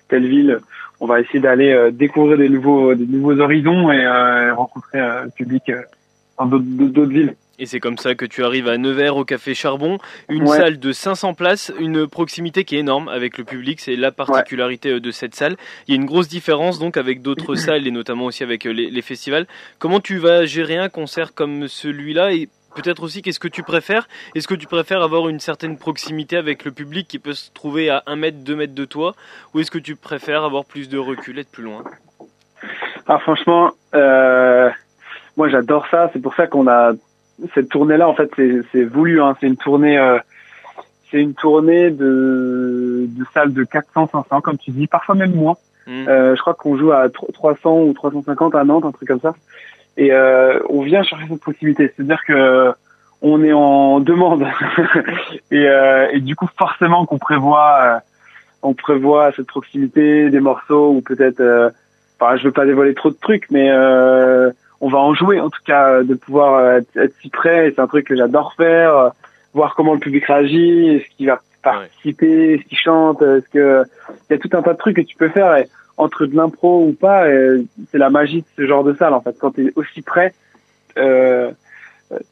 telle 0.10 0.28
ville. 0.28 0.60
On 1.00 1.08
va 1.08 1.22
essayer 1.22 1.39
d'aller 1.39 1.72
euh, 1.72 1.89
découvrir 1.89 2.38
des 2.38 2.50
nouveaux, 2.50 2.93
des 2.93 3.08
nouveaux 3.08 3.39
horizons 3.39 3.91
et 3.91 4.52
rencontrer 4.52 5.00
le 5.00 5.30
public 5.32 5.72
dans 6.38 6.48
d'autres 6.48 7.04
villes. 7.06 7.36
Et 7.60 7.65
c'est 7.65 7.82
comme 7.82 7.98
ça 7.98 8.15
que 8.15 8.26
tu 8.26 8.45
arrives 8.45 8.69
à 8.69 8.78
Nevers 8.78 9.17
au 9.17 9.26
Café 9.26 9.54
Charbon, 9.54 9.98
une 10.30 10.48
salle 10.48 10.80
de 10.80 10.93
500 10.93 11.34
places, 11.34 11.74
une 11.78 12.08
proximité 12.08 12.63
qui 12.63 12.78
est 12.78 12.80
énorme 12.80 13.10
avec 13.10 13.38
le 13.38 13.43
public, 13.43 13.82
c'est 13.82 13.98
la 13.98 14.13
particularité 14.13 14.91
euh, 14.91 15.00
de 15.02 15.12
cette 15.12 15.36
salle. 15.36 15.58
Il 15.86 15.93
y 15.93 15.98
a 15.98 16.00
une 16.00 16.06
grosse 16.06 16.30
différence 16.30 16.80
donc 16.80 16.95
avec 16.95 17.22
d'autres 17.22 17.56
salles 17.56 17.86
et 17.86 17.91
notamment 17.91 18.26
aussi 18.26 18.43
avec 18.43 18.65
euh, 18.65 18.72
les, 18.72 19.02
festivals. 19.02 19.45
Comment 19.78 20.00
tu 20.00 20.19
vas 20.19 20.45
gérer 20.45 20.78
un 20.78 20.88
concert 20.88 21.34
comme 21.34 21.67
celui-là 21.67 22.32
et 22.32 22.48
peut-être 22.76 23.04
aussi 23.04 23.22
qu'est-ce 23.22 23.41
que 23.41 23.50
tu 23.50 23.63
préfères? 23.63 24.08
Est-ce 24.36 24.48
que 24.48 24.56
tu 24.56 24.67
préfères 24.67 25.02
avoir 25.02 25.28
une 25.28 25.41
certaine 25.41 25.78
proximité 25.78 26.38
avec 26.38 26.63
le 26.63 26.72
public 26.72 27.10
qui 27.10 27.19
peut 27.19 27.34
se 27.34 27.52
trouver 27.52 27.89
à 27.89 28.04
1 28.06 28.15
mètre, 28.15 28.38
2 28.38 28.56
mètres 28.56 28.76
de 28.76 28.86
toi? 28.86 29.15
Ou 29.54 29.60
est-ce 29.60 29.72
que 29.72 29.80
tu 29.80 29.98
préfères 29.98 30.45
avoir 30.45 30.63
plus 30.63 30.88
de 30.88 30.98
recul, 30.98 31.39
être 31.39 31.52
plus 31.52 31.63
loin? 31.63 31.84
Ah, 33.06 33.19
franchement, 33.19 33.72
euh, 33.95 34.69
moi 35.36 35.50
j'adore 35.50 35.86
ça, 35.91 36.10
c'est 36.13 36.22
pour 36.22 36.36
ça 36.36 36.48
qu'on 36.48 36.67
a 36.67 36.93
cette 37.54 37.69
tournée-là, 37.69 38.10
en 38.10 38.13
fait, 38.13 38.30
c'est 38.71 38.84
voulu. 38.84 39.21
Hein. 39.21 39.36
C'est 39.39 39.47
une 39.47 39.58
tournée, 39.58 39.97
euh, 39.97 40.17
c'est 41.10 41.21
une 41.21 41.34
tournée 41.34 41.91
de, 41.91 43.06
de 43.08 43.25
salles 43.34 43.54
de 43.54 43.63
400, 43.63 44.10
500, 44.12 44.41
comme 44.41 44.58
tu 44.58 44.71
dis, 44.71 44.88
parfois 44.88 45.15
même 45.15 45.34
moins. 45.34 45.58
Mm. 45.88 46.08
Euh, 46.08 46.36
je 46.36 46.41
crois 46.41 46.54
qu'on 46.54 46.78
joue 46.78 46.91
à 46.91 47.10
300 47.10 47.82
ou 47.82 47.93
350 47.93 48.56
à 48.56 48.63
Nantes, 48.63 48.86
un 48.86 48.91
truc 48.91 49.08
comme 49.08 49.19
ça. 49.19 49.34
Et 49.97 50.13
euh, 50.13 50.60
on 50.69 50.82
vient 50.82 51.04
chercher 51.04 51.25
cette 51.30 51.43
possibilité, 51.43 51.91
c'est-à-dire 51.95 52.23
que 52.25 52.71
on 53.21 53.43
est 53.43 53.52
en 53.52 53.99
demande 53.99 54.47
et, 55.52 55.67
euh, 55.67 56.08
et, 56.13 56.21
du 56.21 56.36
coup 56.36 56.47
forcément 56.58 57.06
qu'on 57.06 57.17
prévoit, 57.17 57.80
euh, 57.82 57.99
on 58.62 58.73
prévoit 58.73 59.32
cette 59.36 59.47
proximité 59.47 60.30
des 60.30 60.39
morceaux 60.39 60.91
ou 60.91 61.02
peut-être, 61.02 61.41
euh, 61.41 61.69
enfin 62.19 62.38
je 62.38 62.45
veux 62.45 62.52
pas 62.52 62.65
dévoiler 62.65 62.93
trop 62.93 63.10
de 63.10 63.17
trucs, 63.19 63.49
mais 63.52 63.69
on 64.82 64.89
va 64.89 65.00
en 65.00 65.13
jouer 65.13 65.39
en 65.39 65.50
tout 65.50 65.62
cas 65.65 65.89
euh, 65.89 66.04
de 66.04 66.15
pouvoir 66.15 66.56
euh, 66.56 66.80
être, 66.96 67.13
si 67.22 67.30
près. 67.30 67.72
C'est 67.76 67.82
un 67.82 67.88
truc 67.88 68.08
que 68.08 68.15
j'adore 68.15 68.54
faire 68.54 68.96
euh, 68.96 69.10
voir 69.54 69.76
comment 69.76 69.94
le 69.94 70.00
public 70.00 70.26
réagit 70.26 70.96
est-ce 70.96 71.15
qu'il 71.15 71.28
va 71.28 71.39
participer 71.62 72.54
est-ce 72.54 72.63
qu'il 72.63 72.78
chante 72.78 73.22
est-ce 73.22 73.50
que 73.50 73.84
il 74.30 74.34
y 74.34 74.36
a 74.36 74.39
tout 74.39 74.50
un 74.54 74.62
tas 74.62 74.74
de 74.74 74.78
trucs 74.78 74.96
que 74.96 75.02
tu 75.02 75.15
peux 75.15 75.30
faire. 75.30 75.58
Et 75.58 75.68
entre 75.98 76.26
de 76.26 76.36
l'impro 76.36 76.86
ou 76.86 76.94
pas 76.94 77.26
c'est 77.92 77.98
la 77.98 78.10
magie 78.10 78.42
de 78.42 78.48
ce 78.56 78.68
genre 78.68 78.84
de 78.84 78.94
salle 78.94 79.13
en 79.13 79.22
fait. 79.22 79.36
Quand 79.39 79.52
tu 79.52 79.68
es 79.68 79.74
aussi 79.76 80.02
près 80.02 80.34
euh, 80.98 81.52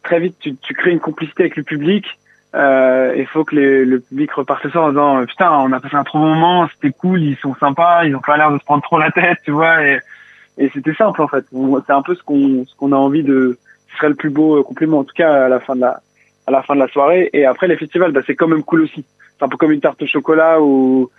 très 0.03 0.19
vite 0.19 0.35
tu, 0.39 0.55
tu, 0.55 0.73
crées 0.73 0.91
une 0.91 0.99
complicité 0.99 1.43
avec 1.43 1.57
le 1.57 1.63
public 1.63 2.05
euh, 2.55 3.13
il 3.17 3.27
faut 3.27 3.43
que 3.43 3.55
les, 3.55 3.85
le 3.85 3.99
public 3.99 4.31
reparte 4.31 4.63
le 4.63 4.71
soir 4.71 4.85
en 4.85 4.89
disant 4.89 5.25
putain 5.25 5.51
on 5.51 5.71
a 5.73 5.79
passé 5.79 5.95
un 5.95 6.03
trop 6.03 6.19
bon 6.19 6.33
moment 6.33 6.67
c'était 6.69 6.95
cool 6.97 7.21
ils 7.21 7.37
sont 7.37 7.53
sympas 7.55 8.05
ils 8.05 8.15
ont 8.15 8.21
pas 8.21 8.37
l'air 8.37 8.51
de 8.51 8.57
se 8.57 8.63
prendre 8.63 8.81
trop 8.81 8.97
la 8.97 9.11
tête 9.11 9.37
tu 9.43 9.51
vois 9.51 9.83
et, 9.83 9.99
et 10.57 10.69
c'était 10.73 10.93
simple 10.93 11.21
en 11.21 11.27
fait 11.27 11.45
c'est 11.85 11.93
un 11.93 12.01
peu 12.01 12.15
ce 12.15 12.23
qu'on 12.23 12.65
ce 12.65 12.75
qu'on 12.75 12.91
a 12.91 12.95
envie 12.95 13.23
de 13.23 13.57
ce 13.89 13.97
serait 13.97 14.09
le 14.09 14.15
plus 14.15 14.29
beau 14.29 14.63
complément 14.63 14.99
en 14.99 15.03
tout 15.03 15.15
cas 15.15 15.45
à 15.45 15.49
la 15.49 15.59
fin 15.59 15.75
de 15.75 15.81
la 15.81 16.01
à 16.45 16.51
la 16.51 16.63
fin 16.63 16.75
de 16.75 16.79
la 16.79 16.87
soirée 16.87 17.29
et 17.33 17.45
après 17.45 17.67
les 17.67 17.77
festivals 17.77 18.11
bah, 18.11 18.21
c'est 18.25 18.35
quand 18.35 18.47
même 18.47 18.63
cool 18.63 18.81
aussi 18.81 19.05
c'est 19.37 19.45
un 19.45 19.49
peu 19.49 19.57
comme 19.57 19.71
une 19.71 19.81
tarte 19.81 20.01
au 20.01 20.07
chocolat 20.07 20.61
ou 20.61 21.09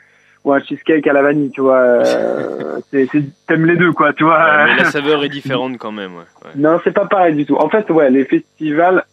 ou 0.44 0.52
un 0.52 0.60
cheesecake 0.60 1.06
à 1.06 1.12
la 1.12 1.22
vanille, 1.22 1.50
tu 1.50 1.60
vois. 1.60 1.78
Euh, 1.78 2.80
c'est, 2.90 3.08
t'aimes 3.46 3.66
les 3.66 3.76
deux, 3.76 3.92
quoi, 3.92 4.12
tu 4.12 4.24
vois. 4.24 4.64
mais 4.66 4.76
la 4.76 4.84
saveur 4.90 5.24
est 5.24 5.28
différente 5.28 5.78
quand 5.78 5.92
même. 5.92 6.14
Ouais. 6.14 6.24
ouais. 6.44 6.50
Non, 6.56 6.80
c'est 6.84 6.92
pas 6.92 7.06
pareil 7.06 7.34
du 7.34 7.46
tout. 7.46 7.56
En 7.56 7.68
fait, 7.68 7.88
ouais, 7.90 8.10
les 8.10 8.24
festivals, 8.24 9.04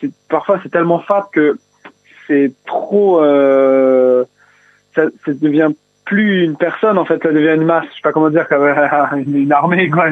c'est, 0.00 0.10
parfois 0.28 0.60
c'est 0.62 0.70
tellement 0.70 1.00
fade 1.00 1.24
que 1.32 1.58
c'est 2.26 2.52
trop. 2.66 3.22
Euh, 3.22 4.24
ça, 4.94 5.04
ça 5.24 5.32
devient 5.32 5.70
plus 6.04 6.44
une 6.44 6.56
personne 6.56 6.98
en 6.98 7.04
fait 7.04 7.22
ça 7.22 7.32
devient 7.32 7.54
une 7.54 7.64
masse 7.64 7.84
je 7.90 7.96
sais 7.96 8.02
pas 8.02 8.12
comment 8.12 8.30
dire 8.30 8.48
comme 8.48 8.66
une 9.34 9.52
armée 9.52 9.88
quoi 9.88 10.06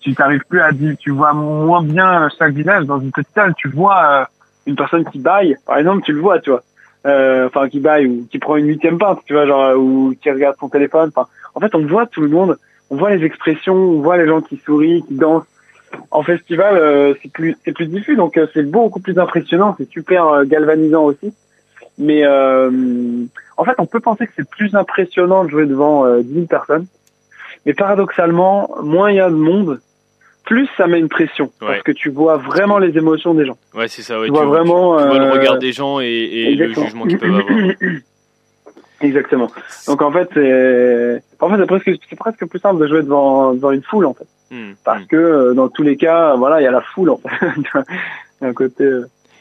tu 0.00 0.14
t'arrives 0.14 0.44
plus 0.48 0.60
à 0.60 0.72
dire 0.72 0.94
tu 0.98 1.10
vois 1.10 1.32
moins 1.32 1.82
bien 1.82 2.28
chaque 2.38 2.54
village 2.54 2.86
dans 2.86 2.98
une 2.98 3.12
petite 3.12 3.34
salle 3.34 3.54
tu 3.56 3.68
vois 3.68 4.04
euh, 4.04 4.24
une 4.66 4.76
personne 4.76 5.04
qui 5.04 5.18
baille 5.18 5.56
par 5.66 5.76
exemple 5.78 6.02
tu 6.02 6.12
le 6.12 6.20
vois 6.20 6.40
tu 6.40 6.50
vois 6.50 6.62
euh, 7.06 7.46
enfin 7.46 7.68
qui 7.68 7.78
baille 7.78 8.06
ou 8.06 8.26
qui 8.30 8.38
prend 8.38 8.56
une 8.56 8.66
huitième 8.66 8.98
pinte, 8.98 9.20
tu 9.24 9.32
vois, 9.32 9.46
genre 9.46 9.78
ou 9.78 10.14
qui 10.20 10.30
regarde 10.30 10.56
son 10.58 10.68
téléphone. 10.68 11.10
En 11.54 11.60
fait, 11.60 11.74
on 11.74 11.86
voit 11.86 12.06
tout 12.06 12.20
le 12.20 12.28
monde, 12.28 12.58
on 12.90 12.96
voit 12.96 13.14
les 13.14 13.24
expressions, 13.24 13.74
on 13.74 14.00
voit 14.00 14.16
les 14.16 14.26
gens 14.26 14.40
qui 14.40 14.56
sourient, 14.56 15.04
qui 15.06 15.14
dansent. 15.14 15.44
En 16.10 16.22
festival, 16.22 16.76
euh, 16.76 17.14
c'est 17.22 17.32
plus 17.32 17.56
c'est 17.64 17.72
plus 17.72 17.86
diffus, 17.86 18.16
donc 18.16 18.36
euh, 18.36 18.46
c'est 18.52 18.68
beaucoup 18.68 19.00
plus 19.00 19.18
impressionnant, 19.18 19.74
c'est 19.78 19.88
super 19.88 20.44
galvanisant 20.44 21.04
aussi. 21.04 21.32
Mais 21.98 22.22
en 23.58 23.64
fait, 23.64 23.74
on 23.78 23.86
peut 23.86 24.00
penser 24.00 24.26
que 24.26 24.32
c'est 24.36 24.48
plus 24.48 24.74
impressionnant 24.74 25.44
de 25.44 25.50
jouer 25.50 25.66
devant 25.66 26.18
10 26.18 26.32
000 26.32 26.46
personnes. 26.46 26.86
Mais 27.66 27.74
paradoxalement, 27.74 28.70
moins 28.82 29.10
il 29.10 29.16
y 29.16 29.20
a 29.20 29.28
de 29.28 29.34
monde, 29.34 29.80
plus 30.44 30.68
ça 30.78 30.86
met 30.86 30.98
une 30.98 31.08
pression 31.08 31.50
parce 31.60 31.82
que 31.82 31.92
tu 31.92 32.08
vois 32.08 32.38
vraiment 32.38 32.78
les 32.78 32.96
émotions 32.96 33.34
des 33.34 33.44
gens. 33.44 33.58
Ouais, 33.74 33.88
c'est 33.88 34.02
ça. 34.02 34.18
Ouais, 34.18 34.26
tu, 34.26 34.32
vois 34.32 34.46
vraiment 34.46 34.96
tu, 34.96 35.08
vois 35.08 35.18
le 35.18 35.30
regard 35.30 35.58
des 35.58 35.72
gens 35.72 36.00
et, 36.00 36.06
et 36.06 36.54
le 36.54 36.72
jugement 36.72 37.04
qu'ils 37.04 37.18
peuvent 37.18 37.34
avoir. 37.34 37.50
Exactement. 39.00 39.50
Donc 39.86 40.02
en 40.02 40.10
fait, 40.10 40.28
c'est 40.32 41.22
en 41.40 41.50
fait 41.50 41.56
c'est 41.58 41.66
presque 41.66 41.90
c'est 42.08 42.16
presque 42.16 42.46
plus 42.46 42.58
simple 42.58 42.80
de 42.80 42.88
jouer 42.88 43.02
devant 43.02 43.52
devant 43.52 43.70
une 43.70 43.82
foule 43.82 44.06
en 44.06 44.14
fait, 44.14 44.26
hmm, 44.50 44.72
parce 44.84 45.02
hmm. 45.02 45.06
que 45.06 45.52
dans 45.52 45.68
tous 45.68 45.82
les 45.82 45.96
cas, 45.96 46.34
voilà, 46.34 46.60
il 46.60 46.64
y 46.64 46.66
a 46.66 46.70
la 46.70 46.80
foule 46.80 47.10
en 47.10 47.18
fait. 47.18 47.28
d'un 48.40 48.52
côté. 48.54 48.88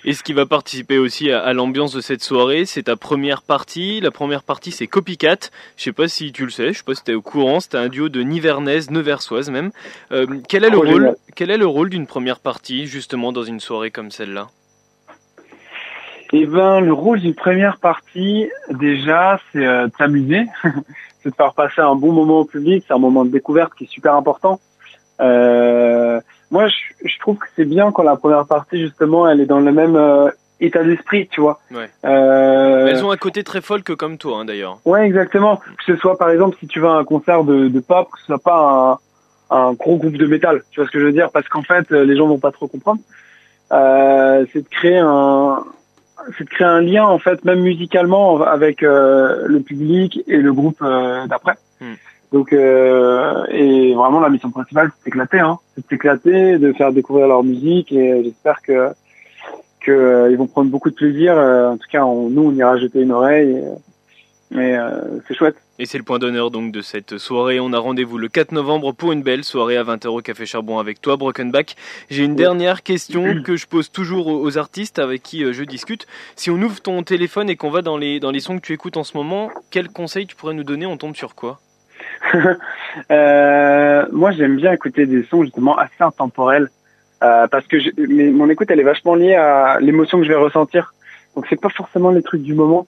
Et 0.06 0.14
ce 0.14 0.24
qui 0.24 0.34
va 0.34 0.46
participer 0.46 0.98
aussi 0.98 1.32
à, 1.32 1.52
l'ambiance 1.54 1.94
de 1.94 2.02
cette 2.02 2.24
soirée, 2.24 2.66
c'est 2.66 2.84
ta 2.84 2.96
première 2.96 3.42
partie. 3.42 4.00
La 4.00 4.12
première 4.12 4.44
partie, 4.44 4.72
c'est 4.72 4.88
Copycat. 4.88 5.50
Je 5.76 5.84
sais 5.84 5.92
pas 5.92 6.08
si 6.08 6.32
tu 6.32 6.46
le 6.46 6.52
sais, 6.52 6.72
je 6.72 6.78
sais 6.78 6.84
pas 6.84 6.96
si 6.96 7.04
tu 7.04 7.12
es 7.12 7.16
au 7.16 7.22
courant. 7.22 7.60
C'était 7.60 7.78
un 7.78 7.90
duo 7.90 8.08
de 8.08 8.22
Nivernaise, 8.22 8.90
Neversoise 8.90 9.50
même. 9.50 9.72
Euh, 10.12 10.26
quel 10.48 10.64
est 10.64 10.70
le 10.70 10.78
rôle 10.78 11.16
Quel 11.36 11.52
est 11.52 11.58
le 11.58 11.68
rôle 11.68 11.90
d'une 11.90 12.08
première 12.08 12.40
partie 12.40 12.88
justement 12.88 13.32
dans 13.32 13.44
une 13.44 13.60
soirée 13.60 13.92
comme 13.92 14.12
celle-là? 14.12 14.48
Eh 16.34 16.46
ben, 16.46 16.82
le 16.82 16.92
rôle 16.92 17.22
d'une 17.22 17.36
première 17.36 17.78
partie, 17.78 18.50
déjà, 18.70 19.40
c'est 19.52 19.66
euh, 19.66 19.88
de 19.88 19.94
s'amuser, 19.98 20.46
c'est 21.24 21.30
de 21.30 21.36
faire 21.36 21.54
passer 21.54 21.82
un 21.82 21.96
bon 21.96 22.12
moment 22.12 22.40
au 22.40 22.46
public. 22.46 22.84
C'est 22.88 22.94
un 22.94 23.00
moment 23.00 23.24
de 23.24 23.32
découverte 23.32 23.74
qui 23.76 23.86
est 23.86 23.92
super 23.92 24.14
important. 24.14 24.60
Euh, 25.22 26.20
moi, 26.52 26.68
je, 26.68 27.08
je 27.08 27.20
trouve 27.20 27.38
que 27.38 27.48
c'est 27.56 27.66
bien 27.66 27.92
quand 27.92 28.04
la 28.04 28.16
première 28.16 28.46
partie, 28.46 28.80
justement, 28.80 29.28
elle 29.28 29.42
est 29.42 29.46
dans 29.46 29.60
le 29.60 29.72
même 29.72 29.96
euh, 29.96 30.30
état 30.60 30.84
d'esprit, 30.84 31.28
tu 31.28 31.42
vois. 31.42 31.60
Ouais. 31.72 31.90
Euh... 32.06 32.88
Elles 32.88 33.04
ont 33.04 33.12
un 33.12 33.18
côté 33.18 33.44
très 33.44 33.62
folk 33.62 33.96
comme 33.96 34.18
toi, 34.18 34.40
hein, 34.40 34.46
d'ailleurs. 34.46 34.80
Ouais, 34.86 35.06
exactement. 35.06 35.58
Que 35.58 35.84
ce 35.86 35.96
soit, 35.98 36.18
par 36.18 36.30
exemple, 36.30 36.58
si 36.60 36.68
tu 36.68 36.80
vas 36.80 36.94
à 36.94 36.98
un 36.98 37.04
concert 37.04 37.44
de, 37.44 37.68
de 37.68 37.80
pop, 37.80 38.10
que 38.12 38.20
ce 38.20 38.26
soit 38.26 38.40
pas 38.40 39.00
un, 39.50 39.56
un 39.56 39.74
gros 39.74 39.98
groupe 39.98 40.18
de 40.18 40.28
métal, 40.28 40.64
tu 40.72 40.80
vois 40.80 40.88
ce 40.88 40.92
que 40.92 41.00
je 41.00 41.06
veux 41.06 41.12
dire? 41.12 41.32
Parce 41.32 41.48
qu'en 41.50 41.64
fait, 41.64 41.90
les 41.92 42.16
gens 42.16 42.28
vont 42.28 42.40
pas 42.40 42.52
trop 42.52 42.68
comprendre. 42.68 43.02
Euh, 43.72 44.46
c'est 44.54 44.62
de 44.62 44.70
créer 44.70 44.98
un 44.98 45.64
c'est 46.38 46.46
de 46.46 46.50
créer 46.50 46.68
un 46.68 46.82
lien 46.82 47.06
en 47.06 47.20
fait 47.20 47.44
même 47.44 47.62
musicalement 47.62 48.42
avec 48.42 48.82
euh, 48.82 49.44
le 49.46 49.60
public 49.60 50.22
et 50.28 50.38
le 50.38 50.54
groupe 50.54 50.82
euh, 50.82 51.28
d'après 51.28 51.56
hmm. 51.82 51.94
Donc 52.34 52.52
euh, 52.52 53.46
et 53.50 53.94
vraiment 53.94 54.20
la 54.20 54.30
mission 54.30 54.52
principale 54.52 54.92
c'est 54.98 55.06
d'éclater, 55.06 55.40
hein, 55.40 55.60
c'est 55.76 55.90
d'éclater, 55.90 56.58
de 56.58 56.74
faire 56.74 56.92
découvrir 56.92 57.28
leur 57.28 57.44
musique 57.44 57.92
et 57.92 58.24
j'espère 58.24 58.62
que 58.62 58.90
que 59.80 59.92
euh, 59.92 60.32
ils 60.32 60.38
vont 60.38 60.48
prendre 60.48 60.70
beaucoup 60.70 60.90
de 60.90 60.96
plaisir. 60.96 61.38
Euh, 61.38 61.70
en 61.70 61.78
tout 61.78 61.88
cas, 61.90 62.04
on, 62.04 62.30
nous 62.30 62.44
on 62.44 62.52
ira 62.54 62.78
jeter 62.78 63.02
une 63.02 63.13
oreille. 63.13 63.63
mais 64.52 64.78
c'est 65.28 65.36
chouette. 65.36 65.56
Et 65.80 65.86
c'est 65.86 65.98
le 65.98 66.04
point 66.04 66.20
d'honneur 66.20 66.52
donc 66.52 66.74
de 66.74 66.82
cette 66.82 67.18
soirée. 67.18 67.62
On 67.62 67.72
a 67.72 67.80
rendez-vous 67.80 68.18
le 68.18 68.28
4 68.28 68.52
novembre 68.52 68.92
pour 68.92 69.13
une 69.13 69.22
belle 69.22 69.46
soirée 69.46 69.78
à 69.78 69.84
20h 69.84 70.08
au 70.08 70.22
Café 70.22 70.46
Charbon 70.46 70.80
avec 70.80 71.00
toi, 71.00 71.16
Brokenback. 71.16 71.78
J'ai 72.10 72.26
une 72.26 72.36
dernière 72.36 72.84
question 72.84 73.42
que 73.44 73.56
je 73.56 73.68
pose 73.68 73.90
toujours 73.90 74.28
aux 74.28 74.58
artistes 74.58 75.00
avec 75.00 75.24
qui 75.24 75.54
je 75.54 75.63
discute. 75.63 76.08
Si 76.36 76.50
on 76.50 76.56
ouvre 76.62 76.82
ton 76.82 77.04
téléphone 77.04 77.50
et 77.50 77.56
qu'on 77.56 77.70
va 77.70 77.82
dans 77.82 77.98
les, 77.98 78.20
dans 78.20 78.32
les 78.32 78.42
sons 78.42 78.58
que 78.58 78.66
tu 78.66 78.74
écoutes 78.74 78.98
en 78.98 79.06
ce 79.06 79.16
moment, 79.16 79.50
quel 79.72 79.88
conseil 79.88 80.28
tu 80.28 80.36
pourrais 80.36 80.56
nous 80.56 80.66
donner? 80.66 80.86
On 80.86 80.98
tombe 80.98 81.16
sur 81.16 81.34
quoi? 81.34 81.62
euh, 83.12 84.06
moi, 84.12 84.32
j'aime 84.32 84.56
bien 84.56 84.72
écouter 84.72 85.06
des 85.06 85.24
sons 85.24 85.44
justement 85.44 85.78
assez 85.78 86.02
intemporels 86.02 86.70
euh, 87.24 87.48
parce 87.48 87.66
que 87.68 87.80
je, 87.80 87.90
mais 87.98 88.30
mon 88.30 88.50
écoute, 88.50 88.70
elle 88.70 88.80
est 88.80 88.84
vachement 88.84 89.16
liée 89.16 89.36
à 89.36 89.80
l'émotion 89.80 90.20
que 90.20 90.24
je 90.24 90.30
vais 90.30 90.36
ressentir. 90.36 90.94
Donc, 91.36 91.46
c'est 91.50 91.60
pas 91.60 91.70
forcément 91.70 92.12
les 92.12 92.22
trucs 92.22 92.42
du 92.42 92.54
moment, 92.54 92.88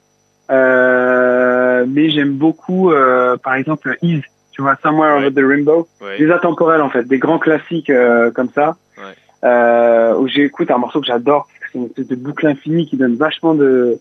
euh, 0.50 1.84
mais 1.88 2.10
j'aime 2.10 2.34
beaucoup, 2.34 2.90
euh, 2.90 3.36
par 3.36 3.54
exemple, 3.54 3.96
Ease. 4.02 4.22
Tu 4.52 4.62
vois, 4.62 4.76
Somewhere 4.82 5.16
Over 5.16 5.32
the 5.32 5.44
Rainbow, 5.44 5.88
des 6.18 6.30
intemporels 6.30 6.82
en 6.82 6.90
fait, 6.90 7.04
des 7.04 7.18
grands 7.18 7.38
classiques 7.38 7.88
euh, 7.88 8.30
comme 8.32 8.50
ça. 8.50 8.76
Ouais. 8.98 9.14
Euh, 9.42 10.16
où 10.16 10.28
j'écoute 10.28 10.70
un 10.70 10.78
morceau 10.78 11.00
que 11.00 11.06
j'adore, 11.06 11.48
c'est 11.72 11.78
une 11.78 11.86
espèce 11.86 12.08
de 12.08 12.16
boucle 12.16 12.46
infinie 12.46 12.86
qui 12.86 12.96
donne 12.96 13.16
vachement 13.16 13.54
de, 13.54 13.98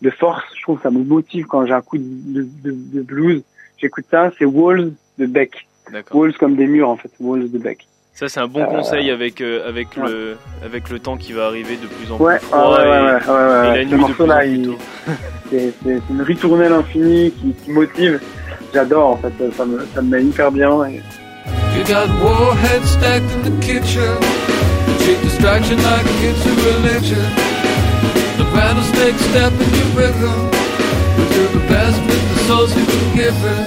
de 0.00 0.10
force. 0.10 0.44
Je 0.56 0.62
trouve 0.62 0.76
que 0.78 0.84
ça 0.84 0.90
me 0.90 1.04
motive 1.04 1.46
quand 1.46 1.66
j'ai 1.66 1.74
un 1.74 1.82
coup 1.82 1.98
de, 1.98 2.42
de, 2.62 2.70
de 2.70 3.02
blues 3.02 3.42
j'écoute 3.78 4.04
ça, 4.10 4.30
c'est 4.38 4.44
Walls 4.44 4.92
de 5.18 5.26
Beck. 5.26 5.66
Walls 6.12 6.34
comme 6.34 6.56
des 6.56 6.66
murs 6.66 6.90
en 6.90 6.96
fait, 6.96 7.10
Walls 7.20 7.50
de 7.50 7.58
Beck. 7.58 7.86
Ça 8.18 8.28
c'est 8.28 8.40
un 8.40 8.48
bon 8.48 8.62
euh, 8.62 8.66
conseil 8.66 9.12
avec 9.12 9.40
euh, 9.40 9.68
avec 9.68 9.94
le 9.94 10.36
avec 10.64 10.90
le 10.90 10.98
temps 10.98 11.16
qui 11.16 11.32
va 11.32 11.46
arriver 11.46 11.76
de 11.76 11.86
plus 11.86 12.10
en 12.10 12.16
plus 12.16 12.38
froid 12.40 12.76
ouais, 12.76 12.84
ouais, 12.84 13.12
ouais, 13.12 13.80
et, 13.80 13.84
la 13.84 13.84
nuit 13.84 14.04
de 14.04 14.12
plus 14.12 14.26
là, 14.26 14.44
il... 14.44 14.72
c'est 15.50 15.72
une 16.10 16.22
ritournelle 16.22 16.72
infinie 16.72 17.30
qui, 17.30 17.52
qui 17.52 17.70
motive. 17.70 18.20
J'adore 18.74 19.10
en 19.10 19.16
fait, 19.18 19.32
ça 19.56 19.64
me 19.64 19.86
ça 19.94 20.02
me 20.02 20.10
met 20.10 20.24
hyper 20.24 20.50
bien. 20.50 20.84
Et... 20.86 21.00
You 21.76 21.84
got 21.84 22.08
warheads 22.20 22.90
stacked 22.90 23.30
in 23.36 23.42
the 23.42 23.64
kitchen. 23.64 24.18
Cheap 24.98 25.22
distraction 25.22 25.76
like 25.76 26.06
it's 26.20 26.44
a 26.44 26.54
religion. 26.66 27.24
The 28.36 28.44
rattlesnake 28.52 29.14
step 29.14 29.52
in 29.52 29.74
your 29.74 29.86
rhythm. 29.94 30.57
Do 31.34 31.42
the 31.58 31.64
best 31.66 31.98
with 32.06 32.24
the 32.30 32.38
souls 32.46 32.70
you've 32.76 32.86
been 32.86 33.16
given. 33.16 33.62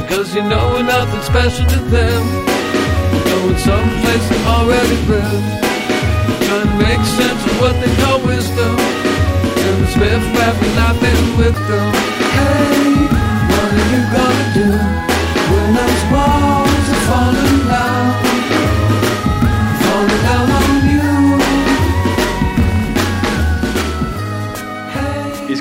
Because 0.00 0.34
you 0.34 0.42
know 0.42 0.74
we're 0.74 0.82
nothing 0.82 1.22
special 1.22 1.66
to 1.66 1.80
them. 1.94 2.22
Going 3.28 3.58
someplace 3.58 4.24
they 4.28 4.42
already 4.44 4.98
been. 5.06 5.42
Trying 6.46 6.68
to 6.68 6.78
make 6.82 7.02
sense 7.18 7.42
of 7.50 7.54
what 7.60 7.74
they 7.80 7.92
call 8.02 8.18
wisdom. 8.26 8.74
And 8.78 9.76
the 9.82 9.88
Smith 9.94 10.24
rapping, 10.36 10.76
I've 10.86 10.98
been 11.00 11.24
with 11.38 11.58
them. 11.68 11.92
Hey, 12.36 13.06
what 13.50 13.68
are 13.72 13.88
you 13.94 14.02
gonna 14.16 14.48
do 14.54 15.11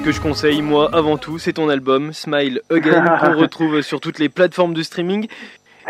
ce 0.02 0.06
que 0.06 0.12
je 0.12 0.22
conseille, 0.22 0.64
moi, 0.64 0.89
avant 0.93 1.18
tout, 1.18 1.38
c'est 1.38 1.54
ton 1.54 1.70
album, 1.70 2.12
Smile 2.12 2.62
Again, 2.72 3.06
qu'on 3.22 3.39
retrouve 3.39 3.82
sur 3.82 3.99
toutes 3.99 4.18
les 4.18 4.30
plateformes 4.30 4.74
de 4.74 4.82
streaming. 4.82 5.28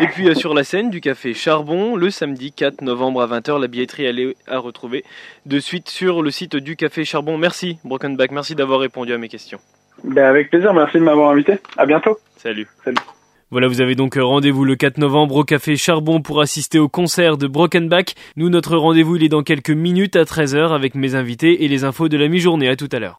Et 0.00 0.06
puis 0.06 0.28
euh, 0.28 0.34
sur 0.34 0.52
la 0.52 0.64
scène 0.64 0.90
du 0.90 1.00
café 1.00 1.32
Charbon, 1.32 1.96
le 1.96 2.10
samedi 2.10 2.52
4 2.52 2.82
novembre 2.82 3.22
à 3.22 3.26
20h, 3.26 3.58
la 3.58 3.68
billetterie 3.68 4.04
elle 4.04 4.18
est 4.18 4.36
à 4.46 4.58
retrouver 4.58 5.02
de 5.46 5.58
suite 5.60 5.88
sur 5.88 6.20
le 6.20 6.30
site 6.30 6.56
du 6.56 6.76
café 6.76 7.06
Charbon. 7.06 7.38
Merci 7.38 7.78
Brokenback, 7.84 8.32
merci 8.32 8.54
d'avoir 8.54 8.80
répondu 8.80 9.14
à 9.14 9.18
mes 9.18 9.28
questions. 9.28 9.60
Ben 10.04 10.24
avec 10.26 10.50
plaisir, 10.50 10.74
merci 10.74 10.98
de 10.98 11.04
m'avoir 11.04 11.30
invité. 11.30 11.54
À 11.78 11.86
bientôt. 11.86 12.18
Salut. 12.36 12.66
Salut. 12.84 12.98
Voilà, 13.50 13.68
vous 13.68 13.80
avez 13.80 13.94
donc 13.94 14.18
rendez-vous 14.20 14.66
le 14.66 14.76
4 14.76 14.98
novembre 14.98 15.36
au 15.36 15.44
Café 15.44 15.76
Charbon 15.76 16.20
pour 16.20 16.42
assister 16.42 16.78
au 16.78 16.88
concert 16.88 17.38
de 17.38 17.46
Brokenback. 17.46 18.14
Nous, 18.36 18.50
notre 18.50 18.76
rendez-vous, 18.76 19.16
il 19.16 19.24
est 19.24 19.28
dans 19.30 19.42
quelques 19.42 19.70
minutes 19.70 20.16
à 20.16 20.24
13h 20.24 20.74
avec 20.74 20.94
mes 20.94 21.14
invités 21.14 21.64
et 21.64 21.68
les 21.68 21.84
infos 21.84 22.08
de 22.08 22.16
la 22.18 22.28
mi-journée. 22.28 22.68
À 22.68 22.76
tout 22.76 22.88
à 22.92 22.98
l'heure. 22.98 23.10